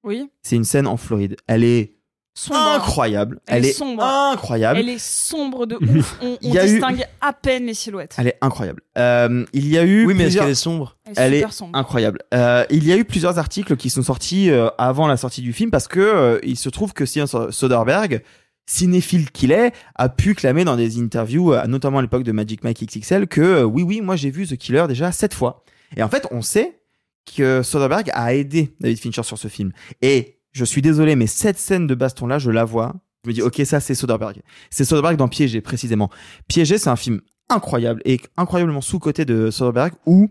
[0.03, 0.29] Oui.
[0.41, 1.35] C'est une scène en Floride.
[1.47, 1.93] Elle est
[2.35, 2.59] Sombre.
[2.59, 3.39] incroyable.
[3.45, 4.03] Elle, est, sombre.
[4.03, 4.79] incroyable.
[4.79, 6.17] Elle est sombre de ouf.
[6.21, 8.15] On, Il on y a eu- distingue à peine les silhouettes.
[8.17, 8.81] Elle est incroyable.
[8.97, 10.05] Euh, il y a eu.
[10.07, 11.77] Oui, mais est-ce plusieurs- qu'elle est sombre Elle est Elle est super sombre.
[11.77, 12.19] incroyable.
[12.33, 15.53] Euh, il y a eu plusieurs articles qui sont sortis euh, avant la sortie du
[15.53, 18.23] film parce que euh, il se trouve que Steven Soderbergh,
[18.65, 22.63] cinéphile qu'il est, a pu clamer dans des interviews, euh, notamment à l'époque de Magic
[22.63, 25.63] Mike XXL, que euh, oui, oui, moi j'ai vu The Killer déjà sept fois.
[25.97, 26.79] Et en fait, on sait
[27.25, 29.71] que Soderbergh a aidé David Fincher sur ce film.
[30.01, 32.93] Et je suis désolé, mais cette scène de baston-là, je la vois.
[33.23, 34.41] Je me dis, ok, ça c'est Soderbergh.
[34.69, 36.09] C'est Soderbergh dans Piégé, précisément.
[36.47, 40.29] Piégé, c'est un film incroyable et incroyablement sous-côté de Soderbergh où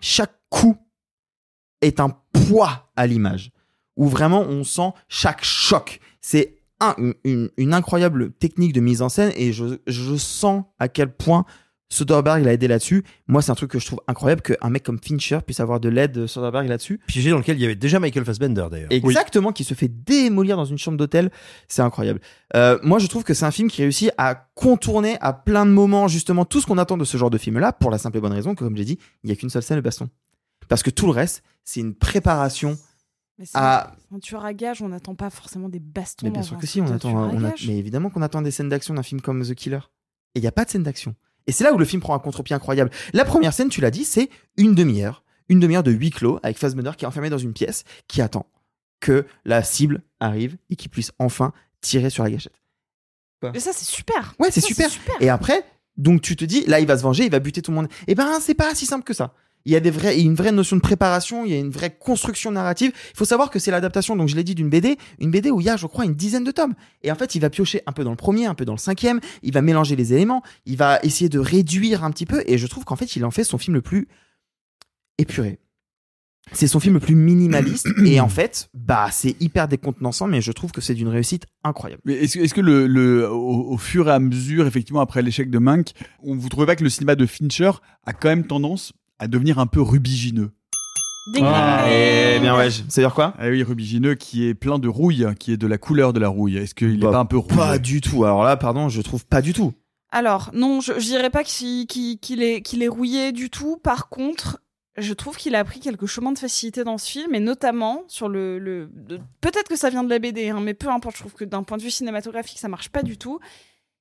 [0.00, 0.76] chaque coup
[1.80, 3.52] est un poids à l'image.
[3.96, 6.00] Où vraiment on sent chaque choc.
[6.20, 6.94] C'est un-
[7.24, 11.44] une, incroyable technique de mise en scène et je sens à quel point
[11.90, 13.04] Soderbergh l'a aidé là-dessus.
[13.26, 15.88] Moi, c'est un truc que je trouve incroyable qu'un mec comme Fincher puisse avoir de
[15.88, 17.00] l'aide de Soderbergh là-dessus.
[17.06, 18.90] Piégé dans lequel il y avait déjà Michael Fassbender d'ailleurs.
[18.90, 21.30] Exactement, qui se fait démolir dans une chambre d'hôtel.
[21.66, 22.20] C'est incroyable.
[22.54, 25.72] Euh, moi, je trouve que c'est un film qui réussit à contourner à plein de
[25.72, 28.20] moments, justement, tout ce qu'on attend de ce genre de film-là, pour la simple et
[28.20, 30.08] bonne raison que, comme j'ai dit, il n'y a qu'une seule scène de baston.
[30.68, 32.78] Parce que tout le reste, c'est une préparation
[33.36, 33.92] Mais c'est à.
[34.14, 36.26] un tueur à gage, on n'attend pas forcément des bastons.
[36.26, 37.12] Mais bien sûr que si, on attend.
[37.12, 37.52] on a-.
[37.66, 39.80] Mais évidemment qu'on attend des scènes d'action d'un film comme The Killer.
[40.36, 41.16] Et il n'y a pas de scène d'action.
[41.50, 42.92] Et c'est là où le film prend un contre-pied incroyable.
[43.12, 45.24] La première scène, tu l'as dit, c'est une demi-heure.
[45.48, 48.46] Une demi-heure de huis clos avec Fassbender qui est enfermé dans une pièce qui attend
[49.00, 52.52] que la cible arrive et qu'il puisse enfin tirer sur la gâchette.
[53.42, 54.36] Mais ça, c'est super.
[54.38, 54.88] Ouais, c'est Ça, super.
[55.18, 55.64] Et après,
[55.96, 57.88] donc tu te dis, là, il va se venger, il va buter tout le monde.
[58.06, 59.34] Eh ben, c'est pas si simple que ça.
[59.66, 61.94] Il y a des vrais, une vraie notion de préparation, il y a une vraie
[61.94, 62.92] construction narrative.
[63.12, 65.60] Il faut savoir que c'est l'adaptation, donc je l'ai dit, d'une BD, une BD où
[65.60, 66.74] il y a, je crois, une dizaine de tomes.
[67.02, 68.78] Et en fait, il va piocher un peu dans le premier, un peu dans le
[68.78, 72.56] cinquième, il va mélanger les éléments, il va essayer de réduire un petit peu, et
[72.58, 74.08] je trouve qu'en fait, il en fait son film le plus
[75.18, 75.58] épuré.
[76.52, 80.50] C'est son film le plus minimaliste, et en fait, bah, c'est hyper décontenançant, mais je
[80.52, 82.02] trouve que c'est d'une réussite incroyable.
[82.10, 85.58] Est-ce est-ce que le, le- au, au fur et à mesure, effectivement, après l'échec de
[85.58, 85.90] Mank,
[86.22, 87.70] on vous trouvez pas que le cinéma de Fincher
[88.04, 90.50] a quand même tendance à devenir un peu rubigineux
[91.34, 93.34] Ding, Ah, Eh bien ouais, je- c'est dire quoi?
[93.38, 96.28] Ah oui, rubigineux qui est plein de rouille, qui est de la couleur de la
[96.28, 96.56] rouille.
[96.56, 98.24] Est-ce qu'il est Bah, pas un peu rouge Pas du tout.
[98.24, 99.72] Alors là, pardon, je trouve pas du tout.
[100.10, 101.86] Alors, non, je, je dirais pas qu'il
[102.42, 103.76] est, rouillé du tout.
[103.76, 104.60] Par contre,
[104.96, 108.28] je trouve qu'il a pris quelques chemins de facilité dans ce film, et notamment sur
[108.28, 108.90] le.
[109.40, 111.62] Peut-être que ça vient de la BD, hein, mais peu importe, je trouve que d'un
[111.62, 113.38] point de vue cinématographique, ça marche pas du tout.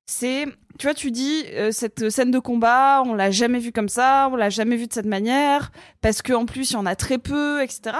[0.10, 0.48] C'est.
[0.80, 4.27] Tu vois, tu dis, euh, cette scène de combat, on l'a jamais vue comme ça,
[4.31, 5.72] on l'a jamais vue de cette manière,
[6.02, 7.95] parce qu'en plus, il y en a très peu, etc.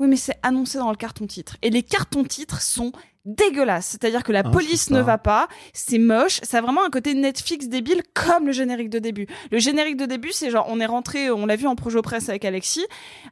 [0.00, 1.56] Oui, mais c'est annoncé dans le carton-titre.
[1.62, 2.90] Et les cartons-titres sont
[3.24, 3.86] dégueulasses.
[3.86, 7.14] C'est-à-dire que la Ah, police ne va pas, c'est moche, ça a vraiment un côté
[7.14, 9.26] Netflix débile comme le générique de début.
[9.50, 12.28] Le générique de début, c'est genre, on est rentré, on l'a vu en projet presse
[12.28, 12.84] avec Alexis,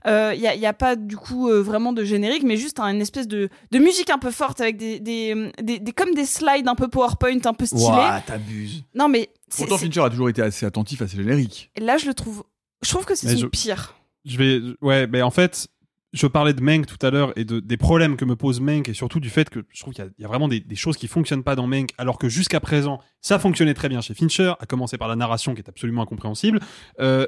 [0.07, 2.81] il euh, y, a, y a pas du coup euh, vraiment de générique, mais juste
[2.81, 6.15] un, une espèce de, de musique un peu forte avec des, des, des, des- comme
[6.15, 7.83] des slides un peu PowerPoint, un peu stylés.
[7.83, 8.85] Ouah, t'abuses.
[8.95, 11.71] Non mais c'est- Pourtant, Fincher a toujours été assez attentif à ses génériques.
[11.79, 12.45] là je le trouve,
[12.83, 13.95] je trouve que c'est son je- pire.
[14.25, 15.67] Je vais, ouais, mais en fait,
[16.13, 18.89] je parlais de Mank tout à l'heure et de, des problèmes que me pose Mank
[18.89, 21.43] et surtout du fait que je trouve qu'il y a- vraiment des, choses qui fonctionnent
[21.43, 24.99] pas dans Mank alors que jusqu'à présent ça fonctionnait très bien chez Fincher, à commencer
[24.99, 26.61] par la narration qui est absolument incompréhensible.
[27.01, 27.27] Euh,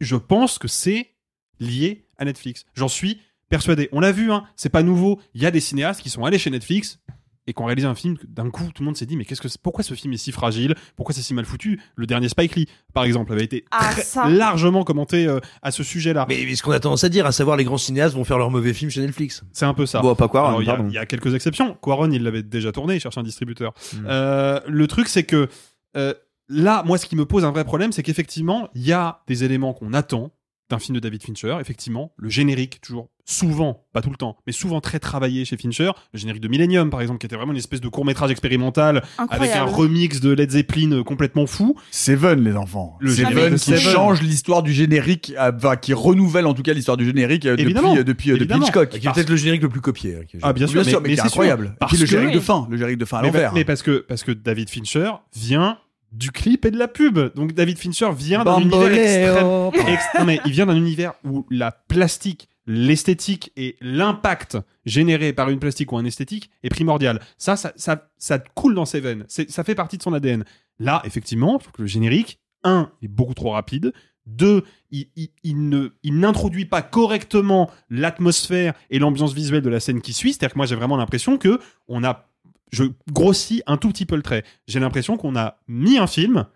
[0.00, 1.14] je pense que c'est
[1.58, 2.64] lié à Netflix.
[2.74, 3.88] J'en suis persuadé.
[3.92, 5.20] On l'a vu, hein, c'est pas nouveau.
[5.34, 7.00] Il y a des cinéastes qui sont allés chez Netflix
[7.48, 9.40] et qui ont réalisé un film d'un coup tout le monde s'est dit mais qu'est-ce
[9.40, 10.74] que c'est- pourquoi ce film est si fragile?
[10.96, 11.80] Pourquoi c'est si mal foutu?
[11.96, 14.28] Le dernier Spike Lee par exemple avait été Ah, très- ça.
[14.28, 17.32] largement commenté euh, à ce sujet-là Mais, mais ce qu'on a tendance à dire, à
[17.32, 19.42] savoir les grands cinéastes vont faire leurs mauvais films chez Netflix.
[19.52, 20.00] c'est un peu ça.
[20.00, 20.88] Bon, pas Quaron, Alors, il y a- pardon.
[20.90, 21.74] Il y, a quelques exceptions.
[21.82, 23.72] Quaron, il l'avait déjà tourné, il cherchait un distributeur.
[23.94, 24.04] Hmm.
[24.06, 25.48] Euh, le truc, c'est que
[25.96, 26.12] euh,
[26.48, 29.44] là, moi, ce qui me pose un vrai problème, c'est qu'effectivement, il y a des
[29.44, 30.32] éléments qu'on attend
[30.70, 31.56] d'un film de David Fincher.
[31.60, 35.90] Effectivement, le générique, toujours souvent, pas tout le temps, mais souvent très travaillé chez Fincher.
[36.14, 39.02] Le générique de Millennium, par exemple, qui était vraiment une espèce de court métrage expérimental
[39.28, 41.76] avec un remix de Led Zeppelin euh, complètement fou.
[41.90, 42.96] Seven, les enfants.
[43.00, 43.80] Le Seven générique de qui Seven.
[43.92, 47.50] change l'histoire du générique, euh, enfin, qui renouvelle en tout cas l'histoire du générique euh,
[47.52, 47.90] depuis, Évidemment.
[47.94, 48.64] depuis, depuis Évidemment.
[48.66, 48.88] Hitchcock.
[48.88, 50.16] Qui est peut-être le générique le plus copié.
[50.16, 51.72] hein, Ah, bien sûr, Bien sûr, mais, mais qui est c'est incroyable.
[51.74, 53.52] Et Parce puis le que- générique de fin, le générique de fin à mais, l'envers.
[53.52, 55.76] mais parce que parce que David Fincher vient
[56.12, 57.18] du clip et de la pub.
[57.34, 59.70] Donc David Fincher vient d'un univers extrême.
[59.92, 65.48] ex- non, mais il vient d'un univers où la plastique, l'esthétique et l'impact généré par
[65.50, 67.18] une plastique ou un esthétique est primordial.
[67.38, 69.24] Ça, ça, ça, ça coule dans ses veines.
[69.26, 70.44] Ça fait partie de son ADN.
[70.78, 73.92] Là, effectivement, le générique, un, est beaucoup trop rapide.
[74.26, 80.02] Deux, il, il- il il n'introduit pas correctement l'atmosphère et l'ambiance visuelle de la scène
[80.02, 80.32] qui suit.
[80.34, 81.58] C'est-à-dire que moi, j'ai vraiment l'impression que
[81.88, 82.28] on a,
[82.70, 84.44] je grossis un tout petit peu le trait.
[84.66, 86.46] J'ai l'impression qu'on a mis un film,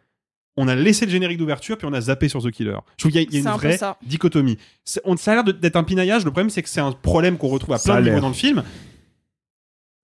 [0.56, 2.76] on a laissé le générique d'ouverture, puis on a zappé sur The Killer.
[2.98, 3.98] Je trouve qu'il y a, il y a C'est un une vraie ça.
[4.04, 4.58] dichotomie.
[5.04, 6.24] On, ça a l'air d'être un pinaillage.
[6.24, 8.20] Le problème, c'est que c'est un problème qu'on retrouve à Ça plein a de niveaux
[8.20, 8.62] dans le film.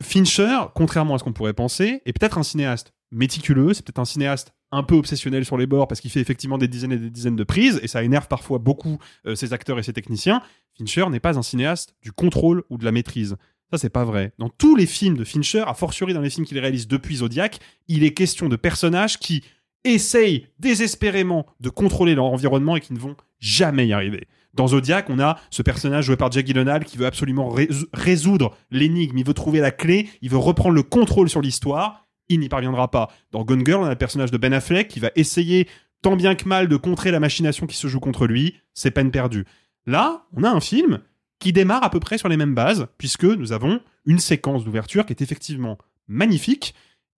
[0.03, 4.05] Fincher, contrairement à ce qu'on pourrait penser, est peut-être un cinéaste méticuleux, c'est peut-être un
[4.05, 7.11] cinéaste un peu obsessionnel sur les bords parce qu'il fait effectivement des dizaines et des
[7.11, 10.43] dizaines de prises et ça énerve parfois beaucoup euh, ses acteurs et ses techniciens.
[10.77, 13.37] Fincher n'est pas un cinéaste du contrôle ou de la maîtrise.
[13.73, 14.33] Ça, c'est pas vrai.
[14.39, 17.59] Dans tous les films de Fincher, a fortiori dans les films qu'il réalise depuis Zodiac,
[17.87, 19.43] il est question de personnages qui
[19.85, 24.27] essayent désespérément de contrôler leur environnement et qui ne vont jamais y arriver.
[24.55, 28.57] Dans Zodiac, on a ce personnage joué par Jake Gyllenhaal qui veut absolument rés- résoudre
[28.71, 32.49] l'énigme, il veut trouver la clé, il veut reprendre le contrôle sur l'histoire, il n'y
[32.49, 33.09] parviendra pas.
[33.31, 35.69] Dans Gone Girl, on a le personnage de Ben Affleck qui va essayer
[36.03, 39.11] tant bien que mal de contrer la machination qui se joue contre lui, c'est peine
[39.11, 39.45] perdue.
[39.87, 41.01] Là, on a un film
[41.39, 45.07] qui démarre à peu près sur les mêmes bases, puisque nous avons une séquence d'ouverture
[45.07, 45.79] qui est effectivement
[46.09, 46.75] magnifique,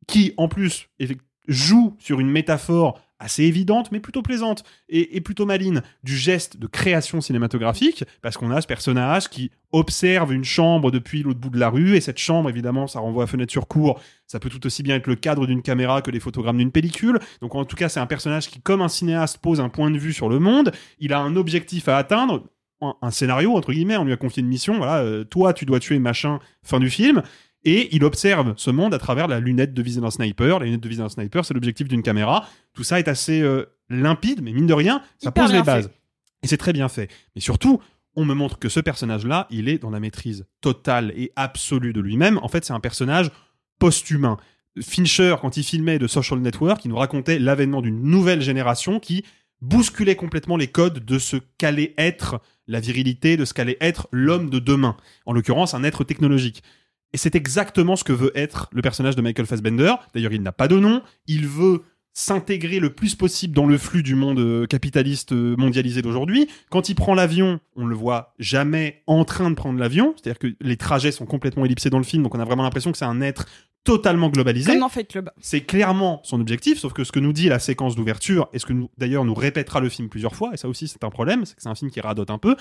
[0.07, 0.89] qui en plus
[1.51, 6.67] joue sur une métaphore assez évidente, mais plutôt plaisante et, plutôt maline du geste de
[6.67, 11.59] création cinématographique, parce qu'on a ce personnage qui observe une chambre depuis l'autre bout de
[11.59, 14.67] la rue, et cette chambre, évidemment, ça renvoie à fenêtre sur cour, ça peut tout
[14.67, 17.21] aussi bien être le cadre d'une caméra que les photogrammes d'une pellicule.
[17.43, 19.99] Donc en tout cas, c'est un personnage qui, comme un cinéaste, pose un point de
[19.99, 22.43] vue sur le monde, il a un objectif à atteindre,
[22.81, 25.67] un, un scénario, entre guillemets, on lui a confié une mission, voilà, euh, toi, tu
[25.67, 27.23] dois tuer machin, fin du film,
[27.65, 30.59] et il observe ce monde à travers la lunette de visée d'un sniper.
[30.59, 32.49] La lunette de visée d'un sniper, c'est l'objectif d'une caméra.
[32.75, 35.65] Tout ça est assez euh, limpide, mais mine de rien, ça Hyper pose les fait.
[35.65, 35.91] bases.
[36.43, 37.11] Et c'est très bien fait.
[37.35, 37.81] Mais surtout,
[38.17, 42.01] on me montre que ce personnage-là, il est dans la maîtrise totale et absolue de
[42.01, 42.39] lui-même.
[42.43, 43.31] En fait, c'est un personnage
[43.79, 44.37] post-humain.
[44.81, 49.25] Fincher, quand il filmait de Social Network, il nous racontait l'avènement d'une nouvelle génération qui
[49.61, 54.49] bousculait complètement les codes de ce qu'allait être la virilité, de ce qu'allait être l'homme
[54.49, 54.97] de demain.
[55.27, 56.63] En l'occurrence, un être technologique.
[57.13, 59.95] Et c'est exactement ce que veut être le personnage de Michael Fassbender.
[60.15, 61.03] D'ailleurs, il n'a pas de nom.
[61.27, 61.83] Il veut
[62.13, 66.49] s'intégrer le plus possible dans le flux du monde euh, capitaliste euh, mondialisé d'aujourd'hui.
[66.69, 70.15] Quand il prend l'avion, on le voit jamais en train de prendre l'avion.
[70.17, 72.91] C'est-à-dire que les trajets sont complètement ellipsés dans le film, donc on a vraiment l'impression
[72.91, 73.47] que c'est un être
[73.85, 74.77] totalement globalisé.
[74.79, 75.31] Comme Club.
[75.41, 78.67] C'est clairement son objectif, sauf que ce que nous dit la séquence d'ouverture, et ce
[78.67, 81.55] que d'ailleurs nous répétera le film plusieurs fois, et ça aussi c'est un problème, c'est
[81.55, 82.57] que c'est un film qui radote un peu.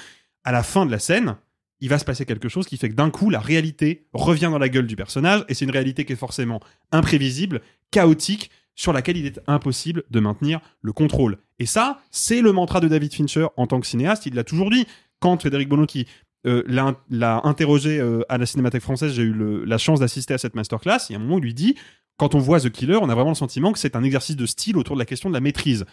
[0.45, 1.35] à la fin de la scène,
[1.81, 4.57] il va se passer quelque chose qui fait que d'un coup, la réalité revient dans
[4.57, 6.60] la gueule du personnage, et c'est une réalité qui est forcément
[6.91, 7.61] imprévisible,
[7.91, 11.38] chaotique, sur laquelle il est impossible de maintenir le contrôle.
[11.60, 14.69] Et ça, c'est le mantra de David Fincher en tant que cinéaste, il l'a toujours
[14.69, 14.85] dit.
[15.19, 16.07] Quand Frédéric Bonocchi
[16.47, 16.64] euh,
[17.10, 21.10] l'a interrogé euh, à la Cinémathèque française, j'ai eu la chance d'assister à cette masterclass,
[21.10, 21.76] il y a un moment il lui dit,
[22.15, 24.45] quand on voit The Killer, on a vraiment le sentiment que c'est un exercice de
[24.45, 25.85] style autour de la question de la maîtrise.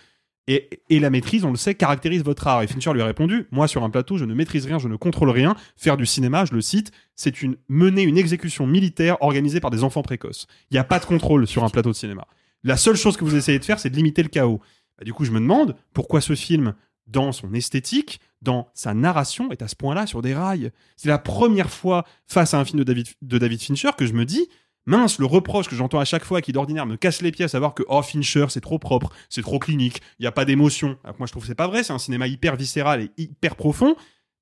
[0.48, 2.62] Et, la maîtrise, on le sait, caractérise votre art.
[2.62, 4.96] Et Fincher lui a répondu Moi, sur un plateau, je ne maîtrise rien, je ne
[4.96, 5.56] contrôle rien.
[5.76, 9.82] Faire du cinéma, je le cite, c'est une mener une exécution militaire organisée par des
[9.82, 10.46] enfants précoces.
[10.70, 12.28] Il n'y a pas de contrôle sur un plateau de cinéma.
[12.62, 14.60] La seule chose que vous essayez de faire, c'est de limiter le chaos.
[14.98, 16.74] Bah, du coup, je me demande pourquoi ce film,
[17.08, 20.70] dans son esthétique, dans sa narration, est à ce point-là sur des rails.
[20.96, 24.48] C'est la première fois face à un film de David Fincher que je me dis
[24.86, 27.48] mince, le reproche que j'entends à chaque fois qui d'ordinaire me casse les pieds à
[27.48, 30.96] savoir que oh Fincher c'est trop propre, c'est trop clinique, il n'y a pas d'émotion.
[31.18, 33.96] Moi je trouve que c'est pas vrai, c'est un cinéma hyper viscéral et hyper profond.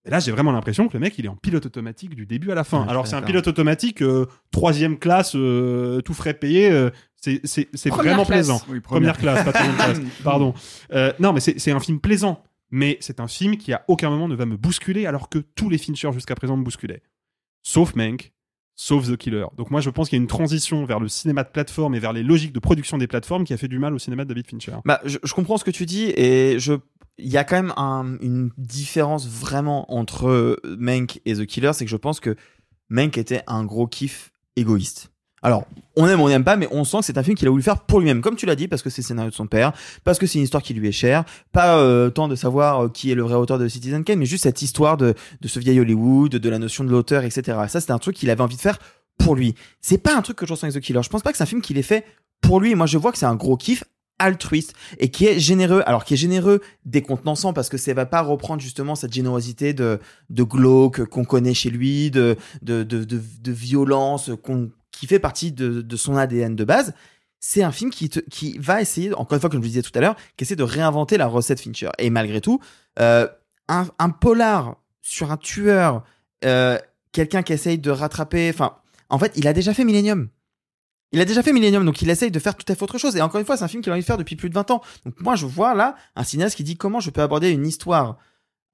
[0.07, 2.51] Et là j'ai vraiment l'impression que le mec il est en pilote automatique du début
[2.51, 2.85] à la fin.
[2.85, 6.71] Ouais, Alors c'est un pilote automatique euh, troisième classe, euh, tout frais payé.
[6.71, 8.47] euh, c'est c'est- c'est Première vraiment classe.
[8.47, 8.61] plaisant.
[8.69, 9.35] Oui, première première.
[9.35, 10.01] classe, pas troisième classe.
[10.23, 10.53] Pardon.
[10.93, 12.43] Euh, non mais c'est c'est un film plaisant.
[12.71, 15.71] Mais c'est un film qui à aucun moment ne va me bousculer alors que tous
[15.71, 17.03] les Fincher jusqu'à présent me bousculaient.
[17.62, 18.33] Sauf Mank,
[18.77, 19.47] sauf The Killer.
[19.57, 21.99] Donc moi je pense qu'il y a une transition vers le cinéma de plateforme et
[22.01, 24.29] vers les logiques de production des plateformes qui a fait du mal au cinéma de
[24.29, 24.77] David Fincher.
[24.85, 26.75] Bah, je, comprends ce que tu dis et je
[27.17, 31.85] il y a quand même un- une différence vraiment entre Mank et The Killer, c'est
[31.85, 32.35] que je pense que
[32.89, 35.13] Mank était un gros kiff égoïste.
[35.45, 35.66] Alors,
[35.97, 37.62] on aime, on n'aime pas, mais on sent que c'est un film qu'il a voulu
[37.62, 39.73] faire pour lui-même, comme tu l'as dit, parce que c'est le scénario de son père,
[40.03, 42.89] parce que c'est une histoire qui lui est chère, pas euh, tant de savoir euh,
[42.89, 45.15] qui est le vrai auteur de Citizen Kane, mais juste cette histoire de,
[45.45, 47.59] ce vieil Hollywood, de la notion de l'auteur, etc.
[47.69, 48.79] Ça, c'était un truc qu'il avait envie de faire
[49.19, 49.55] pour lui.
[49.83, 51.03] C'est pas un truc que je ressens avec The Killer.
[51.03, 52.07] Je pense pas que c'est un film qu'il ait fait
[52.41, 52.75] pour lui.
[52.75, 53.85] Moi, je vois que c'est un gros kiff
[54.19, 58.23] altruiste et qui est généreux alors qui est généreux décontenançant parce que ça va pas
[58.23, 59.99] reprendre justement cette générosité de
[60.31, 66.16] de glauque qu'on connaît chez lui de, de violence qu'on qui fait partie de, son
[66.16, 66.95] ADN de base
[67.47, 69.93] c'est un film qui, qui va essayer, encore une fois, comme je le disais tout
[69.97, 71.91] à l'heure, qui essaie de réinventer la recette Fincher.
[71.99, 72.59] Et malgré tout,
[72.99, 73.29] euh,
[73.69, 76.05] un, un polar sur un tueur,
[76.47, 76.79] euh,
[77.12, 78.79] quelqu'un qui essaye de rattraper, enfin,
[79.11, 80.31] en fait, il a déjà fait Millennium.
[81.12, 83.15] Il a déjà fait Millennium, donc il essaye de faire tout à fait autre chose.
[83.15, 84.55] Et encore une fois, c'est un film qu'il a envie de faire depuis plus de
[84.55, 84.83] 20 ans.
[85.05, 88.16] Donc moi, je vois là un cinéaste qui dit comment je peux aborder une histoire,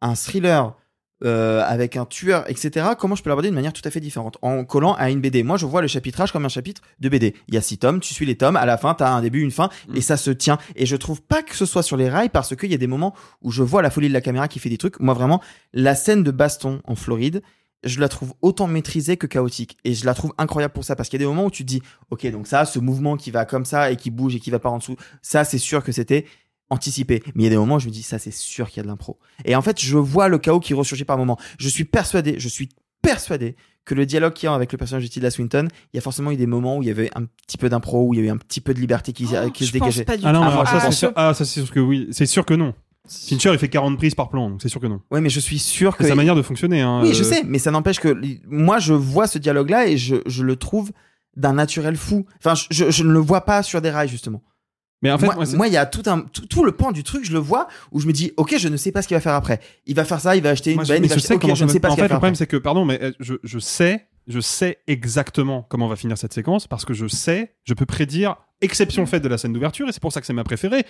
[0.01, 0.76] un thriller
[1.24, 2.86] euh, avec un tueur, etc.
[2.98, 4.38] Comment je peux l'aborder d'une manière tout à fait différente?
[4.42, 5.42] En collant à une BD.
[5.42, 7.34] Moi, je vois le chapitrage comme un chapitre de BD.
[7.48, 9.42] Il y a six tomes, tu suis les tomes, à la fin, t'as un début,
[9.42, 10.59] une fin, et ça se tient.
[10.76, 12.86] Et je trouve pas que ce soit sur les rails parce qu'il y a des
[12.86, 15.01] moments où je vois la folie de la caméra qui fait des trucs.
[15.01, 15.40] Moi, vraiment,
[15.72, 17.42] la scène de baston en Floride,
[17.84, 19.76] je la trouve autant maîtrisée que chaotique.
[19.84, 21.64] Et je la trouve incroyable pour ça, parce qu'il y a des moments où tu
[21.64, 24.40] te dis, ok, donc ça, ce mouvement qui va comme ça et qui bouge et
[24.40, 26.26] qui va par en dessous, ça, c'est sûr que c'était
[26.70, 27.22] anticipé.
[27.34, 28.80] Mais il y a des moments où je me dis, ça, c'est sûr qu'il y
[28.80, 29.18] a de l'impro.
[29.44, 31.38] Et en fait, je vois le chaos qui ressurgit par moments.
[31.59, 32.68] Je suis persuadé, je suis
[33.02, 35.98] persuadé que le dialogue qu'il y a avec le personnage de Tilda Swinton, il y
[35.98, 38.20] a forcément eu des moments où il y avait un petit peu d'impro, où il
[38.20, 40.05] y a eu un petit peu de liberté qui, qui se Oh, pense dégageait.
[40.05, 42.09] pas du Ah non, Ah, ça, je c'est sûr, ah, ça, c'est sûr que oui.
[42.12, 42.74] C'est sûr que non.
[43.09, 45.01] Fincher, il fait 40 prises par plan, donc c'est sûr que non.
[45.10, 46.82] Ouais, mais je suis sûr que C'est sa manière de fonctionner.
[46.82, 48.16] Hein, Oui, euh, je sais, mais ça n'empêche que
[48.47, 50.92] moi, je vois ce dialogue-là et je, je le trouve
[51.36, 52.26] d'un naturel fou.
[52.44, 54.42] Enfin, je ne le vois pas sur des rails, justement.
[55.02, 57.24] Mais en fait, moi, il y a tout, un, tout, tout le pan du truc,
[57.24, 59.20] je le vois, où je me dis, ok, je ne sais pas ce qu'il va
[59.20, 59.60] faire après.
[59.86, 61.35] Il va faire ça, il va acheter une Moi, benne, il va je acheter- sais
[61.35, 62.85] ok, comment je ne sais pas En ce fait, va le problème, c'est que, pardon,
[62.85, 66.93] mais euh, je, je sais, je sais exactement comment va finir cette séquence parce que
[66.93, 70.20] je sais, je peux prédire, exception faite de la scène d'ouverture, et c'est pour ça
[70.20, 70.85] que c'est ma préférée,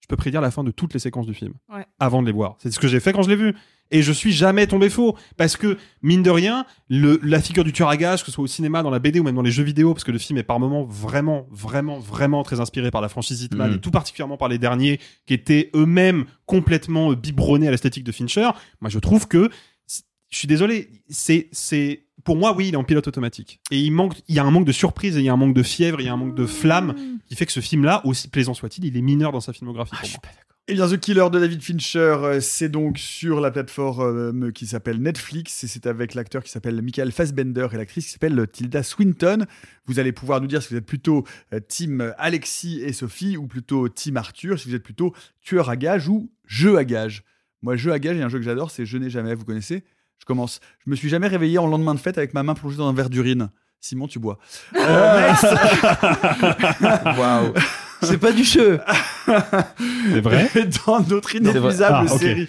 [0.00, 1.84] je peux prédire la fin de toutes les séquences du film Ouais.
[1.98, 2.54] avant de les voir.
[2.62, 3.54] C'est ce que j'ai fait quand je l'ai vu.
[3.90, 5.16] Et je suis jamais tombé faux.
[5.36, 8.44] Parce que, mine de rien, le, la figure du tueur à gages, que ce soit
[8.44, 10.38] au cinéma, dans la BD ou même dans les jeux vidéo, parce que le film
[10.38, 13.76] est par moments vraiment, vraiment, vraiment très inspiré par la franchise Hitman, Mhm.
[13.76, 18.12] et tout particulièrement par les derniers, qui étaient eux-mêmes complètement euh, biberonnés à l'esthétique de
[18.12, 18.50] Fincher.
[18.80, 19.50] Moi, je trouve que,
[20.28, 23.60] je suis désolé, c'est, c'est, pour moi, oui, il est en pilote automatique.
[23.70, 25.36] Et il manque, il y a un manque de surprise, et il y a un
[25.36, 26.94] manque de fièvre, il y a un manque de flamme,
[27.28, 29.92] qui fait que ce film-là, aussi plaisant soit-il, il est mineur dans sa filmographie.
[29.92, 30.18] pour moi.
[30.68, 34.66] Eh bien, The Killer de David Fincher, euh, c'est donc sur la plateforme euh, qui
[34.66, 38.46] s'appelle Netflix et c'est avec l'acteur qui s'appelle Michael Fassbender et l'actrice qui s'appelle euh,
[38.46, 39.46] Tilda Swinton.
[39.84, 43.46] Vous allez pouvoir nous dire si vous êtes plutôt euh, team Alexis et Sophie ou
[43.46, 47.22] plutôt team Arthur, si vous êtes plutôt tueur à gage ou jeu à gage.
[47.62, 49.36] Moi, jeu à gage, il y a un jeu que j'adore, c'est Je n'ai jamais,
[49.36, 49.84] vous connaissez?
[50.18, 50.58] Je commence.
[50.84, 52.92] Je me suis jamais réveillé en lendemain de fête avec ma main plongée dans un
[52.92, 53.50] verre d'urine.
[53.80, 54.40] Simon, tu bois.
[54.74, 55.32] Euh,
[57.16, 57.54] Waouh.
[58.02, 58.80] C'est pas du jeu.
[59.26, 62.48] C'est vrai Et dans notre inépuisable Ah, série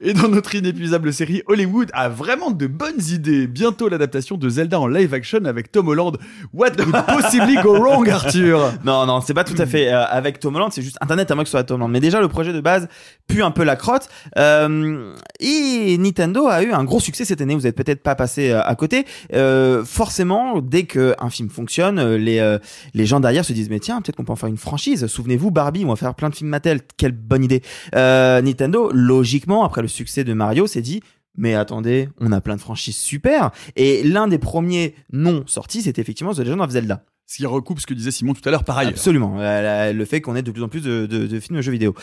[0.00, 3.46] et dans notre inépuisable série Hollywood a vraiment de bonnes idées.
[3.46, 6.16] Bientôt l'adaptation de Zelda en live action avec Tom Holland.
[6.52, 8.72] What could possibly go wrong, Arthur?
[8.84, 11.34] Non, non, c'est pas tout à fait euh, avec Tom Holland, c'est juste Internet à
[11.34, 11.92] moins que ce soit Tom Holland.
[11.92, 12.88] Mais déjà, le projet de base
[13.26, 14.08] pue un peu la crotte.
[14.38, 18.50] Euh, et Nintendo a eu un gros succès cette année, vous êtes peut-être pas passé
[18.50, 19.04] euh, à côté.
[19.32, 22.56] Euh, forcément, dès qu'un film fonctionne, les,
[22.94, 25.06] les gens derrière se disent, mais tiens, peut-être qu'on peut en faire une franchise.
[25.06, 26.80] Souvenez-vous, Barbie, on va faire plein de films Mattel.
[26.96, 27.62] Quelle bonne idée.
[27.94, 31.00] Euh, Nintendo, logiquement, après le succès de Mario, s'est dit,
[31.36, 33.50] mais attendez, on a plein de franchises super.
[33.76, 37.04] Et l'un des premiers noms sortis, c'était effectivement The Legend of Zelda.
[37.26, 38.88] Ce qui recoupe ce que disait Simon tout à l'heure, pareil.
[38.88, 39.36] Absolument.
[39.38, 41.72] Euh, Le fait qu'on ait de plus en plus de, de- de films de jeux
[41.72, 41.94] vidéo.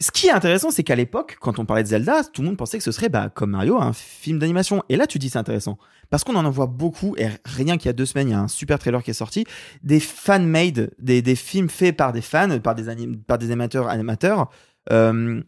[0.00, 2.56] Ce qui est intéressant, c'est qu'à l'époque, quand on parlait de Zelda, tout le monde
[2.56, 4.82] pensait que ce serait, bah, comme Mario, un film d'animation.
[4.88, 5.78] Et là, tu dis c'est intéressant.
[6.10, 8.40] Parce qu'on en voit beaucoup, et rien qu'il y a deux semaines, il y a
[8.40, 9.44] un super trailer qui est sorti,
[9.82, 14.50] des fan-made, des, des films faits par des fans, par des, anim- par des animateurs,
[14.92, 15.40] euh,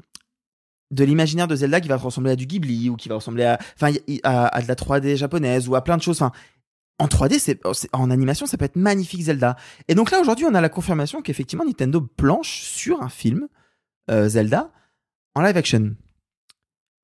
[0.93, 3.59] de l'imaginaire de Zelda qui va ressembler à du Ghibli, ou qui va ressembler à,
[3.75, 3.93] enfin,
[4.23, 6.23] à, de la 3D japonaise, ou à plein de choses.
[6.99, 9.57] En 3D, c'est, c'est- en animation, ça peut être magnifique Zelda.
[9.89, 13.49] Et donc là, aujourd'hui, on a la confirmation qu'effectivement, Nintendo planche sur un film
[14.11, 14.73] euh, Zelda
[15.35, 15.97] en live action.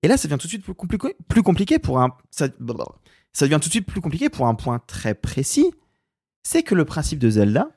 [0.03, 2.17] Et là, ça devient tout de suite plus compliqué, pour un.
[2.31, 5.73] Ça devient tout de suite plus compliqué pour un point très précis.
[6.43, 7.71] C'est que le principe de Zelda,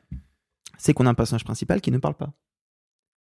[0.78, 2.34] c'est qu'on a un personnage principal qui ne parle pas.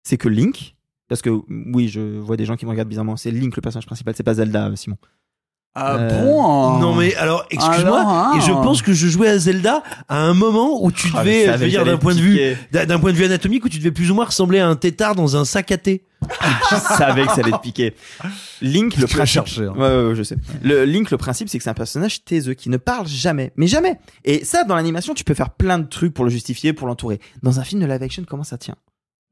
[0.03, 0.75] C'est que Link,
[1.07, 3.85] parce que oui, je vois des gens qui me regardent bizarrement, c'est Link le personnage
[3.85, 4.97] principal, c'est pas Zelda, euh, Simon.
[5.81, 6.79] Ah Euh, bon?
[6.79, 8.37] Non mais alors excuse-moi hein.
[8.37, 11.45] et je pense que je jouais à Zelda à un moment où tu Ah, devais
[11.45, 12.39] je veux dire d'un point de vue
[12.71, 15.15] d'un point de vue anatomique où tu devais plus ou moins ressembler à un tétard
[15.15, 16.03] dans un sac à thé.
[16.69, 17.93] je savais que ça allait te piquer.
[18.61, 19.25] Link, le principe.
[19.45, 19.73] cherché, hein?
[19.75, 20.35] Ouais, ouais, ouais, je sais.
[20.61, 23.67] Le Link, le principe, c'est que c'est un personnage taiseux qui ne parle jamais, mais
[23.67, 23.97] jamais.
[24.25, 27.21] Et ça, dans l'animation, tu peux faire plein de trucs pour le justifier, pour l'entourer.
[27.41, 28.75] Dans un film de live action, comment ça tient?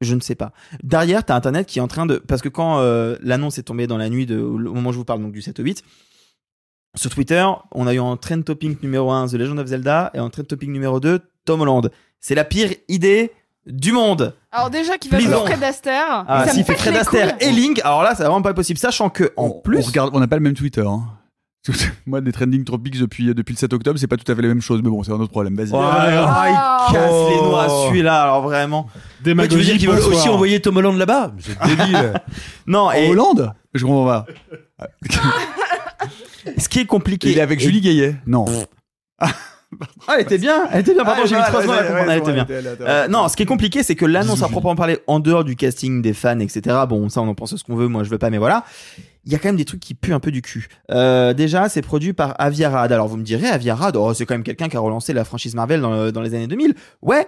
[0.00, 0.52] Je ne sais pas.
[0.82, 3.86] Derrière, t'as Internet qui est en train de, parce que quand euh, l'annonce est tombée
[3.86, 5.82] dans la nuit de, au moment où je vous parle, donc du 7 au 8.
[6.98, 10.18] Sur Twitter, on a eu en trend topic numéro 1 The Legend of Zelda et
[10.20, 11.90] en trend topic numéro 2 Tom Holland.
[12.20, 13.30] C'est la pire idée
[13.66, 14.34] du monde.
[14.50, 15.32] Alors déjà qu'il va jouer.
[15.46, 18.24] Fred Astaire, Ah, ça s'il me fait Fred les Astaire et Link, alors là, c'est
[18.24, 18.78] vraiment pas possible.
[18.80, 20.84] Sachant que, en On plus, regarde, on n'a pas le même Twitter.
[20.84, 21.02] hein.
[22.06, 24.48] Moi, des trending topics depuis, depuis le 7 octobre, c'est pas tout à fait la
[24.48, 25.54] même chose, mais bon, c'est un autre problème.
[25.54, 25.70] Vas-y.
[25.70, 27.28] Ouais, ah, il casse Oh.
[27.30, 28.88] les noix celui-là, alors vraiment.
[29.24, 31.32] Ouais, tu veux dire qu'ils veulent aussi envoyer Tom Holland là-bas?
[31.38, 32.14] C'est débile.
[32.66, 33.52] Non, En et Hollande?
[33.74, 34.26] Je comprends pas.
[36.58, 37.30] ce qui est compliqué.
[37.30, 38.44] Il est avec et- Julie Gaillet Non.
[40.06, 42.06] Ah, elle était bien, elle était bien, pardon, Ah, j'ai mis trois secondes à comprendre,
[42.08, 42.46] ouais, elle était bien.
[42.48, 44.74] elle était- elle était- Euh, non, ce qui est compliqué, c'est que l'annonce à proprement
[44.74, 46.74] parler, en dehors du casting des fans, etc.
[46.88, 48.64] Bon, ça, on en pense ce qu'on veut, moi, je veux pas, mais voilà.
[49.26, 50.68] Il y a quand même des trucs qui puent un peu du cul.
[50.90, 52.90] Euh, déjà, c'est produit par Avi Arad.
[52.92, 55.24] Alors, vous me direz, Avi Arad, oh, c'est quand même quelqu'un qui a relancé la
[55.26, 56.74] franchise Marvel dans, le- dans les années 2000.
[57.02, 57.26] Ouais,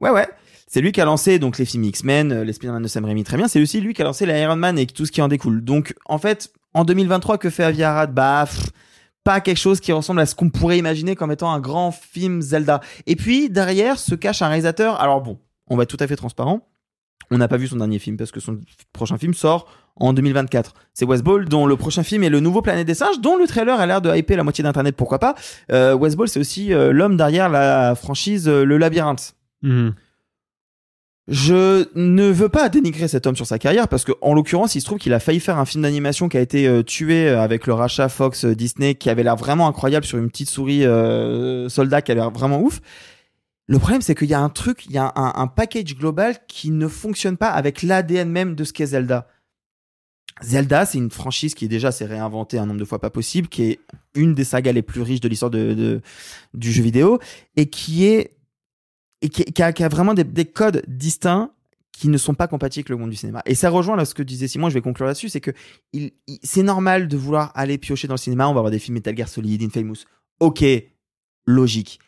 [0.00, 0.26] ouais, ouais.
[0.66, 3.24] C'est lui qui a lancé donc les films X-Men, euh, les Spider-Man de Sam Raimi,
[3.24, 3.46] très bien.
[3.46, 5.62] C'est aussi lui qui a lancé les Iron Man et tout ce qui en découle.
[5.62, 8.12] Donc, en fait, en 2023, que fait Avi Arad?
[8.12, 8.46] Bah,
[9.24, 12.42] pas quelque chose qui ressemble à ce qu'on pourrait imaginer comme étant un grand film
[12.42, 12.80] Zelda.
[13.06, 15.00] Et puis, derrière se cache un réalisateur.
[15.00, 15.38] Alors bon,
[15.68, 16.68] on va être tout à fait transparent.
[17.30, 18.60] On n'a pas vu son dernier film parce que son
[18.92, 20.74] prochain film sort en 2024.
[20.92, 23.46] C'est West Ball, dont le prochain film est le nouveau Planète des Singes, dont le
[23.46, 25.34] trailer a l'air de hyper la moitié d'internet, pourquoi pas.
[25.72, 29.34] Euh, West Ball, c'est aussi euh, l'homme derrière la franchise euh, Le Labyrinthe.
[29.62, 29.94] Mhm.
[31.26, 34.80] Je ne veux pas dénigrer cet homme sur sa carrière parce que, en l'occurrence, il
[34.80, 37.40] se trouve qu'il a failli faire un film d'animation qui a été euh, tué euh,
[37.40, 40.82] avec le rachat Fox euh, Disney, qui avait l'air vraiment incroyable sur une petite souris
[41.70, 42.80] soldat qui a l'air vraiment ouf.
[43.66, 46.70] Le problème, c'est qu'il y a un truc, il y a un, package global qui
[46.70, 49.26] ne fonctionne pas avec l'ADN même de ce qu'est Zelda.
[50.42, 53.62] Zelda, c'est une franchise qui déjà s'est réinventée un nombre de fois pas possible, qui
[53.62, 53.80] est
[54.14, 56.02] une des sagas les plus riches de l'histoire de-
[56.52, 57.18] du jeu vidéo
[57.56, 58.36] et qui est
[59.24, 61.50] et qui, a, vraiment des, des codes distincts
[61.92, 63.40] qui ne sont pas compatibles avec le monde du cinéma.
[63.46, 65.52] Et ça rejoint là ce que disait Simon, je vais conclure là-dessus, c'est que
[66.42, 69.16] c'est normal de vouloir aller piocher dans le cinéma, on va avoir des films Metal
[69.16, 70.04] Gear Solid, Infamous.
[70.40, 70.62] Ok,
[71.46, 72.00] logique.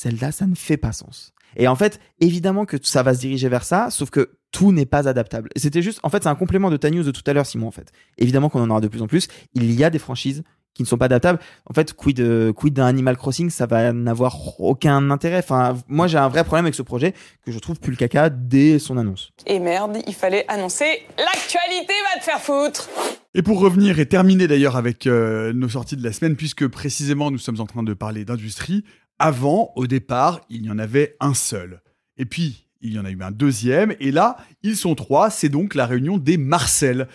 [0.00, 1.34] Zelda, ça ne fait pas sens.
[1.56, 4.86] Et en fait, évidemment que ça va se diriger vers ça, sauf que tout n'est
[4.86, 5.50] pas adaptable.
[5.56, 7.66] C'était juste, en fait, c'est un complément de ta news de tout à l'heure, Simon,
[7.66, 7.92] en fait.
[8.16, 9.28] Évidemment qu'on en aura de plus en plus.
[9.52, 10.42] Il y a des franchises
[10.78, 11.40] qui ne sont pas adaptables.
[11.66, 15.38] En fait, quid, euh, quid d'un Animal Crossing, ça va n'avoir aucun intérêt.
[15.38, 17.14] Enfin, moi, j'ai un vrai problème avec ce projet
[17.44, 19.32] que je trouve plus le caca dès son annonce.
[19.46, 22.88] Et merde, il fallait annoncer l'actualité va te faire foutre.
[23.34, 27.32] Et pour revenir et terminer d'ailleurs avec euh, nos sorties de la semaine, puisque précisément
[27.32, 28.84] nous sommes en train de parler d'industrie,
[29.18, 31.82] avant, au départ, il y en avait un seul.
[32.18, 35.48] Et puis, il y en a eu un deuxième, et là, ils sont trois, c'est
[35.48, 37.08] donc la réunion des Marcel.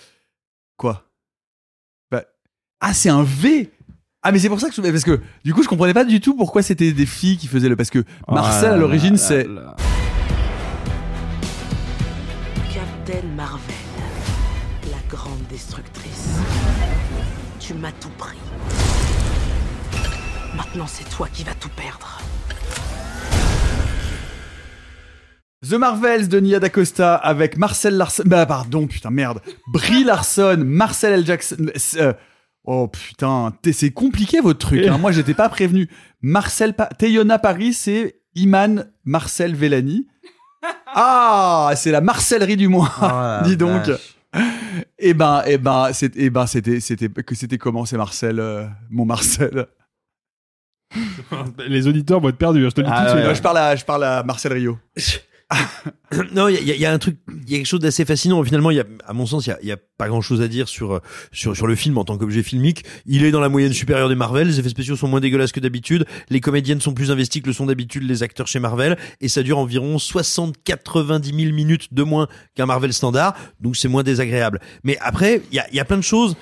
[0.75, 1.12] Quoi?
[2.85, 3.71] Ah, c'est un V
[4.25, 4.81] ah mais c'est pour ça que je...
[4.81, 7.67] parce que du coup je comprenais pas du tout pourquoi c'était des filles qui faisaient
[7.67, 9.45] le parce que Oh Marcel là à l'origine c'est
[12.73, 13.75] Captain Marvel,
[14.89, 16.39] la grande destructrice.
[17.59, 18.37] Tu m'as tout pris.
[20.55, 22.21] Maintenant, c'est toi qui vas tout perdre.
[25.69, 28.23] The Marvels de Nia DaCosta avec Marcel Larson.
[28.25, 29.41] Bah, pardon, putain, merde.
[29.67, 31.25] Brie Larson, Marcel L.
[31.25, 31.57] Jackson.
[31.97, 32.13] euh,
[32.65, 34.85] oh putain, c'est compliqué votre truc.
[34.85, 34.97] hein.
[34.97, 35.89] Moi, j'étais pas prévenu.
[36.21, 40.07] Marcel pa Teyona Paris, c'est Iman Marcel Vellani.
[40.87, 42.89] Ah, c'est la marcellerie du mois.
[43.01, 43.87] la Dis donc.
[43.87, 44.17] vache.
[44.97, 49.05] Eh ben, eh ben, eh ben, c'était, c'était, que c'était comment, c'est Marcel, euh, mon
[49.05, 49.67] Marcel?
[51.67, 53.27] Les auditeurs vont être perdus, hein, je te le dis Ah, tout de suite.
[53.27, 54.77] ouais, je parle à, je parle à Marcel Rio.
[56.33, 58.43] non, il y, y a un truc, il y a quelque chose d'assez fascinant.
[58.43, 60.47] Finalement, il y a, à mon sens, il y y a pas grand chose à
[60.47, 60.99] dire sur, euh,
[61.31, 62.83] sur, sur le film en tant qu'objet filmique.
[63.05, 64.47] Il est dans la moyenne supérieure des Marvel.
[64.47, 66.05] Les effets spéciaux sont moins dégueulasses que d'habitude.
[66.29, 68.97] Les comédiennes sont plus investies que le sont d'habitude les acteurs chez Marvel.
[69.21, 73.35] Et ça dure environ 60-90 000 minutes de moins qu'un Marvel standard.
[73.59, 74.59] Donc c'est moins désagréable.
[74.83, 76.35] Mais après, il y a, y a plein de choses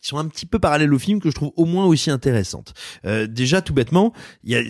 [0.00, 2.74] qui sont un petit peu parallèles au film que je trouve au moins aussi intéressantes.
[3.04, 4.12] Euh, déjà, tout bêtement,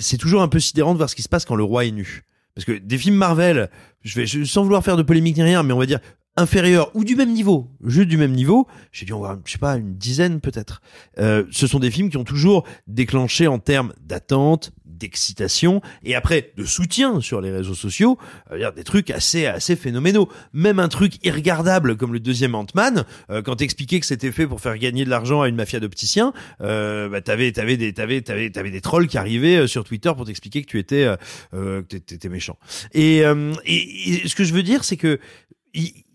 [0.00, 1.90] c'est toujours un peu sidérant de voir ce qui se passe quand le roi est
[1.90, 2.24] nu.
[2.58, 3.70] Parce que des films Marvel,
[4.02, 6.00] je vais, sans vouloir faire de polémique ni rien, mais on va dire
[6.34, 9.58] inférieurs ou du même niveau, juste du même niveau, j'ai dû en voir, je sais
[9.58, 10.82] pas, une dizaine peut-être.
[11.20, 16.52] Euh, ce sont des films qui ont toujours déclenché en termes d'attente, d'excitation et après
[16.56, 18.18] de soutien sur les réseaux sociaux,
[18.52, 20.28] euh, des trucs assez assez phénoménaux.
[20.52, 24.60] Même un truc irregardable comme le deuxième Ant-Man, euh, quand t'expliquais que c'était fait pour
[24.60, 28.50] faire gagner de l'argent à une mafia d'opticiens, euh, bah t'avais t'avais des t'avais t'avais
[28.50, 31.16] t'avais des trolls qui arrivaient euh, sur Twitter pour t'expliquer que tu étais euh,
[31.54, 32.58] euh, que t'étais- méchant.
[32.92, 33.18] Et,
[33.64, 35.18] et, et ce que je veux dire, c'est que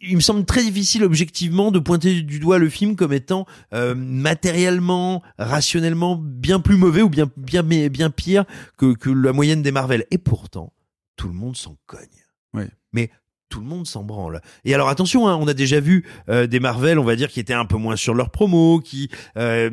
[0.03, 3.95] il me semble très difficile objectivement de pointer du doigt le film comme étant euh,
[3.95, 8.45] matériellement, rationnellement bien plus mauvais ou bien bien mais bien pire
[8.77, 10.05] que, que la moyenne des Marvel.
[10.11, 10.73] Et pourtant,
[11.15, 12.07] tout le monde s'en cogne.
[12.53, 12.69] Ouais.
[12.91, 13.09] Mais
[13.53, 14.41] tout le monde s'en branle.
[14.65, 17.39] Et alors attention, hein, on a déjà vu euh, des Marvel, on va dire, qui
[17.39, 19.69] étaient un peu moins sur leur promo, qui euh,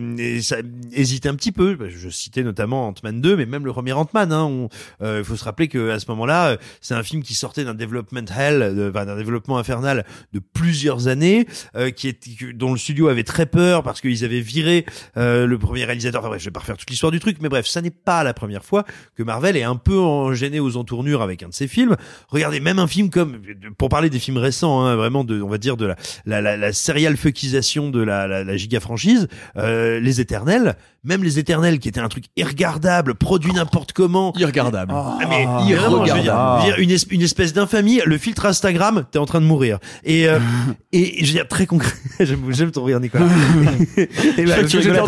[0.93, 1.79] hésitaient un petit peu.
[1.89, 4.33] Je citais notamment Ant-Man 2, mais même le premier Ant-Man.
[4.33, 4.69] hein, on-
[5.03, 7.65] euh, Il faut se rappeler que à ce moment-là, euh, c'est un film qui sortait
[7.65, 10.05] d'un development hell, d'un développement infernal
[10.35, 14.41] de plusieurs années, euh, qui que- dont le studio avait très peur parce qu'ils avaient
[14.43, 14.85] viré
[15.17, 16.21] euh, le premier réalisateur.
[16.21, 18.25] Enfin bref, je vais pas refaire toute l'histoire du truc, mais bref, ça n'est pas
[18.25, 18.85] la première fois
[19.17, 21.97] que Marvel est un peu en- gêné aux entournures avec un de ses films.
[22.29, 23.41] Regardez, même un film comme,
[23.79, 26.57] pour parler des films récents, hein, vraiment de, on va dire de la, la, la,
[26.57, 31.79] la serial fuckisation de la, la, la giga franchise, euh, Les Éternels, même Les Éternels
[31.79, 34.33] qui était un truc irregardable, produit n'importe comment.
[34.37, 34.93] Irregardable.
[34.95, 35.45] Ah, mais
[35.75, 38.01] vraiment, je veux dire, je veux dire, une, es- une espèce d'infamie.
[38.05, 39.79] Le filtre Instagram, t'es en train de mourir.
[40.05, 40.39] Et, euh,
[40.93, 43.27] et, je veux dire, très concret, j'aime j'aime ton rire, Nicolas.
[43.97, 44.99] et bah, J'étais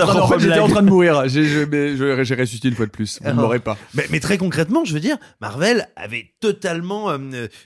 [0.58, 1.22] en, en train de mourir.
[1.28, 3.18] J'ai, ressuscité une fois de plus.
[3.20, 3.76] Vous ne Alors, l'aurez pas.
[3.94, 7.18] Mais, mais très concrètement, je veux dire, Marvel avait totalement, euh,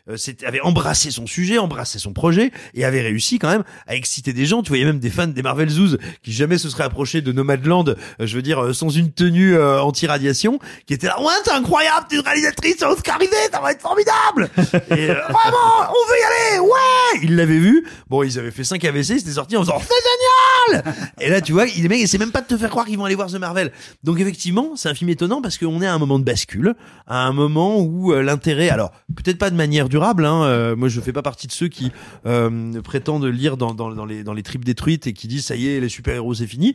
[0.09, 3.95] euh, c'était- avait embrassé son sujet, embrassé son projet, et avait réussi quand même à
[3.95, 4.63] exciter des gens.
[4.63, 7.95] Tu voyais même des fans des Marvel Zoos qui jamais se seraient approchés de Nomadland,
[8.21, 12.07] je veux dire, euh, sans une tenue euh, anti-radiation, qui étaient là, ouais, c'est incroyable,
[12.09, 14.51] t'es une réalisatrice oscarisée, ça va être formidable.
[14.57, 17.21] et euh, vraiment, on veut y aller, ouais.
[17.23, 17.87] Ils l'avaient vu.
[18.09, 20.95] Bon, ils avaient fait 5 AVC, ils étaient sortis en faisant, c'est génial.
[21.21, 23.05] et là, tu vois, les mecs, c'est même pas de te faire croire qu'ils vont
[23.05, 23.73] aller voir The Marvel.
[24.05, 26.75] Donc effectivement, c'est un film étonnant parce qu'on est à un moment de bascule,
[27.07, 30.89] à un moment où euh, l'intérêt, alors peut-être pas de manière durable, hein, euh, moi
[30.89, 31.93] je fais pas partie de ceux qui
[32.27, 35.57] euh, prétendent lire dans, dans, dans les, dans les tripes détruites et qui disent ça
[35.57, 36.75] y est, les super-héros c'est fini.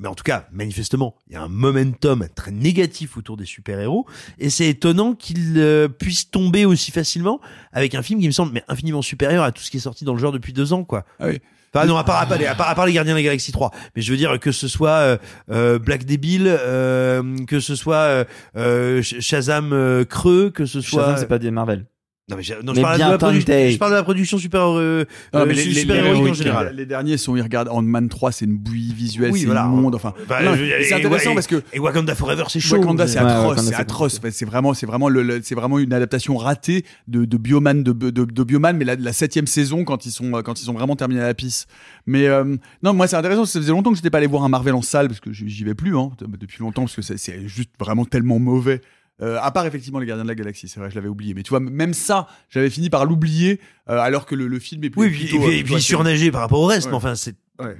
[0.00, 4.06] Mais en tout cas, manifestement, il y a un momentum très négatif autour des super-héros,
[4.38, 7.40] et c'est étonnant qu'il euh, puisse tomber aussi facilement
[7.72, 10.04] avec un film qui me semble mais infiniment supérieur à tout ce qui est sorti
[10.04, 11.04] dans le genre depuis deux ans, quoi.
[11.20, 11.40] Ah oui.
[11.76, 13.22] Enfin, non, à part, à, part, les- à part- à part les Gardiens de la
[13.24, 13.72] Galaxie 3.
[13.96, 15.16] Mais je veux dire que ce soit euh,
[15.50, 18.24] euh, Black Débile, euh, que ce soit
[18.56, 21.02] euh, Sh- Shazam euh, Creux, que ce soit...
[21.02, 21.86] Shazam, c'est pas des Marvel.
[22.30, 23.70] Non, mais, j'ai- non, Mais je, parle de bien la production, tenté.
[23.72, 26.34] je parle de la production super, euh, euh, mais les, les- super les- héroïque en
[26.34, 26.74] général.
[26.74, 27.76] les derniers sont irregardables.
[27.76, 29.68] Ant-Man 3, c'est une bouillie visuelle, Oui, c'est voilà.
[29.92, 32.78] Enfin, Bah, c'est intéressant et- parce que Et Wakanda Forever, c'est chaud.
[32.78, 34.18] Wakanda, c'est Ouais, atroce, c'est c'est atroce.
[34.18, 37.82] Enfin, c'est vraiment, c'est vraiment le, le- c'est vraiment une adaptation ratée de, de Bioman,
[37.82, 40.74] de, de, de Bioman, mais la, la septième saison quand ils sont, quand ils ont
[40.74, 41.68] vraiment terminé la piste.
[42.06, 43.44] Mais euh, non, moi c'est intéressant.
[43.44, 45.62] Ça faisait longtemps que j'étais pas allé voir un Marvel en salle parce que j'y
[45.64, 46.10] vais plus, hein,
[46.40, 48.80] depuis longtemps parce que c'est juste vraiment tellement mauvais.
[49.22, 51.34] Euh, à part effectivement les Gardiens de la Galaxie, c'est vrai, je l'avais oublié.
[51.34, 54.82] Mais tu vois, même ça, j'avais fini par l'oublier euh, alors que le, le film
[54.84, 56.66] est plus Oui, plutôt, et puis, euh, et plutôt puis assez- surnagé par rapport au
[56.66, 56.90] reste, Ouais.
[56.90, 57.36] mais enfin, c'est...
[57.60, 57.76] Ouais.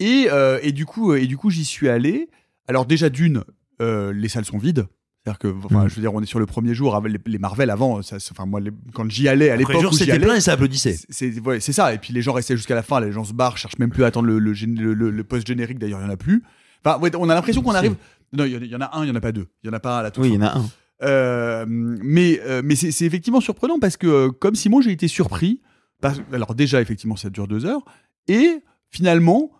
[0.00, 2.28] Et, euh, et du coup, et du coup, j'y suis allé.
[2.66, 3.44] Alors déjà d'une,
[3.80, 4.86] les salles sont vides.
[5.24, 5.88] C'est-à-dire que, enfin, Mm.
[5.88, 6.98] je veux dire, on est sur le premier jour.
[7.06, 10.18] Les, les Marvel avant, ça, enfin moi, les- quand j'y allais à l'époque jour, c'était
[10.18, 10.96] plein et ça applaudissait.
[11.08, 11.92] c'est- ouais, c'est ça.
[11.92, 13.00] Et puis les gens restaient jusqu'à la fin.
[13.00, 15.24] Les gens se barrent, cherchent même plus à attendre le, le, gén- le- le- le
[15.24, 15.78] post-générique.
[15.78, 16.42] D'ailleurs, il y en a plus.
[16.84, 17.96] Enfin, ouais, on a l'impression qu'on arrive.
[18.32, 19.46] Non, il y en a- un, il y en a pas deux.
[19.62, 20.64] Il y en a pas à la toute Oui, il y en a un.
[21.02, 25.60] Euh, mais euh, mais c'est effectivement surprenant parce que euh, comme Simon, j'ai été surpris
[26.00, 27.82] Parce- alors déjà, effectivement, ça dure deux heures.
[28.26, 29.50] Et finalement,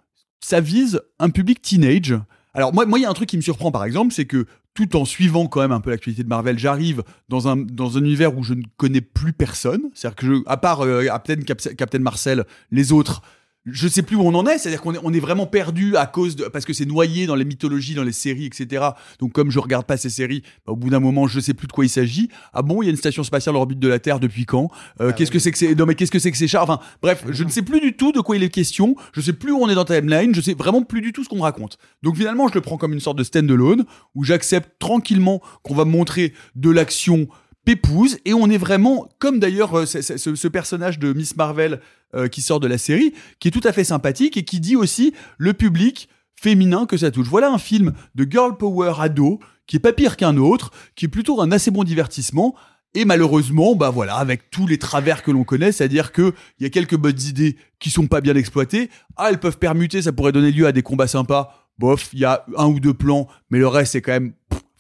[0.41, 2.15] ça vise un public teenage.
[2.55, 4.47] Alors moi, moi, il y a un truc qui me surprend, par exemple, c'est que
[4.75, 8.01] tout en suivant quand même un peu l'actualité de Marvel, j'arrive dans un, dans un
[8.01, 9.83] univers où je ne connais plus personne.
[9.95, 13.23] C'est-à-dire que, je, à part euh, Captain, Cap- Captain Marcel, les autres,
[13.71, 14.59] je sais plus où on en est.
[14.59, 17.35] C'est-à-dire qu'on est, on est vraiment perdu à cause de, parce que c'est noyé dans
[17.35, 18.87] les mythologies, dans les séries, etc.
[19.19, 21.67] Donc comme je regarde pas ces séries, bah, au bout d'un moment, je sais plus
[21.67, 22.29] de quoi il s'agit.
[22.53, 24.71] Ah bon, il y a une station spatiale en orbite de la Terre depuis quand?
[25.01, 25.75] Euh, Qu'est-ce que c'est que c'est?
[25.75, 26.63] Non mais qu'est-ce que c'est que ces chars?
[26.63, 28.97] Enfin bref, je ne sais plus du tout de quoi il est question.
[29.13, 30.35] Je sais plus où on est dans timeline.
[30.35, 31.79] Je sais vraiment plus du tout ce qu'on me raconte.
[32.03, 33.85] Donc finalement, je le prends comme une sorte de stand-alone
[34.15, 37.29] où j'accepte tranquillement qu'on va me montrer de l'action
[37.69, 41.81] pépouse et on est vraiment comme d'ailleurs euh, ce, personnage de Miss Marvel
[42.15, 44.75] euh, qui sort de la série qui est tout à fait sympathique et qui dit
[44.75, 47.27] aussi le public féminin que ça touche.
[47.27, 51.09] Voilà un film de girl power ado qui est pas pire qu'un autre, qui est
[51.09, 52.55] plutôt un assez bon divertissement
[52.95, 56.67] et malheureusement, bah voilà, avec tous les travers que l'on connaît, c'est-à-dire que il y
[56.67, 58.89] a quelques bonnes idées qui sont pas bien exploitées.
[59.19, 61.69] Ah, elles peuvent permuter, ça pourrait donner lieu à des combats sympas.
[61.79, 64.33] Bof, il y a un ou deux plans, mais le reste c'est quand même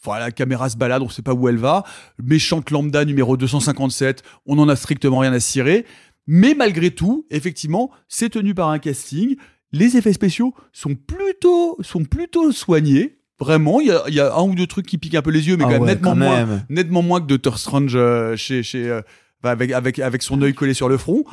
[0.02, 1.84] voilà, la caméra se balade, on sait pas où elle va.
[2.22, 5.84] Méchante lambda numéro 257, on en a strictement rien à cirer.
[6.26, 9.36] Mais malgré tout, effectivement, c'est tenu par un casting.
[9.72, 13.18] Les effets spéciaux sont plutôt, sont plutôt soignés.
[13.40, 15.30] Vraiment, il y a, il y a un ou deux trucs qui piquent un peu
[15.30, 16.64] les yeux, mais Ah quand ouais, nettement quand moins, même.
[16.68, 19.00] nettement moins que Doctor Strange euh, chez, chez, euh,
[19.42, 21.24] bah, avec, avec, avec son œil collé sur le front.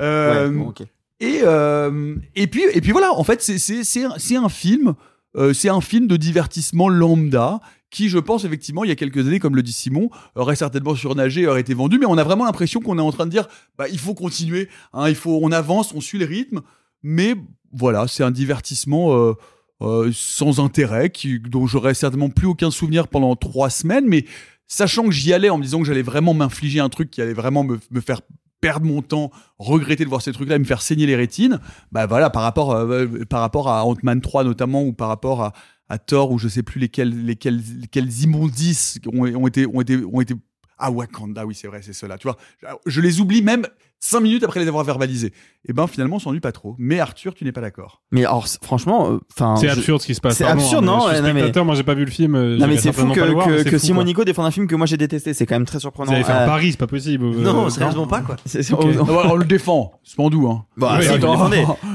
[0.00, 0.82] Euh, Ouais, bon, ok.
[1.20, 4.48] et, euh, et puis, et puis voilà, en fait, c'est, c'est, c'est, un, c'est un
[4.50, 4.94] film,
[5.36, 7.60] euh, c'est un film de divertissement lambda
[7.94, 10.96] qui, je pense, effectivement, il y a quelques années, comme le dit Simon, aurait certainement
[10.96, 13.46] surnagé, aurait été vendu, mais on a vraiment l'impression qu'on est en train de dire,
[13.78, 16.62] bah, il faut continuer, hein, il faut, on avance, on suit le rythme,
[17.04, 17.36] mais
[17.72, 19.34] voilà, c'est un divertissement euh,
[19.80, 24.24] euh, sans intérêt, qui, dont j'aurais certainement plus aucun souvenir pendant trois semaines, mais
[24.66, 27.32] sachant que j'y allais en me disant que j'allais vraiment m'infliger un truc qui allait
[27.32, 28.22] vraiment me, faire
[28.60, 31.60] perdre mon temps, regretter de voir ces trucs-là, me faire saigner les rétines,
[31.92, 35.52] bah voilà, par rapport, euh, par rapport à Ant-Man 3 notamment, ou par rapport à,
[35.88, 40.04] à Thor, ou je sais plus lesquels, lesquels, lesquels immondices ont, ont été, ont été,
[40.04, 40.34] ont été,
[40.78, 42.38] ah Wakanda, oui c'est vrai, c'est cela, tu vois,
[42.86, 43.66] je les oublie même
[44.04, 45.32] cinq minutes après les avoir verbalisés.
[45.66, 46.74] Et ben finalement, on s'ennuie pas trop.
[46.78, 48.02] Mais Arthur, tu n'es pas d'accord.
[48.12, 49.18] Mais alors, c- franchement, euh.
[49.58, 50.36] C'est je- absurde ce qui se passe.
[50.36, 52.04] C'est absurde, hein, non mais Je suis ouais, non, mais- spectateur, moi j'ai pas vu
[52.04, 52.34] le film.
[52.34, 54.04] euh, Non mais c'est fou que, voir, que, fou, Simon quoi.
[54.04, 55.32] Nico défende un film que moi j'ai détesté.
[55.32, 56.10] C'est quand même très surprenant.
[56.10, 57.24] Vous allez faire Euh, Paris, c'est pas possible.
[57.24, 58.36] euh, Non, sérieusement pas, quoi.
[58.44, 58.84] c'est- c'est- Ok.
[58.84, 60.48] on- Ah, on le défend, Spandou.
[60.48, 60.64] Hein.
[60.76, 61.06] Bah, Oui,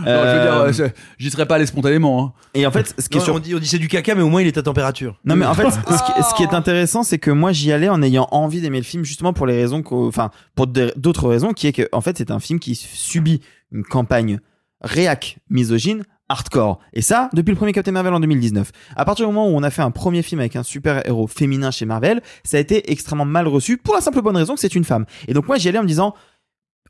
[0.08, 2.24] Euh, euh, j'y serais pas allé spontanément.
[2.24, 2.34] Hein.
[2.54, 4.22] Et en fait, ce qui est sur- on dit, on dit c'est du caca, mais
[4.22, 5.20] au moins il est à température.
[5.26, 8.28] Non mais en fait, ce qui, est intéressant, c'est que moi j'y allais en ayant
[8.32, 11.88] envie d'aimer le film justement pour les raisons, enfin pour d'autres raisons, qui est que
[12.00, 14.40] en fait c'est un film qui subit une campagne
[14.82, 16.80] réac misogyne hardcore.
[16.94, 18.72] Et ça, depuis le premier Captain Marvel en 2019.
[18.96, 21.28] À partir du moment où on a fait un premier film avec un super héros
[21.28, 24.62] féminin chez Marvel, ça a été extrêmement mal reçu pour la simple bonne raison que
[24.62, 25.06] c'est une femme.
[25.28, 26.14] Et donc moi j'y allais en me disant,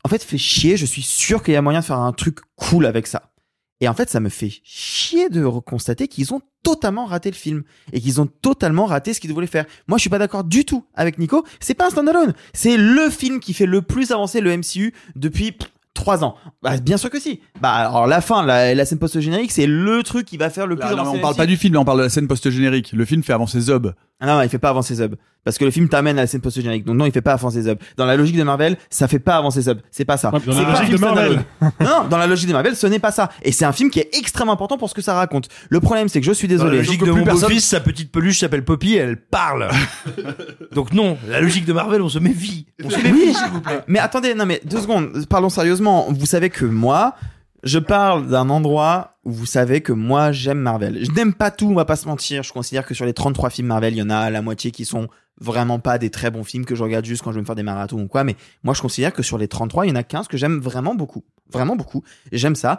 [0.04, 2.38] en fait fait chier, je suis sûr qu'il y a moyen de faire un truc
[2.54, 3.32] cool avec ça.
[3.80, 7.62] Et en fait, ça me fait chier de constater qu'ils ont totalement raté le film
[7.92, 9.64] et qu'ils ont totalement raté ce qu'ils voulaient faire.
[9.88, 11.44] Moi, je suis pas d'accord du tout avec Nico.
[11.60, 12.34] C'est pas un standalone.
[12.52, 15.56] C'est le film qui fait le plus avancer le MCU depuis
[15.94, 16.34] trois ans.
[16.62, 17.40] Bah, bien sûr que si.
[17.60, 20.76] Bah, alors la fin, la, la scène post-générique, c'est le truc qui va faire le
[20.76, 21.12] plus Là, non, mais avancer.
[21.12, 22.92] on le parle pas du film, là, on parle de la scène post-générique.
[22.92, 23.94] Le film fait avancer Zob.
[24.20, 25.14] Ah non, il fait pas avancer Zub.
[25.42, 26.84] Parce que le film t'amène à la scène post-générique.
[26.84, 27.78] Donc non, il fait pas avancer Zub.
[27.96, 29.78] Dans la logique de Marvel, ça fait pas avancer Zub.
[29.90, 30.30] C'est pas ça.
[30.30, 31.24] Dans C'est la pas un logique film de Marvel.
[31.24, 31.44] standalone.
[31.80, 33.30] non, non, dans la logique de Marvel, ce n'est pas ça.
[33.42, 35.48] Et c'est un film qui est extrêmement important pour ce que ça raconte.
[35.70, 36.76] Le problème, c'est que je suis Dans la désolé.
[36.78, 39.70] logique Donc, de mon personne- beau-fils, sa petite peluche s'appelle Poppy, elle parle.
[40.74, 42.66] Donc non, la logique de Marvel, on se méfie.
[42.84, 43.80] On se méfie, Oui, s'il vous plaît.
[43.86, 46.06] mais attendez, non mais deux secondes, parlons sérieusement.
[46.10, 47.14] Vous savez que moi,
[47.62, 51.04] je parle d'un endroit où vous savez que moi j'aime Marvel.
[51.04, 52.42] Je n'aime pas tout, on va pas se mentir.
[52.42, 54.84] Je considère que sur les 33 films Marvel, il y en a la moitié qui
[54.84, 55.08] sont
[55.40, 57.54] vraiment pas des très bons films que je regarde juste quand je veux me faire
[57.54, 58.24] des marathons ou quoi.
[58.24, 60.58] Mais moi je considère que sur les 33, il y en a 15 que j'aime
[60.58, 61.24] vraiment beaucoup.
[61.52, 62.02] Vraiment beaucoup.
[62.32, 62.78] J'aime ça.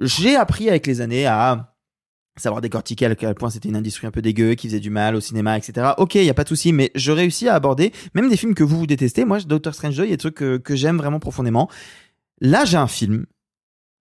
[0.00, 1.72] J'ai appris avec les années à
[2.36, 5.16] savoir décortiquer à quel point c'était une industrie un peu dégueu, qui faisait du mal
[5.16, 5.92] au cinéma, etc.
[5.96, 8.54] Ok, il y a pas de souci, mais je réussis à aborder même des films
[8.54, 9.24] que vous vous détestez.
[9.24, 11.70] Moi, Doctor Strange 2, il y a des trucs que, que j'aime vraiment profondément.
[12.40, 13.26] Là, j'ai un film,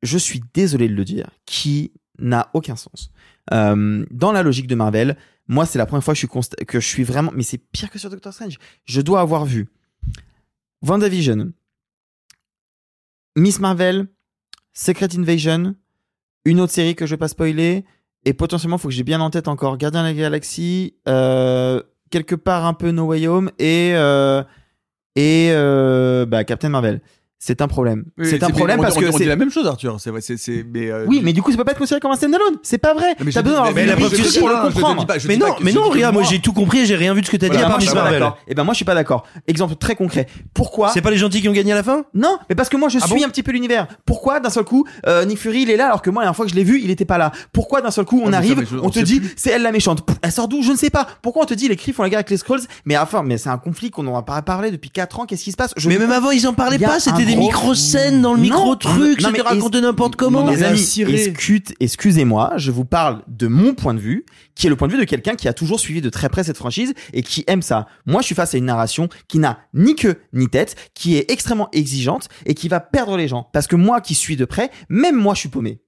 [0.02, 3.12] je suis désolé de le dire, qui n'a aucun sens.
[3.54, 5.18] Euh, dans la logique de Marvel,
[5.48, 7.32] moi, c'est la première fois que je suis, vraiment...
[7.36, 8.58] Mais c'est pire que sur Doctor Strange.
[8.86, 9.68] Je dois avoir vu
[10.82, 11.52] WandaVision,
[13.36, 14.08] Miss Marvel,
[14.74, 15.76] Secret Invasion,
[16.46, 17.86] une autre série que je vais pas spoiler,
[18.24, 22.36] et potentiellement, faut que j'ai bien en tête encore Gardien de la Galaxie, euh, quelque
[22.36, 24.44] part un peu No Way Home, et, euh,
[25.16, 25.52] et
[26.28, 27.02] bah, Captain Marvel.
[27.38, 28.06] C'est un problème.
[28.18, 30.00] Oui, c'est un problème parce que c'est la même chose, Arthur.
[30.00, 32.00] C'est vrai, c'est, c'est, mais euh, oui, mais du coup, ça peut pas être considéré
[32.00, 32.56] comme un standalone.
[32.64, 33.16] C'est pas vrai.
[33.24, 34.10] mais T'as besoin mais la preuve,
[34.40, 35.06] pour le comprendre.
[35.28, 37.38] Mais non, mais non, regarde, moi j'ai tout compris, j'ai rien vu de ce que
[37.38, 37.80] t'as dit à part.
[38.48, 39.26] Et ben moi je suis pas d'accord.
[39.48, 40.28] Exemple très concret.
[40.54, 42.06] Pourquoi C'est pas les gentils qui ont gagné à la fin?
[42.14, 43.88] Non, mais parce que moi je Ah suis un petit peu l'univers.
[44.06, 46.36] Pourquoi d'un seul coup euh, Nick Fury il est là alors que moi la dernière
[46.36, 47.32] fois que je l'ai vu il était pas là?
[47.52, 50.08] Pourquoi d'un seul coup on Ah, arrive, on te dit c'est elle la méchante.
[50.22, 50.62] Elle sort d'où?
[50.62, 51.08] Je ne sais pas.
[51.22, 52.62] Pourquoi on te dit les cris font la guerre avec les Skrulls?
[52.86, 55.26] Mais enfin mais c'est un conflit qu'on n'en a pas parlé depuis 4 ans.
[55.26, 55.74] Qu'est-ce qui se passe?
[55.86, 59.42] Mais même avant, ils en parlaient pas, c'était un des micro-scènes dans le micro-truc, c'était
[59.42, 60.48] raconté n'importe comment.
[60.50, 61.04] Les amis,
[61.80, 64.26] excusez-moi, je vous parle de mon point de vue,
[64.56, 66.44] qui est le point de vue de quelqu'un qui a toujours suivi de très près
[66.44, 67.88] cette franchise et qui aime ça.
[68.06, 71.30] Moi, je suis face à une narration qui n'a ni queue ni tête, qui est
[71.32, 73.50] extrêmement exigeante et qui va perdre les gens.
[73.54, 75.82] Parce que moi qui suis de près, même moi, je suis paumé.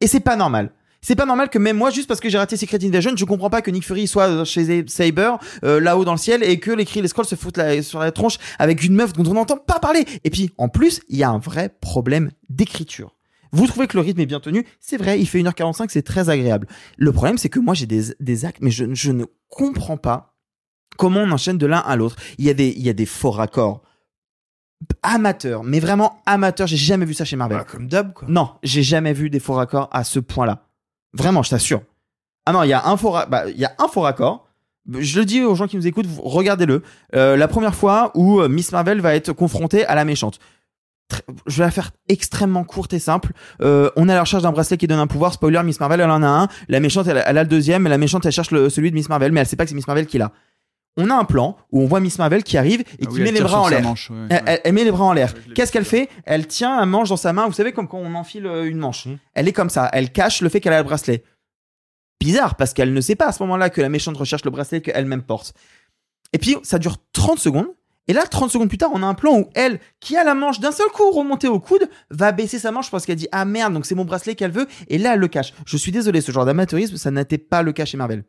[0.00, 0.72] Et c'est pas normal.
[1.04, 3.50] C'est pas normal que même moi, juste parce que j'ai raté Secret Invasion, je comprends
[3.50, 5.32] pas que Nick Fury soit chez Saber,
[5.64, 7.98] euh, là-haut dans le ciel, et que les cris, les scrolls se foutent la- sur
[7.98, 10.04] la tronche avec une meuf dont on n'entend pas parler.
[10.22, 13.16] Et puis, en plus, il y a un vrai problème d'écriture.
[13.50, 16.30] Vous trouvez que le rythme est bien tenu C'est vrai, il fait 1h45, c'est très
[16.30, 16.68] agréable.
[16.96, 20.36] Le problème, c'est que moi, j'ai des, des actes, mais je, je ne comprends pas
[20.96, 22.14] comment on enchaîne de l'un à l'autre.
[22.38, 23.82] Il y a des, il y a des faux raccords
[25.02, 26.66] amateurs, mais vraiment amateurs.
[26.66, 27.58] J'ai jamais vu ça chez Marvel.
[27.58, 28.26] Bah, comme d'hab, quoi.
[28.28, 30.66] Non, j'ai jamais vu des faux raccords à ce point-là.
[31.14, 31.82] Vraiment, je t'assure.
[32.46, 34.48] Ah non, il y a un faux, bah, y a un faux raccord.
[34.98, 36.82] Je le dis aux gens qui nous écoutent, regardez-le.
[37.14, 40.40] Euh, la première fois où euh, Miss Marvel va être confrontée à la méchante.
[41.46, 43.32] Je vais la faire extrêmement courte et simple.
[43.60, 45.34] Euh, on est à la recherche d'un bracelet qui donne un pouvoir.
[45.34, 46.48] Spoiler, Miss Marvel, elle en a un.
[46.68, 47.86] La méchante, elle, a le deuxième.
[47.86, 49.76] La méchante, elle cherche le- celui de Miss Marvel, mais elle sait pas que c'est
[49.76, 50.32] Miss Marvel qui l'a.
[50.98, 53.22] On a un plan où on voit Miss Marvel qui arrive et Ah qui oui,
[53.22, 53.82] met les bras en l'air.
[53.82, 54.42] manche, ouais, elle, ouais.
[54.46, 55.32] elle- elle met les bras en l'air.
[55.54, 57.46] Qu'est-ce qu'elle fait Elle tient un manche dans sa main.
[57.46, 59.08] Vous savez comme quand on enfile euh, une manche.
[59.32, 59.88] Elle est comme ça.
[59.94, 61.24] Elle cache le fait qu'elle a le bracelet.
[62.20, 64.80] Bizarre parce qu'elle ne sait pas à ce moment-là que la méchante recherche le bracelet
[64.80, 65.54] qu'elle-même porte.
[66.32, 67.68] Et puis ça dure 30 secondes.
[68.08, 70.34] Et là, 30 secondes plus tard, on a un plan où elle, qui a la
[70.34, 73.44] manche d'un seul coup remontée au coude, va baisser sa manche parce qu'elle dit Ah
[73.44, 74.66] merde, donc c'est mon bracelet qu'elle veut.
[74.88, 75.54] Et là, elle le cache.
[75.66, 78.24] Je suis désolé, ce genre d'amateurisme, ça n'était pas le cas chez Marvel.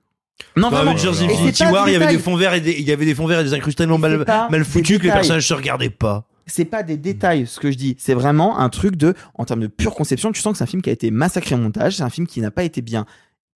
[0.55, 0.93] Non, Dans vraiment.
[0.95, 2.15] Pas War, des il y avait détails.
[2.18, 4.26] des fonds verts et des, il y avait des fonds verts et des incrustations mal,
[4.49, 6.26] mal foutus que les personnages se regardaient pas.
[6.45, 9.61] c'est pas des détails ce que je dis, c'est vraiment un truc de, en termes
[9.61, 11.95] de pure conception, tu sens que c'est un film qui a été massacré en montage,
[11.97, 13.05] c'est un film qui n'a pas été bien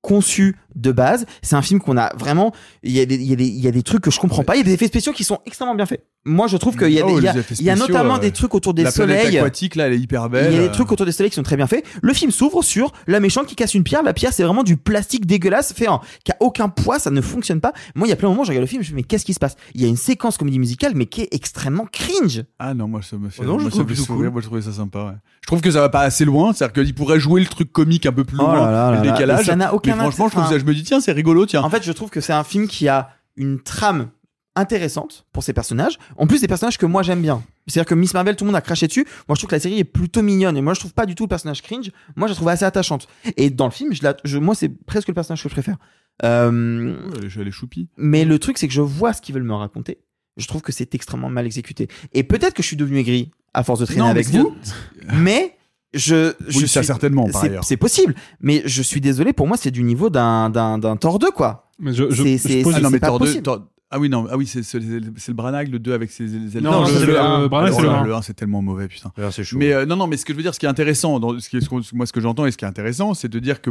[0.07, 2.53] conçu de base, c'est un film qu'on a vraiment,
[2.83, 4.19] il y a des, il y a des, il y a des trucs que je
[4.19, 6.05] comprends pas, il y a des effets spéciaux qui sont extrêmement bien faits.
[6.23, 7.69] Moi, je trouve qu'il y a, des- Oh, il y a, les effets il y
[7.69, 9.37] a spéciaux, notamment euh, des trucs autour des la planète soleils.
[9.39, 10.51] aquatique là, elle est hyper belle.
[10.53, 11.83] Il y a des trucs autour des soleils qui sont très bien faits.
[12.01, 14.03] Le film s'ouvre sur la méchante qui casse une pierre.
[14.03, 17.21] La pierre, c'est vraiment du plastique dégueulasse, fait en, qui a aucun poids, ça ne
[17.21, 17.73] fonctionne pas.
[17.95, 19.03] Moi, il y a plein de moments, je regarde le film, je me dis, mais
[19.03, 19.55] qu'est-ce qui se passe?
[19.73, 22.43] Il y a une séquence comédie musicale, mais qui est extrêmement cringe.
[22.59, 24.03] Ah non, moi ça me fait, Oh non, je moi, trouve ça me fait plutôt
[24.05, 24.31] sourire, cool.
[24.33, 24.99] moi je trouvais ça sympa.
[25.05, 25.11] ouais.
[25.41, 28.05] Je trouve que ça va pas assez loin, c'est-à-dire qu'il pourrait jouer le truc comique
[28.05, 29.45] un peu plus Oh loin, le décalage.
[29.45, 30.59] Ça n'a aucun mais franchement, je, trouve intérêt.
[30.59, 31.61] ça, je me dis tiens, c'est rigolo, tiens.
[31.63, 34.09] En fait, je trouve que c'est un film qui a une trame
[34.55, 35.97] intéressante pour ses personnages.
[36.17, 37.43] En plus, des personnages que moi j'aime bien.
[37.67, 39.05] C'est-à-dire que Miss Marvel, tout le monde a craché dessus.
[39.27, 40.57] Moi, je trouve que la série est plutôt mignonne.
[40.57, 41.91] Et moi, je trouve pas du tout le personnage cringe.
[42.15, 43.07] Moi, je la trouve assez attachante.
[43.35, 45.77] Et dans le film, je la, je, moi, c'est presque le personnage que je préfère.
[46.23, 47.89] Euh, Ouais, elle est- elle est choupie.
[47.97, 49.99] mais le truc, c'est que je vois ce qu'ils veulent me raconter.
[50.37, 51.87] Je trouve que c'est extrêmement mal exécuté.
[52.13, 54.55] Et peut-être que je suis devenu aigri à force de traîner Non, avec vous.
[55.13, 55.56] mais
[55.93, 57.63] je, je Oui, ça, suis- certainement, par c'est- ailleurs.
[57.63, 58.13] C'est possible.
[58.41, 59.33] Mais je suis désolé.
[59.33, 61.69] Pour moi, c'est du niveau d'un d'un d'un Thor 2, quoi.
[61.79, 63.43] Mais je- je- pose- Ah non, mais pas Thor 2, possible.
[63.43, 66.25] Thor- Ah oui, non, ah oui, c'est c'est- c'est le Branagh, le 2 avec ses
[66.25, 66.61] ailes.
[66.61, 67.41] Non, le- le- un.
[67.43, 68.03] le Branagh, Oh c'est le là, un.
[68.03, 69.13] le 1, c'est tellement mauvais, putain.
[69.31, 69.57] c'est chaud.
[69.57, 71.39] Mais euh, non, non, mais ce que je veux dire, ce qui est intéressant, dans,
[71.39, 73.29] ce qui est- ce qu'on- moi, ce que j'entends et ce qui est intéressant, c'est
[73.29, 73.69] de dire que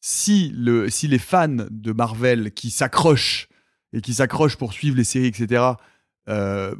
[0.00, 3.48] si, le, si les fans de Marvel qui s'accrochent
[3.92, 5.62] et qui s'accrochent pour suivre les séries, etc.,
[6.28, 6.72] euh,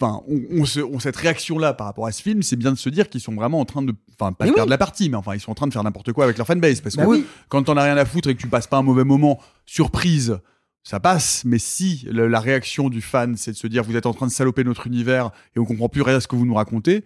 [0.00, 2.88] enfin, ont ce- ont cette réaction-là par rapport à ce film, c'est bien de se
[2.88, 5.34] dire qu'ils sont vraiment en train de, enfin, pas de perdre la partie, mais enfin,
[5.34, 6.80] ils sont en train de faire n'importe quoi avec leur fanbase.
[6.80, 7.26] Parce Bah que oui.
[7.48, 10.38] quand t'en as rien à foutre et que tu passes pas un mauvais moment, surprise,
[10.82, 11.42] ça passe.
[11.44, 14.26] Mais si le- la réaction du fan, c'est de se dire vous êtes en train
[14.26, 17.04] de saloper notre univers et on comprend plus rien à ce que vous nous racontez,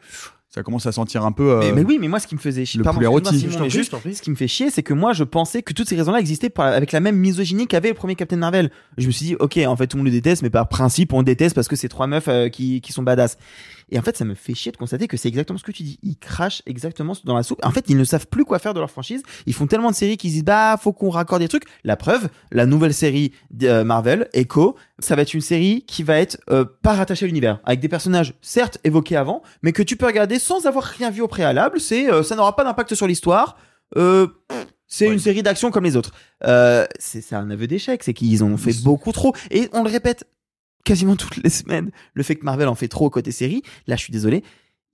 [0.54, 1.52] ça commence à sentir un peu.
[1.52, 3.38] euh, Mais, mais oui, mais moi, ce qui me faisait chier, le pardon, poulet rôti.
[3.38, 5.96] Simon, juste, ce qui me fait chier, c'est que moi, je pensais que toutes ces
[5.96, 8.70] raisons-là existaient avec la même misogynie qu'avait le premier Captain Marvel.
[8.98, 11.14] Je me suis dit, ok, en fait, tout le monde le déteste, mais par principe,
[11.14, 13.38] on le déteste parce que c'est trois meufs euh, qui, qui sont badass.
[13.92, 15.82] Et en fait, ça me fait chier de constater que c'est exactement ce que tu
[15.82, 15.98] dis.
[16.02, 17.60] Ils crachent exactement dans la soupe.
[17.62, 19.22] En fait, ils ne savent plus quoi faire de leur franchise.
[19.44, 21.64] Ils font tellement de séries qu'ils se disent, bah, faut qu'on raccorde des trucs.
[21.84, 23.32] La preuve, la nouvelle série
[23.62, 27.28] euh, Marvel, Echo, ça va être une série qui va être euh, pas rattachée à
[27.28, 31.10] l'univers, avec des personnages certes évoqués avant, mais que tu peux regarder sans avoir rien
[31.10, 31.78] vu au préalable.
[31.78, 33.58] C'est, euh, ça n'aura pas d'impact sur l'histoire.
[33.98, 34.26] Euh,
[34.86, 36.12] c'est une série d'action comme les autres.
[36.44, 39.34] Euh, c'est c'est un aveu d'échec, c'est qu'ils ont fait beaucoup trop.
[39.50, 40.26] Et on le répète
[40.84, 44.02] quasiment toutes les semaines, le fait que Marvel en fait trop côté série, là je
[44.02, 44.42] suis désolé,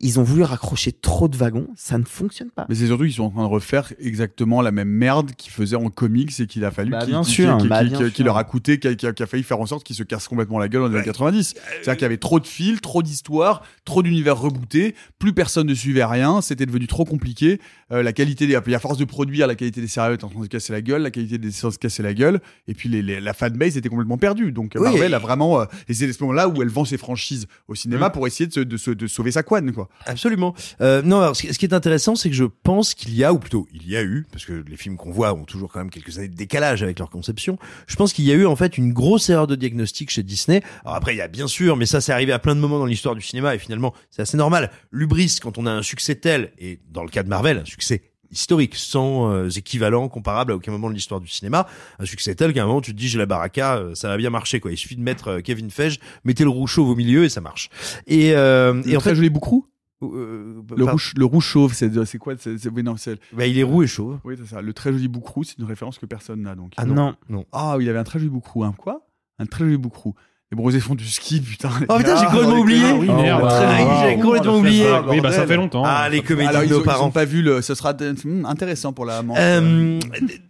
[0.01, 2.67] ils ont voulu raccrocher trop de wagons, ça ne fonctionne pas.
[2.69, 5.75] Mais c'est surtout qu'ils sont en train de refaire exactement la même merde qu'ils faisaient
[5.75, 8.25] en comics et qu'il a fallu Bah, bien sûr, bah, bien qu'il sûr.
[8.25, 10.05] leur a coûté, qui a, qui a- qui a failli faire en sorte qu'ils se
[10.05, 11.55] cassent complètement la gueule en 1990.
[11.83, 15.75] C'est-à-dire qu'il y avait trop de fils, trop d'histoires, trop d'univers rebootés, plus personne ne
[15.75, 17.61] suivait rien, c'était devenu trop compliqué.
[17.91, 20.41] Euh, la qualité des, à force de produire, la qualité des scénarios était en train
[20.41, 22.89] de se casser la gueule, la qualité des dessins se casser la gueule, et puis
[22.89, 24.53] les, les- la fanbase était complètement perdue.
[24.53, 26.85] Donc Oui, Marvel et- a vraiment, euh, et c'est à ce moment-là où elle vend
[26.85, 28.13] ses franchises au cinéma Mm.
[28.13, 29.88] pour essayer de, se- de se- de sauver sa couenne, quoi.
[30.07, 30.55] Absolument.
[30.81, 33.39] Euh, non, alors, ce qui est intéressant, c'est que je pense qu'il y a, ou
[33.39, 35.91] plutôt il y a eu, parce que les films qu'on voit ont toujours quand même
[35.91, 38.79] quelques années de décalage avec leur conception, je pense qu'il y a eu en fait
[38.79, 40.63] une grosse erreur de diagnostic chez Disney.
[40.85, 42.79] Alors après, il y a bien sûr, mais ça c'est arrivé à plein de moments
[42.79, 44.71] dans l'histoire du cinéma, et finalement c'est assez normal.
[44.91, 48.03] L'ubris, quand on a un succès tel, et dans le cas de Marvel, un succès
[48.31, 51.67] historique, sans euh, équivalent comparable à aucun moment de l'histoire du cinéma,
[51.99, 54.19] un succès tel qu'à un moment tu te dis j'ai la baraka, euh, ça va
[54.19, 54.71] bien marcher quoi.
[54.71, 57.41] Il suffit de mettre euh, Kevin Feige, mettez le rouge chauve au milieu et ça
[57.41, 57.71] marche.
[58.07, 59.67] Et, euh, et en très fait, joli boucrou?
[60.03, 62.35] Euh, Le rouge, le rouge chauve, c'est c'est quoi
[62.75, 64.19] oui, non, c'est- Bah, il est roux et chauve.
[64.25, 64.63] Oui, c'est ça.
[64.63, 66.73] Le très joli boucrou, c'est une référence que personne n'a donc.
[66.77, 67.15] Ah non.
[67.29, 67.45] Non.
[67.53, 68.65] Ah, oui, il avait un très joli boucrou.
[68.65, 69.07] Un quoi?
[69.39, 70.15] Un très joli boucrou.
[70.51, 71.69] Les brosés font du ski, putain.
[71.91, 72.93] Oh putain, j'ai complètement les oublié.
[72.93, 73.43] oui, merde.
[73.45, 74.23] Oh, Ah, oui, boucrou.
[74.29, 74.87] complètement Oh, le oublié.
[75.09, 75.83] Oui, bah ça fait longtemps.
[75.85, 77.07] Ah, les comédies Alors, de ils, nos ont, ils parents.
[77.09, 77.61] ont pas vu le.
[77.61, 77.95] Ce sera
[78.25, 79.37] hum, intéressant pour la manche.
[79.39, 80.01] Euh,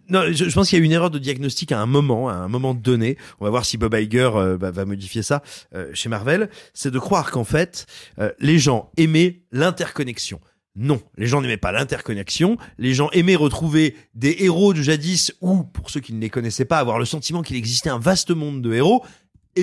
[0.09, 2.29] non, je, je pense qu'il y a eu une erreur de diagnostic à un moment,
[2.29, 3.17] à un moment donné.
[3.41, 5.41] On va voir si Bob Iger euh, bah, va modifier ça
[5.75, 6.49] euh, chez Marvel.
[6.73, 7.85] C'est de croire qu'en fait,
[8.19, 10.39] euh, les gens aimaient l'interconnexion.
[10.77, 12.55] Non, les gens n'aimaient pas l'interconnexion.
[12.77, 16.63] Les gens aimaient retrouver des héros de jadis ou, pour ceux qui ne les connaissaient
[16.63, 19.03] pas, avoir le sentiment qu'il existait un vaste monde de héros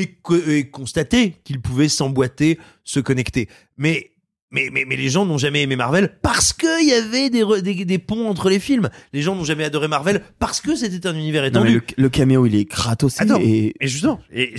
[0.01, 3.49] et, que- et constater qu'ils pouvaient s'emboîter, se connecter.
[3.77, 4.11] Mais
[4.53, 7.61] mais, mais, mais les gens n'ont jamais aimé Marvel parce qu'il y avait des, re-
[7.61, 8.89] des, des ponts entre les films.
[9.13, 11.85] Les gens n'ont jamais adoré Marvel parce que c'était un univers Non, mais étendu.
[11.99, 14.55] le, le caméo, il est gratos Attends, et et justement, et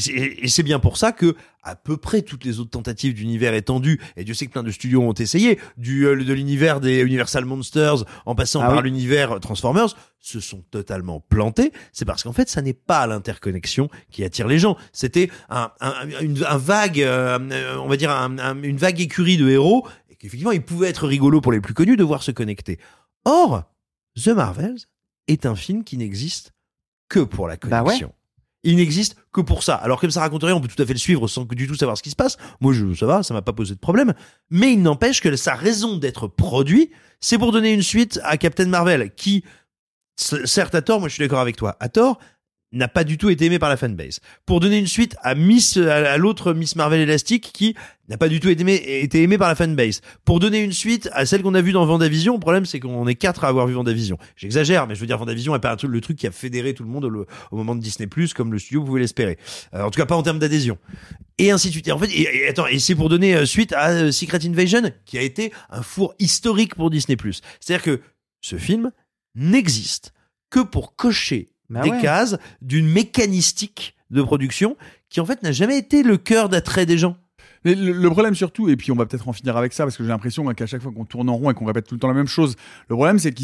[0.47, 1.35] c'est bien pour ça que
[1.67, 4.71] à peu près toutes les autres tentatives d'univers étendu, et Dieu sait que plein de
[4.71, 8.83] studios ont essayé, du euh, de l'univers des Universal Monsters en passant Ah par oui.
[8.83, 11.71] l'univers Transformers, se sont totalement plantés.
[11.93, 14.75] C'est parce qu'en fait, ça n'est pas l'interconnexion qui attire les gens.
[14.91, 18.99] C'était un, un, une- un vague, euh, euh, on va dire un- un- une vague
[18.99, 22.23] écurie de héros, et qu'effectivement, il pouvait être rigolo pour les plus connus de voir
[22.23, 22.79] se connecter.
[23.25, 23.63] Or,
[24.21, 24.79] The Marvels
[25.27, 26.53] est un film qui n'existe
[27.09, 27.99] que pour la Bah ouais.
[28.67, 29.75] Il n'existe que pour ça.
[29.75, 31.67] Alors comme ça raconte rien, on peut tout à fait le suivre sans que du
[31.67, 32.35] tout savoir ce qui se passe.
[32.59, 34.13] Moi, je, ça va, ça m'a pas posé de problème.
[34.49, 36.91] Mais il n'empêche que sa raison d'être produit,
[37.21, 39.45] c'est pour donner une suite à Captain Marvel, qui,
[40.17, 42.19] certes à tort, moi je suis d'accord avec toi, à tort,
[42.73, 44.19] n'a pas du tout été aimé par la fanbase.
[44.45, 47.75] Pour donner une suite à Miss, à, l'autre Miss Marvel élastique qui
[48.09, 50.01] n'a pas du tout été aimé, été aimé par la fanbase.
[50.25, 53.07] Pour donner une suite à celle qu'on a vue dans Vendavision, le problème c'est qu'on
[53.07, 54.17] est quatre à avoir vu Vendavision.
[54.35, 56.83] J'exagère, mais je veux dire Vendavision est pas un le truc qui a fédéré tout
[56.83, 59.37] le monde au, moment de Disney comme le studio pouvait l'espérer.
[59.73, 60.77] Euh, en tout cas pas en termes d'adhésion.
[61.37, 61.87] Et ainsi de suite.
[61.87, 64.39] Et en fait, et, et attends, et c'est pour donner euh, suite à euh, Secret
[64.45, 67.17] Invasion, qui a été un four historique pour Disney.
[67.59, 68.01] C'est-à-dire que
[68.41, 68.91] ce film
[69.35, 70.13] n'existe
[70.49, 72.01] que pour cocher Bah des ouais.
[72.01, 74.77] cases d'une mécanistique de production
[75.09, 77.17] qui en fait n'a jamais été le cœur d'attrait des gens.
[77.65, 79.97] Mais le, le problème surtout, et puis on va peut-être en finir avec ça, parce
[79.97, 81.99] que j'ai l'impression qu'à chaque fois qu'on tourne en rond et qu'on répète tout le
[81.99, 82.55] temps la même chose,
[82.87, 83.41] le problème c'est que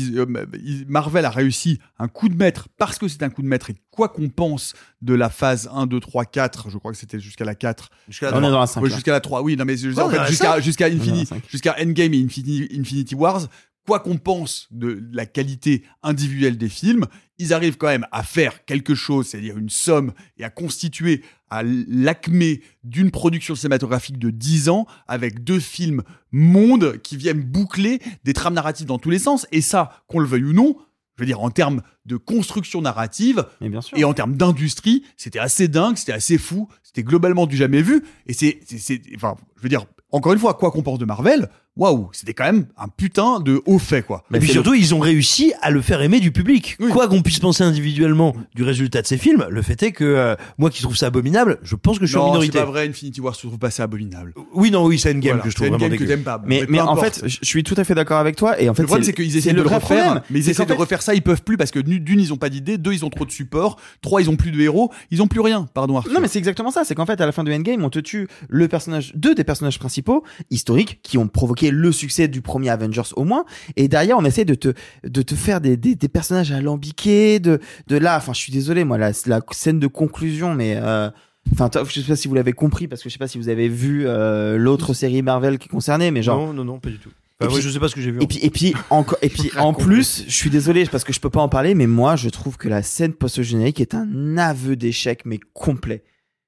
[0.87, 3.75] Marvel a réussi un coup de maître parce que c'est un coup de maître et
[3.91, 7.43] quoi qu'on pense de la phase 1, 2, 3, 4, je crois que c'était jusqu'à
[7.43, 7.89] la 4.
[8.07, 8.51] Jusqu'à la On est 3.
[8.51, 8.81] dans la 5.
[8.83, 8.95] Ouais, là.
[8.95, 10.61] jusqu'à la 3, oui, non mais Ouais, en fait, jusqu'à 5.
[10.61, 11.43] jusqu'à On est dans Infini, la 5.
[11.49, 13.47] jusqu'à Endgame et Infinity, Infinity Wars,
[13.85, 17.05] quoi qu'on pense de la qualité individuelle des films,
[17.37, 21.63] ils arrivent quand même à faire quelque chose, c'est-à-dire une somme et à constituer à
[21.63, 28.33] l'acmé d'une production cinématographique de 10 ans avec deux films monde qui viennent boucler des
[28.33, 29.45] trames narratives dans tous les sens.
[29.51, 30.77] Et ça, qu'on le veuille ou non,
[31.17, 33.97] je veux dire, en termes de construction narrative Mais bien sûr.
[33.97, 38.03] et en termes d'industrie, c'était assez dingue, c'était assez fou, c'était globalement du jamais vu.
[38.27, 41.05] Et c'est, c'est, c'est- enfin, je veux dire, encore une fois, quoi qu'on pense de
[41.05, 44.23] Marvel, waouh, c'était quand même un putain de haut fait, quoi.
[44.31, 46.77] Et puis surtout, ils ont réussi à le faire aimer du public.
[46.79, 46.91] Oui.
[46.91, 50.35] Quoi qu'on puisse penser individuellement du résultat de ces films, le fait est que euh,
[50.59, 52.59] moi qui trouve ça abominable, je pense que je suis en non, c'est minorité.
[52.59, 54.35] pas vrai, Infinity War se trouve pas assez abominable.
[54.53, 56.05] Oui, non, oui, c'est Endgame Voilà, que je trouve c'est vraiment que dégueu.
[56.05, 56.37] t'aimes pas.
[56.37, 57.15] Bon, Mais, mais en importe.
[57.21, 58.61] fait, je suis tout à fait d'accord avec toi.
[58.61, 60.21] Et en fait, le problème, c'est qu'ils essaient de le refaire, problème.
[60.29, 62.33] mais ils C'est essaient de fait- refaire ça, ils peuvent plus parce que d'une, ils
[62.33, 64.91] ont pas d'idée, deux, ils ont trop de support, trois, ils ont plus de héros,
[65.11, 65.67] ils ont plus rien.
[65.73, 66.13] Pardon, Arthur.
[66.13, 66.83] Non, mais c'est exactement ça.
[66.83, 69.43] C'est qu'en fait, à la fin de Endgame, on te tue le personnage, deux des
[69.43, 73.45] personnages principaux historiques qui ont provoqué le succès du premier Avengers au moins.
[73.75, 77.59] Et derrière, on essaie de te, de te faire des, des, des personnages alambiqués, de,
[77.87, 78.17] de là.
[78.17, 81.09] Enfin, je suis désolé, moi, la, la scène de conclusion, mais, euh,
[81.51, 83.37] Enfin, toi, je sais pas si vous l'avez compris parce que je sais pas si
[83.37, 86.39] vous avez vu euh, l'autre série Marvel qui est concernée, mais genre.
[86.39, 87.09] Non, non, non, pas du tout.
[87.49, 88.21] Moi, puis- je sais pas ce que j'ai vu.
[88.21, 91.19] Et puis, et puis, encore, et puis, en plus, je suis désolé parce que je
[91.19, 94.75] peux pas en parler, mais moi, je trouve que la scène post-générique est un aveu
[94.75, 96.03] d'échec, mais complet.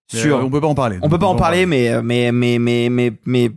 [0.07, 0.99] Sur, euh, on peut pas en parler.
[1.01, 3.51] on peut pas en parler, mais, euh, mais, mais, mais, mais, mais,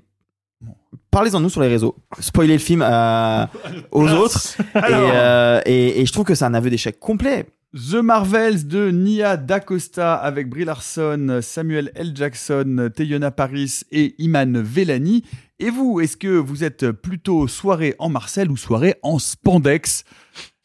[1.10, 1.94] parlez-en nous sur les réseaux.
[2.20, 3.46] Spoiler le film euh,
[3.92, 4.56] aux autres.
[4.74, 7.46] Et, euh, et, et je trouve que c'est un aveu d'échec complet.
[7.74, 12.12] The Marvels de Nia D'Acosta avec Brie Larson, Samuel L.
[12.14, 15.22] Jackson, Teyona Paris et Iman Vellani.
[15.58, 20.04] Et vous, est-ce que vous êtes plutôt soirée en Marcel ou soirée en spandex?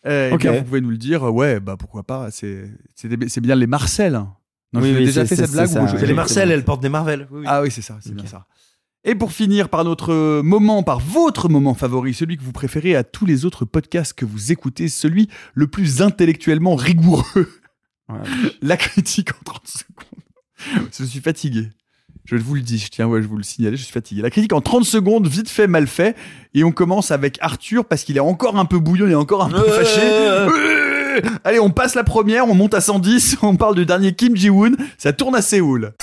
[0.05, 1.23] Euh, bien, vous pouvez nous le dire.
[1.23, 2.30] Ouais, bah pourquoi pas.
[2.31, 2.69] C'est
[3.41, 4.15] bien les Marcel.
[4.15, 4.34] hein.
[4.71, 7.27] Non, Oui, oui, déjà fait cette blague ça, les Marcel, elles portent des Marvel.
[7.31, 7.45] Oui, oui.
[7.47, 8.45] Ah oui, c'est ça, c'est bien ça.
[9.05, 13.03] Et pour finir par notre moment, par votre moment favori, celui que vous préférez à
[13.03, 17.51] tous les autres podcasts que vous écoutez, celui le plus intellectuellement rigoureux.
[18.61, 20.89] La critique en 30 secondes.
[20.97, 21.69] Je suis fatigué.
[22.25, 24.21] Je vous le dis, je tiens, ouais, je vous le signaler, je suis fatigué.
[24.21, 26.15] La critique en 30 secondes, vite fait, mal fait.
[26.53, 29.43] Et on commence avec Arthur parce qu'il est encore un peu bouillon, il est encore
[29.43, 29.99] un peu fâché.
[30.01, 30.49] Euh,
[31.43, 34.77] Allez, on passe la première, on monte à 110, on parle du dernier Kim Ji-woon,
[34.97, 35.93] ça tourne à Séoul.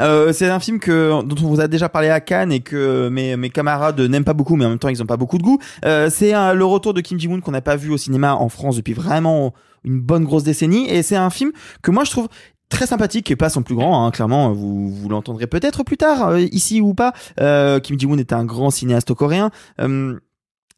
[0.00, 3.08] Euh, c'est un film que dont on vous a déjà parlé à Cannes et que
[3.08, 5.42] mes, mes camarades n'aiment pas beaucoup, mais en même temps ils ont pas beaucoup de
[5.42, 5.58] goût.
[5.84, 8.48] Euh, c'est un- le retour de Kim Ji-woon qu'on n'a pas vu au cinéma en
[8.48, 9.54] France depuis vraiment
[9.84, 11.52] une bonne grosse décennie, et c'est un film
[11.82, 12.28] que moi je trouve
[12.68, 16.30] très sympathique et pas son plus grand hein, clairement vous vous l'entendrez peut-être plus tard
[16.30, 17.12] euh, ici ou pas.
[17.40, 19.50] Euh, Kim Ji-woon est un grand cinéaste coréen.
[19.80, 20.18] Euh,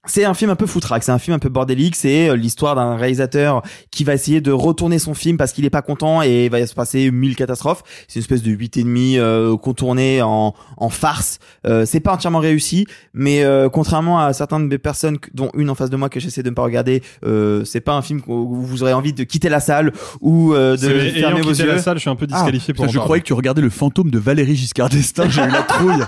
[0.07, 2.75] c'est un film un peu foutraque, c'est un film un peu bordélique, c'est euh, l'histoire
[2.77, 6.47] d'un réalisateur qui va essayer de retourner son film parce qu'il est pas content et
[6.47, 7.83] il va se passer mille catastrophes.
[8.07, 11.41] C'est une espèce de huit et demi euh, contourné en, en farce.
[11.67, 15.75] Euh, c'est pas entièrement réussi, mais euh, contrairement à certaines des personnes, dont une en
[15.75, 18.63] face de moi que j'essaie de ne pas regarder, euh, c'est pas un film où
[18.65, 19.93] vous aurez envie de quitter la salle
[20.23, 21.67] ou euh, de fermer vos yeux.
[21.67, 23.05] la salle, je suis un peu disqualifié pour en je parler.
[23.05, 26.03] croyais que tu regardais le fantôme de Valérie Giscard d'Estaing, j'ai eu la trouille.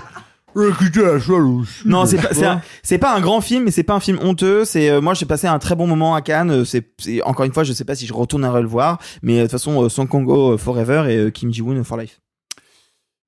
[0.55, 1.87] Écoutez la salle aussi.
[1.87, 4.19] Non, c'est pas, c'est un- c'est pas un grand film, mais c'est pas un film
[4.21, 4.65] honteux.
[4.65, 6.51] C'est euh, moi, j'ai passé un très bon moment à Cannes.
[6.51, 9.33] Euh, C'est, c'est- encore une fois, je sais pas si je retournerai le voir, mais
[9.33, 12.19] euh, de toute façon, euh, Song Kang-ho euh, Forever et euh, Kim Ji-woon for Life.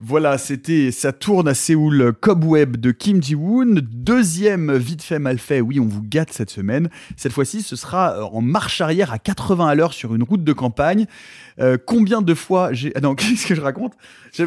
[0.06, 3.80] Voilà, c'était Ça tourne à Séoul, Cobweb de Kim Ji-woon.
[3.90, 6.90] Deuxième vite fait mal fait, oui, on vous gâte cette semaine.
[7.16, 10.44] Cette fois-ci, ce sera euh, en marche arrière à 80 à l'heure sur une route
[10.44, 11.06] de campagne.
[11.62, 12.92] Euh, combien de fois j'ai...
[12.96, 13.94] Ah non, qu'est-ce que je raconte?
[14.34, 14.44] Je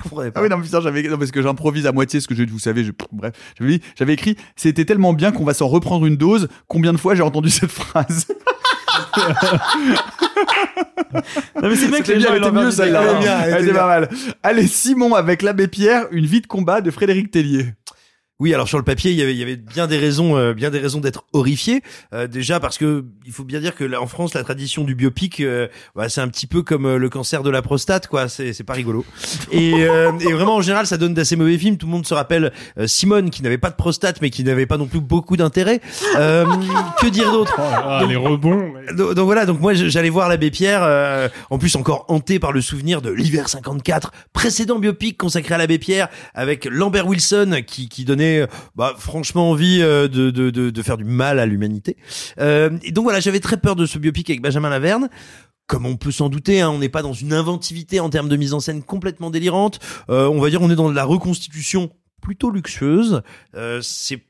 [0.00, 1.02] comprenais Ah oui, non, putain, j'avais...
[1.02, 2.44] Non, parce que j'improvise à moitié ce que je...
[2.44, 2.92] Vous savez, je...
[3.10, 3.32] Bref,
[3.96, 7.22] j'avais écrit «C'était tellement bien qu'on va s'en reprendre une dose.» Combien de fois j'ai
[7.22, 8.28] entendu cette phrase?
[11.62, 13.02] Non, mais c'est bien que les gens, mieux celle-là.
[13.02, 13.20] hein.
[13.44, 14.08] Elle elle était pas mal.
[14.42, 17.74] Allez, Simon avec l'abbé Pierre, une vie de combat de Frédéric Tellier.
[18.40, 20.52] Oui, alors sur le papier, il y avait, il y avait bien des raisons, euh,
[20.52, 21.80] bien des raisons d'être horrifié.
[22.12, 24.96] Euh, déjà parce que il faut bien dire que là, en France, la tradition du
[24.96, 28.28] biopic, euh, bah, c'est un petit peu comme euh, le cancer de la prostate, quoi.
[28.28, 29.04] C'est, c'est pas rigolo.
[29.52, 31.76] Et, euh, et vraiment, en général, ça donne d'assez mauvais films.
[31.76, 34.66] Tout le monde se rappelle euh, Simone qui n'avait pas de prostate, mais qui n'avait
[34.66, 35.80] pas non plus beaucoup d'intérêt.
[36.16, 36.44] Euh,
[37.00, 37.54] que dire d'autre?
[37.60, 38.72] Ah, les rebonds.
[38.96, 42.60] Donc, voilà, donc moi j'allais voir l'abbé Pierre, euh, en plus encore hanté par le
[42.60, 48.04] souvenir de l'hiver 54, précédent biopic consacré à l'abbé Pierre, avec Lambert Wilson qui, qui
[48.04, 51.96] donnait bah, franchement envie euh, de, de, de, de faire du mal à l'humanité.
[52.38, 55.08] Euh, et donc voilà, j'avais très peur de ce biopic avec Benjamin Laverne.
[55.66, 58.36] Comme on peut s'en douter, hein, on n'est pas dans une inventivité en termes de
[58.36, 59.78] mise en scène complètement délirante.
[60.10, 61.90] Euh, on va dire on est dans de la reconstitution
[62.20, 63.22] plutôt luxueuse.
[63.54, 64.22] Euh, c'est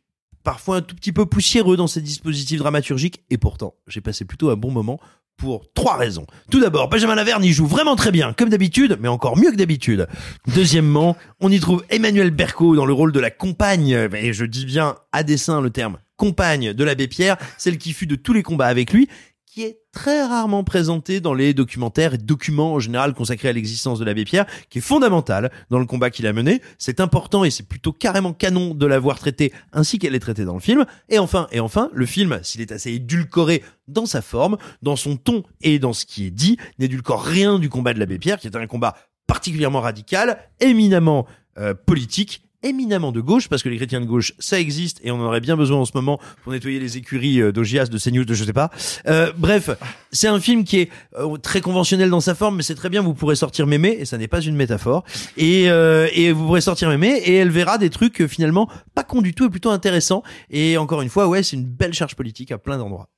[0.43, 4.51] parfois un tout petit peu poussiéreux dans ces dispositifs dramaturgiques et pourtant j'ai passé plutôt
[4.51, 4.99] un bon moment
[5.37, 6.27] pour trois raisons.
[6.51, 9.57] Tout d'abord, Benjamin Laverne y joue vraiment très bien, comme d'habitude, mais encore mieux que
[9.57, 10.07] d'habitude.
[10.55, 14.65] Deuxièmement, on y trouve Emmanuel Berco dans le rôle de la compagne, et je dis
[14.65, 18.45] bien à dessein le terme compagne de l'abbé Pierre, celle qui fut de tous les
[18.45, 19.09] combats avec lui,
[19.53, 23.99] qui est très rarement présentée dans les documentaires et documents en général consacrés à l'existence
[23.99, 26.63] de l'abbé Pierre, qui est fondamentale dans le combat qu'il a mené.
[26.79, 30.55] C'est important et c'est plutôt carrément canon de l'avoir traité ainsi qu'elle est traitée dans
[30.55, 30.87] le film.
[31.11, 35.19] Et enfin, et enfin, le film, s'il est assez édulcoré dans sa forme, dans son
[35.19, 38.47] ton et dans ce qui est dit, n'édulcore rien du combat de l'abbé Pierre, qui
[38.47, 38.97] est un combat
[39.27, 41.27] particulièrement radical, éminemment
[41.59, 45.17] euh, politique éminemment de gauche parce que les chrétiens de gauche ça existe et on
[45.17, 48.25] en aurait bien besoin en ce moment pour nettoyer les écuries euh, d'Ogias de CNews
[48.25, 48.71] de je sais pas.
[49.07, 49.71] Euh, bref
[50.13, 53.03] c'est un film qui est euh, très conventionnel dans sa forme mais c'est très bien
[53.03, 55.05] vous pourrez sortir mémé et ça n'est pas une métaphore.
[55.37, 59.03] Et, euh, et vous pourrez sortir mémé et elle verra des trucs euh, finalement pas
[59.03, 60.23] cons du tout et plutôt intéressants.
[60.51, 63.09] Et encore une fois ouais c'est une belle charge politique à plein d'endroits.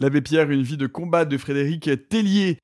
[0.00, 2.58] L'abbé Pierre, une vie de combat de Frédéric Tellier.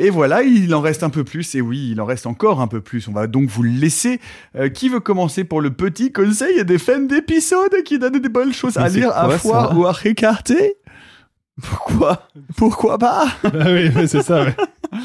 [0.00, 2.68] Et voilà, il en reste un peu plus, et oui, il en reste encore un
[2.68, 3.08] peu plus.
[3.08, 4.20] On va donc vous le laisser.
[4.54, 8.52] Euh, qui veut commencer pour le petit conseil des fans d'épisodes qui donnent des bonnes
[8.52, 10.76] choses à Mais lire, à quoi, ça ou à récarter?
[11.60, 12.28] Pourquoi?
[12.56, 13.26] Pourquoi pas?
[13.42, 14.54] Bah oui, c'est ça, ouais.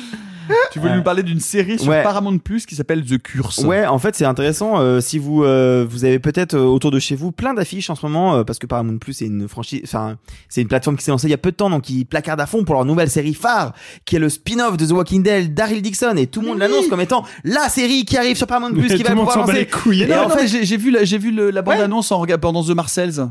[0.71, 2.03] tu voulais nous parler d'une série sur Ouais.
[2.03, 3.59] Paramount Plus qui s'appelle The Curse.
[3.59, 4.79] Ouais, en fait, c'est intéressant.
[4.79, 7.95] euh, si vous euh, vous avez peut-être euh, autour de chez vous plein d'affiches en
[7.95, 10.17] ce moment, euh, parce que Paramount Plus c'est une franchise, enfin
[10.49, 12.41] c'est une plateforme qui s'est lancée il y a peu de temps, donc ils placardent
[12.41, 13.73] à fond pour leur nouvelle série phare,
[14.05, 16.87] qui est le spin-off de The Walking Dead, Daryl Dixon, et tout le monde l'annonce
[16.87, 19.53] comme étant la série qui arrive sur Paramount Plus, qui tout va pouvoir lancer.
[19.53, 20.03] les couilles.
[20.03, 22.63] Et Non, en non, fait, j'ai vu, la- j'ai vu le- la bande-annonce en regardant
[22.63, 23.27] The Marcells.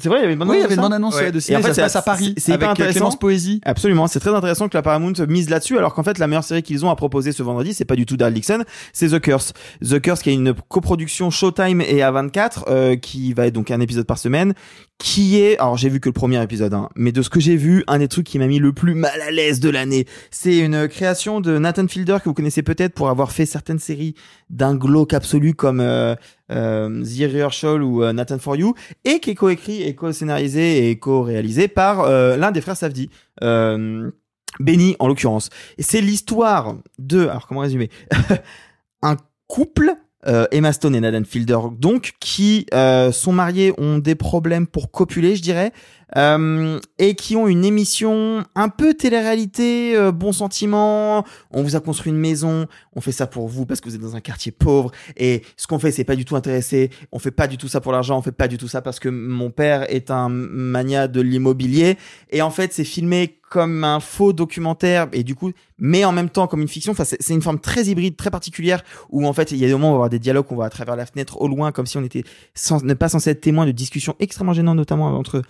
[0.00, 1.16] C'est vrai, il y avait une bande Oui, il y annonce avait une ça bande-annonce
[1.16, 2.92] ouais, de Et série, en fait, ça passe à Paris, c'est- avec, intéressant.
[2.98, 3.60] Clémence Poésie.
[3.64, 6.62] Absolument, c'est très intéressant que la Paramount mise là-dessus, alors qu'en fait, la meilleure série
[6.62, 9.52] qu'ils ont à proposer ce vendredi, c'est pas du tout Daryl Dixon, c'est The Curse.
[9.88, 13.80] The Curse, qui est une coproduction Showtime et A24, euh, qui va être donc un
[13.80, 14.54] épisode par semaine,
[14.98, 17.56] qui est, alors j'ai vu que le premier épisode, hein, mais de ce que j'ai
[17.56, 20.58] vu, un des trucs qui m'a mis le plus mal à l'aise de l'année, c'est
[20.58, 24.14] une création de Nathan Fielder que vous connaissez peut-être pour avoir fait certaines séries
[24.50, 26.14] d'un glauque absolu comme euh,
[26.50, 28.74] euh, The Rehearsal ou euh, Nathan For You,
[29.04, 33.10] et qui est coécrit et co-scénarisé et co-réalisé par euh, l'un des frères Safdie.
[33.42, 34.10] Euh,
[34.58, 35.48] Benny en l'occurrence.
[35.78, 37.88] Et c'est l'histoire de, alors comment résumer,
[39.02, 39.16] un
[39.46, 39.94] couple,
[40.26, 44.90] euh, Emma Stone et Nathan Fielder, donc, qui euh, sont mariés, ont des problèmes pour
[44.90, 45.72] copuler, je dirais,
[46.16, 51.80] euh, et qui ont une émission un peu télé-réalité, euh, bon sentiment, on vous a
[51.80, 54.52] construit une maison, on fait ça pour vous parce que vous êtes dans un quartier
[54.52, 57.68] pauvre, et ce qu'on fait, c'est pas du tout intéressé, on fait pas du tout
[57.68, 60.28] ça pour l'argent, on fait pas du tout ça parce que mon père est un
[60.28, 61.96] mania de l'immobilier,
[62.30, 66.30] et en fait, c'est filmé comme un faux documentaire et du coup mais en même
[66.30, 66.92] temps comme une fiction.
[66.92, 69.72] Enfin c'est une forme très hybride très particulière où en fait il y a des
[69.72, 71.72] moments où on va avoir des dialogues qu'on voit à travers la fenêtre au loin
[71.72, 72.22] comme si on était
[72.54, 75.42] sans, ne pas censé être témoin de discussions extrêmement gênantes notamment entre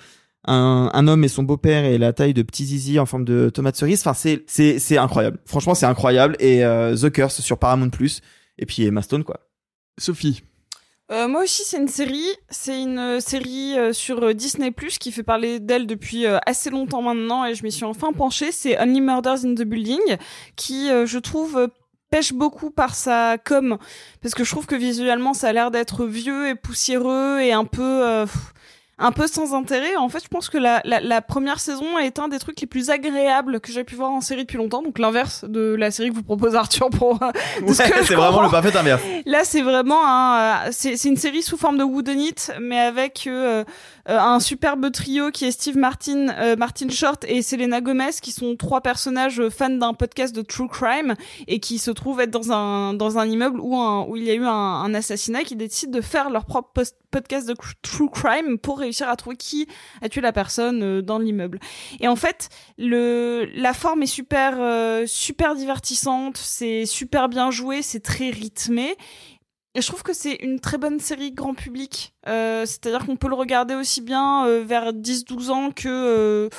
[0.46, 3.50] un, un homme et son beau-père et la taille de petits zizi en forme de
[3.50, 7.58] tomate cerise enfin c'est c'est c'est incroyable franchement c'est incroyable et euh, The Curse sur
[7.58, 8.20] Paramount Plus
[8.58, 9.40] et puis Emma Stone quoi
[9.98, 10.42] Sophie
[11.12, 12.30] Euh, moi aussi, c'est une série.
[12.50, 16.70] C'est une euh, série euh, sur Disney Plus qui fait parler d'elle depuis euh, assez
[16.70, 18.52] longtemps maintenant et je m'y suis enfin penchée.
[18.52, 20.16] C'est Only Murders in the Building
[20.54, 21.68] qui, euh, je trouve,
[22.10, 23.76] pêche beaucoup par sa com
[24.22, 27.64] parce que je trouve que visuellement, ça a l'air d'être vieux et poussiéreux et un
[27.64, 27.82] peu.
[28.06, 28.52] euh, pff,
[29.00, 29.96] un peu sans intérêt.
[29.96, 32.66] En fait, je pense que la, la, la première saison est un des trucs les
[32.66, 34.82] plus agréables que j'ai pu voir en série depuis longtemps.
[34.82, 37.18] Donc l'inverse de la série que vous propose Arthur pour
[37.66, 41.56] je c'est vraiment le parfait inverse Là, c'est vraiment un, euh, c'est une série sous
[41.56, 43.64] forme de whodunit, mais avec euh,
[44.08, 48.32] euh, un superbe trio qui est Steve Martin, euh, Martin Short et Selena Gomez, qui
[48.32, 51.14] sont trois personnages fans d'un podcast de true crime
[51.48, 54.30] et qui se trouvent être dans un dans un immeuble où un, où il y
[54.30, 58.58] a eu un, un assassinat, qui décident de faire leur propre podcast de true crime
[58.58, 59.66] pour réussir à trouver qui
[60.02, 61.58] a tué la personne euh, dans l'immeuble.
[62.00, 62.48] Et en fait,
[62.78, 68.96] la forme est super euh, super divertissante, c'est super bien joué, c'est très rythmé.
[69.76, 72.12] Et je trouve que c'est une très bonne série grand public.
[72.26, 76.50] Euh, C'est-à-dire qu'on peut le regarder aussi bien vers 10-12 ans que,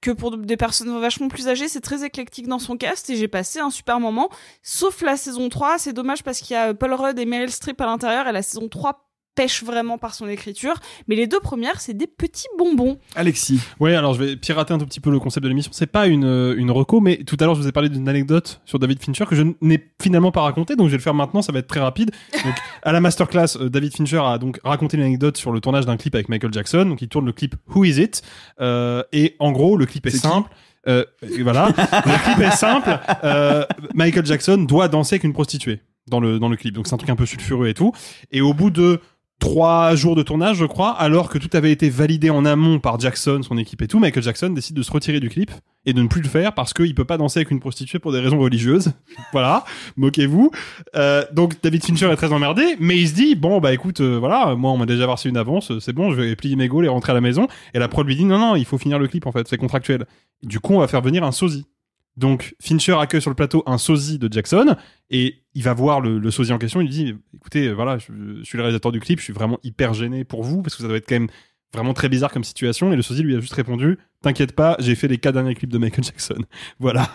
[0.00, 1.66] que pour des personnes vachement plus âgées.
[1.66, 4.30] C'est très éclectique dans son cast et j'ai passé un super moment.
[4.62, 5.78] Sauf la saison 3.
[5.78, 8.42] C'est dommage parce qu'il y a Paul Rudd et Meryl Streep à l'intérieur et la
[8.42, 10.74] saison 3 pêche vraiment par son écriture.
[11.08, 12.98] Mais les deux premières, c'est des petits bonbons.
[13.14, 13.60] Alexis.
[13.78, 15.72] Ouais, alors je vais pirater un tout petit peu le concept de l'émission.
[15.74, 18.08] C'est pas une, euh, une reco, mais tout à l'heure je vous ai parlé d'une
[18.08, 21.14] anecdote sur David Fincher que je n'ai finalement pas raconté, donc je vais le faire
[21.14, 22.10] maintenant, ça va être très rapide.
[22.44, 25.86] Donc, à la masterclass, euh, David Fincher a donc raconté une anecdote sur le tournage
[25.86, 26.84] d'un clip avec Michael Jackson.
[26.86, 28.22] Donc il tourne le clip Who Is It?
[28.60, 30.50] Euh, Et en gros, le clip est, simple.
[30.88, 32.98] Euh, et voilà, le clip est simple.
[33.24, 36.74] Euh, Michael Jackson doit danser avec une prostituée dans le dans le clip.
[36.74, 37.92] Donc c'est un truc un peu sulfureux et tout.
[38.30, 39.00] Et au bout de
[39.40, 43.00] trois jours de tournage, je crois, alors que tout avait été validé en amont par
[43.00, 45.50] Jackson, son équipe et tout, Michael Jackson décide de se retirer du clip
[45.86, 48.12] et de ne plus le faire parce qu'il peut pas danser avec une prostituée pour
[48.12, 48.92] des raisons religieuses.
[49.32, 49.64] voilà,
[49.96, 50.50] moquez-vous.
[50.94, 54.18] Euh, donc David Fincher est très emmerdé, mais il se dit bon bah écoute, euh,
[54.18, 56.84] voilà, moi on m'a déjà versé une avance, c'est bon, je vais plier mes gaules
[56.84, 57.48] et rentrer à la maison.
[57.74, 59.56] Et la prod lui dit non non, il faut finir le clip en fait, c'est
[59.56, 60.06] contractuel.
[60.42, 61.66] Du coup on va faire venir un sosie.
[62.16, 64.76] Donc Fincher accueille sur le plateau un sosie de Jackson
[65.10, 66.80] et il va voir le, le sosie en question.
[66.80, 69.32] Il lui dit écoutez, euh, voilà, je, je suis le réalisateur du clip, je suis
[69.32, 71.28] vraiment hyper gêné pour vous parce que ça doit être quand même
[71.72, 72.92] vraiment très bizarre comme situation.
[72.92, 75.72] Et le sosie lui a juste répondu t'inquiète pas, j'ai fait les quatre derniers clips
[75.72, 76.44] de Michael Jackson.
[76.78, 77.10] Voilà.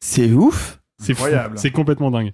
[0.00, 0.80] C'est ouf.
[0.98, 1.24] C'est fou.
[1.24, 1.58] Incroyable.
[1.58, 2.32] C'est complètement dingue.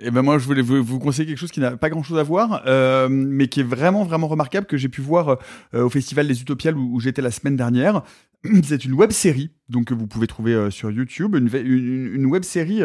[0.00, 2.18] Et ben moi je voulais vous, vous conseiller quelque chose qui n'a pas grand chose
[2.18, 5.38] à voir, euh, mais qui est vraiment vraiment remarquable que j'ai pu voir
[5.74, 8.02] euh, au festival des Utopiales où, où j'étais la semaine dernière.
[8.64, 12.82] C'est une web série donc que vous pouvez trouver euh, sur YouTube, une, web série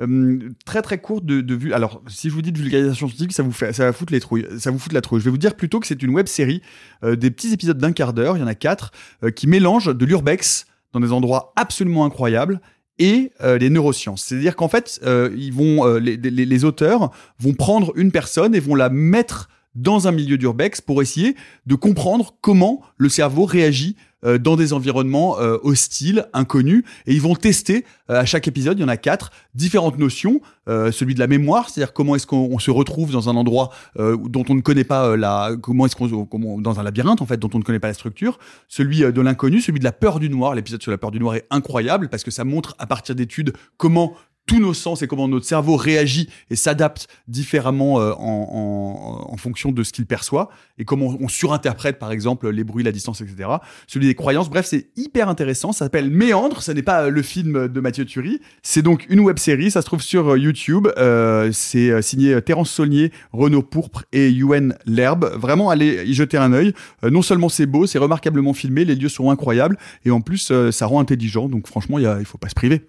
[0.00, 1.72] euh, très très courte de, vue.
[1.72, 4.20] Alors si je vous dis de vulgarisation scientifique, ça vous fait ça va foutre les
[4.20, 5.20] trouilles, ça vous fout la trouille.
[5.20, 6.62] Je vais vous dire plutôt que c'est une web série
[7.04, 8.92] euh, des petits épisodes d'un quart d'heure, il y en a quatre,
[9.34, 12.60] qui mélangent de l'urbex dans des endroits absolument incroyables
[13.00, 14.24] et les neurosciences.
[14.24, 19.48] C'est-à-dire qu'en fait, ils vont, les auteurs vont prendre une personne et vont la mettre
[19.76, 24.72] dans un milieu d'urbex pour essayer de comprendre comment le cerveau réagit euh, dans des
[24.72, 28.88] environnements euh, hostiles, inconnus, et ils vont tester euh, à chaque épisode, il y en
[28.88, 30.40] a quatre, différentes notions.
[30.68, 33.70] Euh, celui de la mémoire, c'est-à-dire comment est-ce qu'on on se retrouve dans un endroit
[33.98, 37.38] euh, dont on ne connaît pas la, comment est-ce qu'on, dans un labyrinthe en fait,
[37.38, 38.38] dont on ne connaît pas la structure.
[38.68, 40.54] Celui de l'inconnu, celui de la peur du noir.
[40.54, 43.54] L'épisode sur la peur du noir est incroyable parce que ça montre à partir d'études
[43.76, 44.14] comment
[44.48, 49.36] tous nos sens et comment notre cerveau réagit et s'adapte différemment euh, en, en, en
[49.36, 50.48] fonction de ce qu'il perçoit
[50.78, 53.48] et comment on surinterprète par exemple les bruits, la distance, etc.
[53.86, 55.72] Celui des croyances, bref, c'est hyper intéressant.
[55.72, 59.20] Ça s'appelle Méandre, ce n'est pas euh, le film de Mathieu Turi, c'est donc une
[59.20, 60.88] web série, ça se trouve sur euh, YouTube.
[60.96, 65.30] Euh, c'est euh, signé Terence Saulnier, Renaud Pourpre et Yuen L'Herbe.
[65.36, 66.72] Vraiment, allez y jeter un œil.
[67.04, 70.52] Euh, non seulement c'est beau, c'est remarquablement filmé, les lieux sont incroyables et en plus
[70.70, 71.48] ça rend intelligent.
[71.48, 72.88] Donc franchement, il faut pas se priver,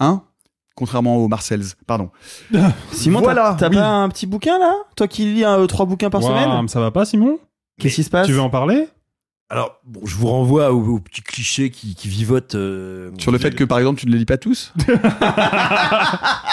[0.00, 0.22] hein?
[0.76, 2.10] Contrairement aux Marcells, pardon.
[2.92, 3.76] Simon, Voilà, t'as oui.
[3.76, 4.74] pas un petit bouquin là?
[4.96, 6.66] Toi qui lis euh, trois bouquins par semaine?
[6.68, 7.38] Ça va pas, Simon?
[7.80, 8.26] Qu'est-ce qui se passe?
[8.26, 8.88] Tu veux en parler?
[9.54, 12.56] Alors, bon, je vous renvoie au, au petit cliché qui, qui vivote.
[12.56, 14.72] euh, Sur le fait que par exemple tu ne les lis pas tous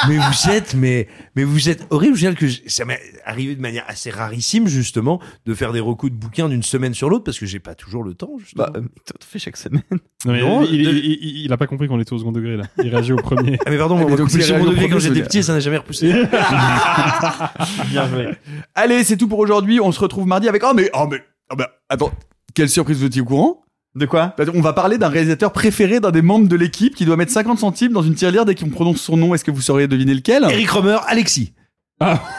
[0.08, 2.16] mais vous êtes, mais, mais vous êtes horrible.
[2.16, 5.80] Je veux dire que ça m'est arrivé de manière assez rarissime, justement, de faire des
[5.80, 8.66] recos de bouquins d'une semaine sur l'autre parce que j'ai pas toujours le temps, justement.
[8.66, 9.82] Bah, euh, t'en fais chaque semaine.
[9.92, 12.32] Non, mais Non, il, de- il- il- il a pas compris qu'on était au second
[12.32, 12.66] degré là.
[12.84, 13.58] Il réagit au premier.
[13.66, 15.02] Ah, mais pardon, Ah, on mais m'a donc, coupé le c'est second degré quand premier,
[15.16, 16.12] j'étais petit, ça n'a jamais repoussé.
[17.90, 18.30] Bien joué.
[18.76, 19.80] Allez, c'est tout pour aujourd'hui.
[19.80, 20.62] On se retrouve mardi avec.
[20.64, 20.90] Oh, mais.
[20.94, 21.18] Oh, mais.
[21.52, 22.12] oh, bah, attends,
[22.54, 23.62] quelle surprise vous étiez au courant?
[23.96, 24.34] De quoi?
[24.54, 27.60] On va parler d'un réalisateur préféré d'un des membres de l'équipe qui doit mettre 50
[27.60, 29.34] centimes dans une tirelire dès qu'on prononce son nom.
[29.36, 30.46] Est-ce que vous sauriez deviner lequel?
[30.50, 31.54] Eric Romer, Alexis.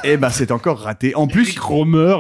[0.03, 1.15] Eh ben, c'est encore raté.
[1.15, 1.59] En plus.
[1.59, 2.17] Romer.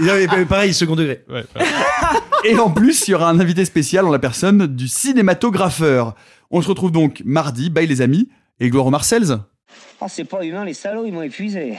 [0.00, 1.24] Il avait- Pareil, second degré.
[1.30, 1.44] Ouais,
[2.44, 6.14] Et en plus, il y aura un invité spécial en la personne du cinématographeur.
[6.50, 7.70] On se retrouve donc mardi.
[7.70, 8.28] Bye les amis.
[8.60, 9.38] Et gloire aux Marcells.
[10.00, 11.78] Oh, c'est pas humain, les salauds, ils m'ont épuisé.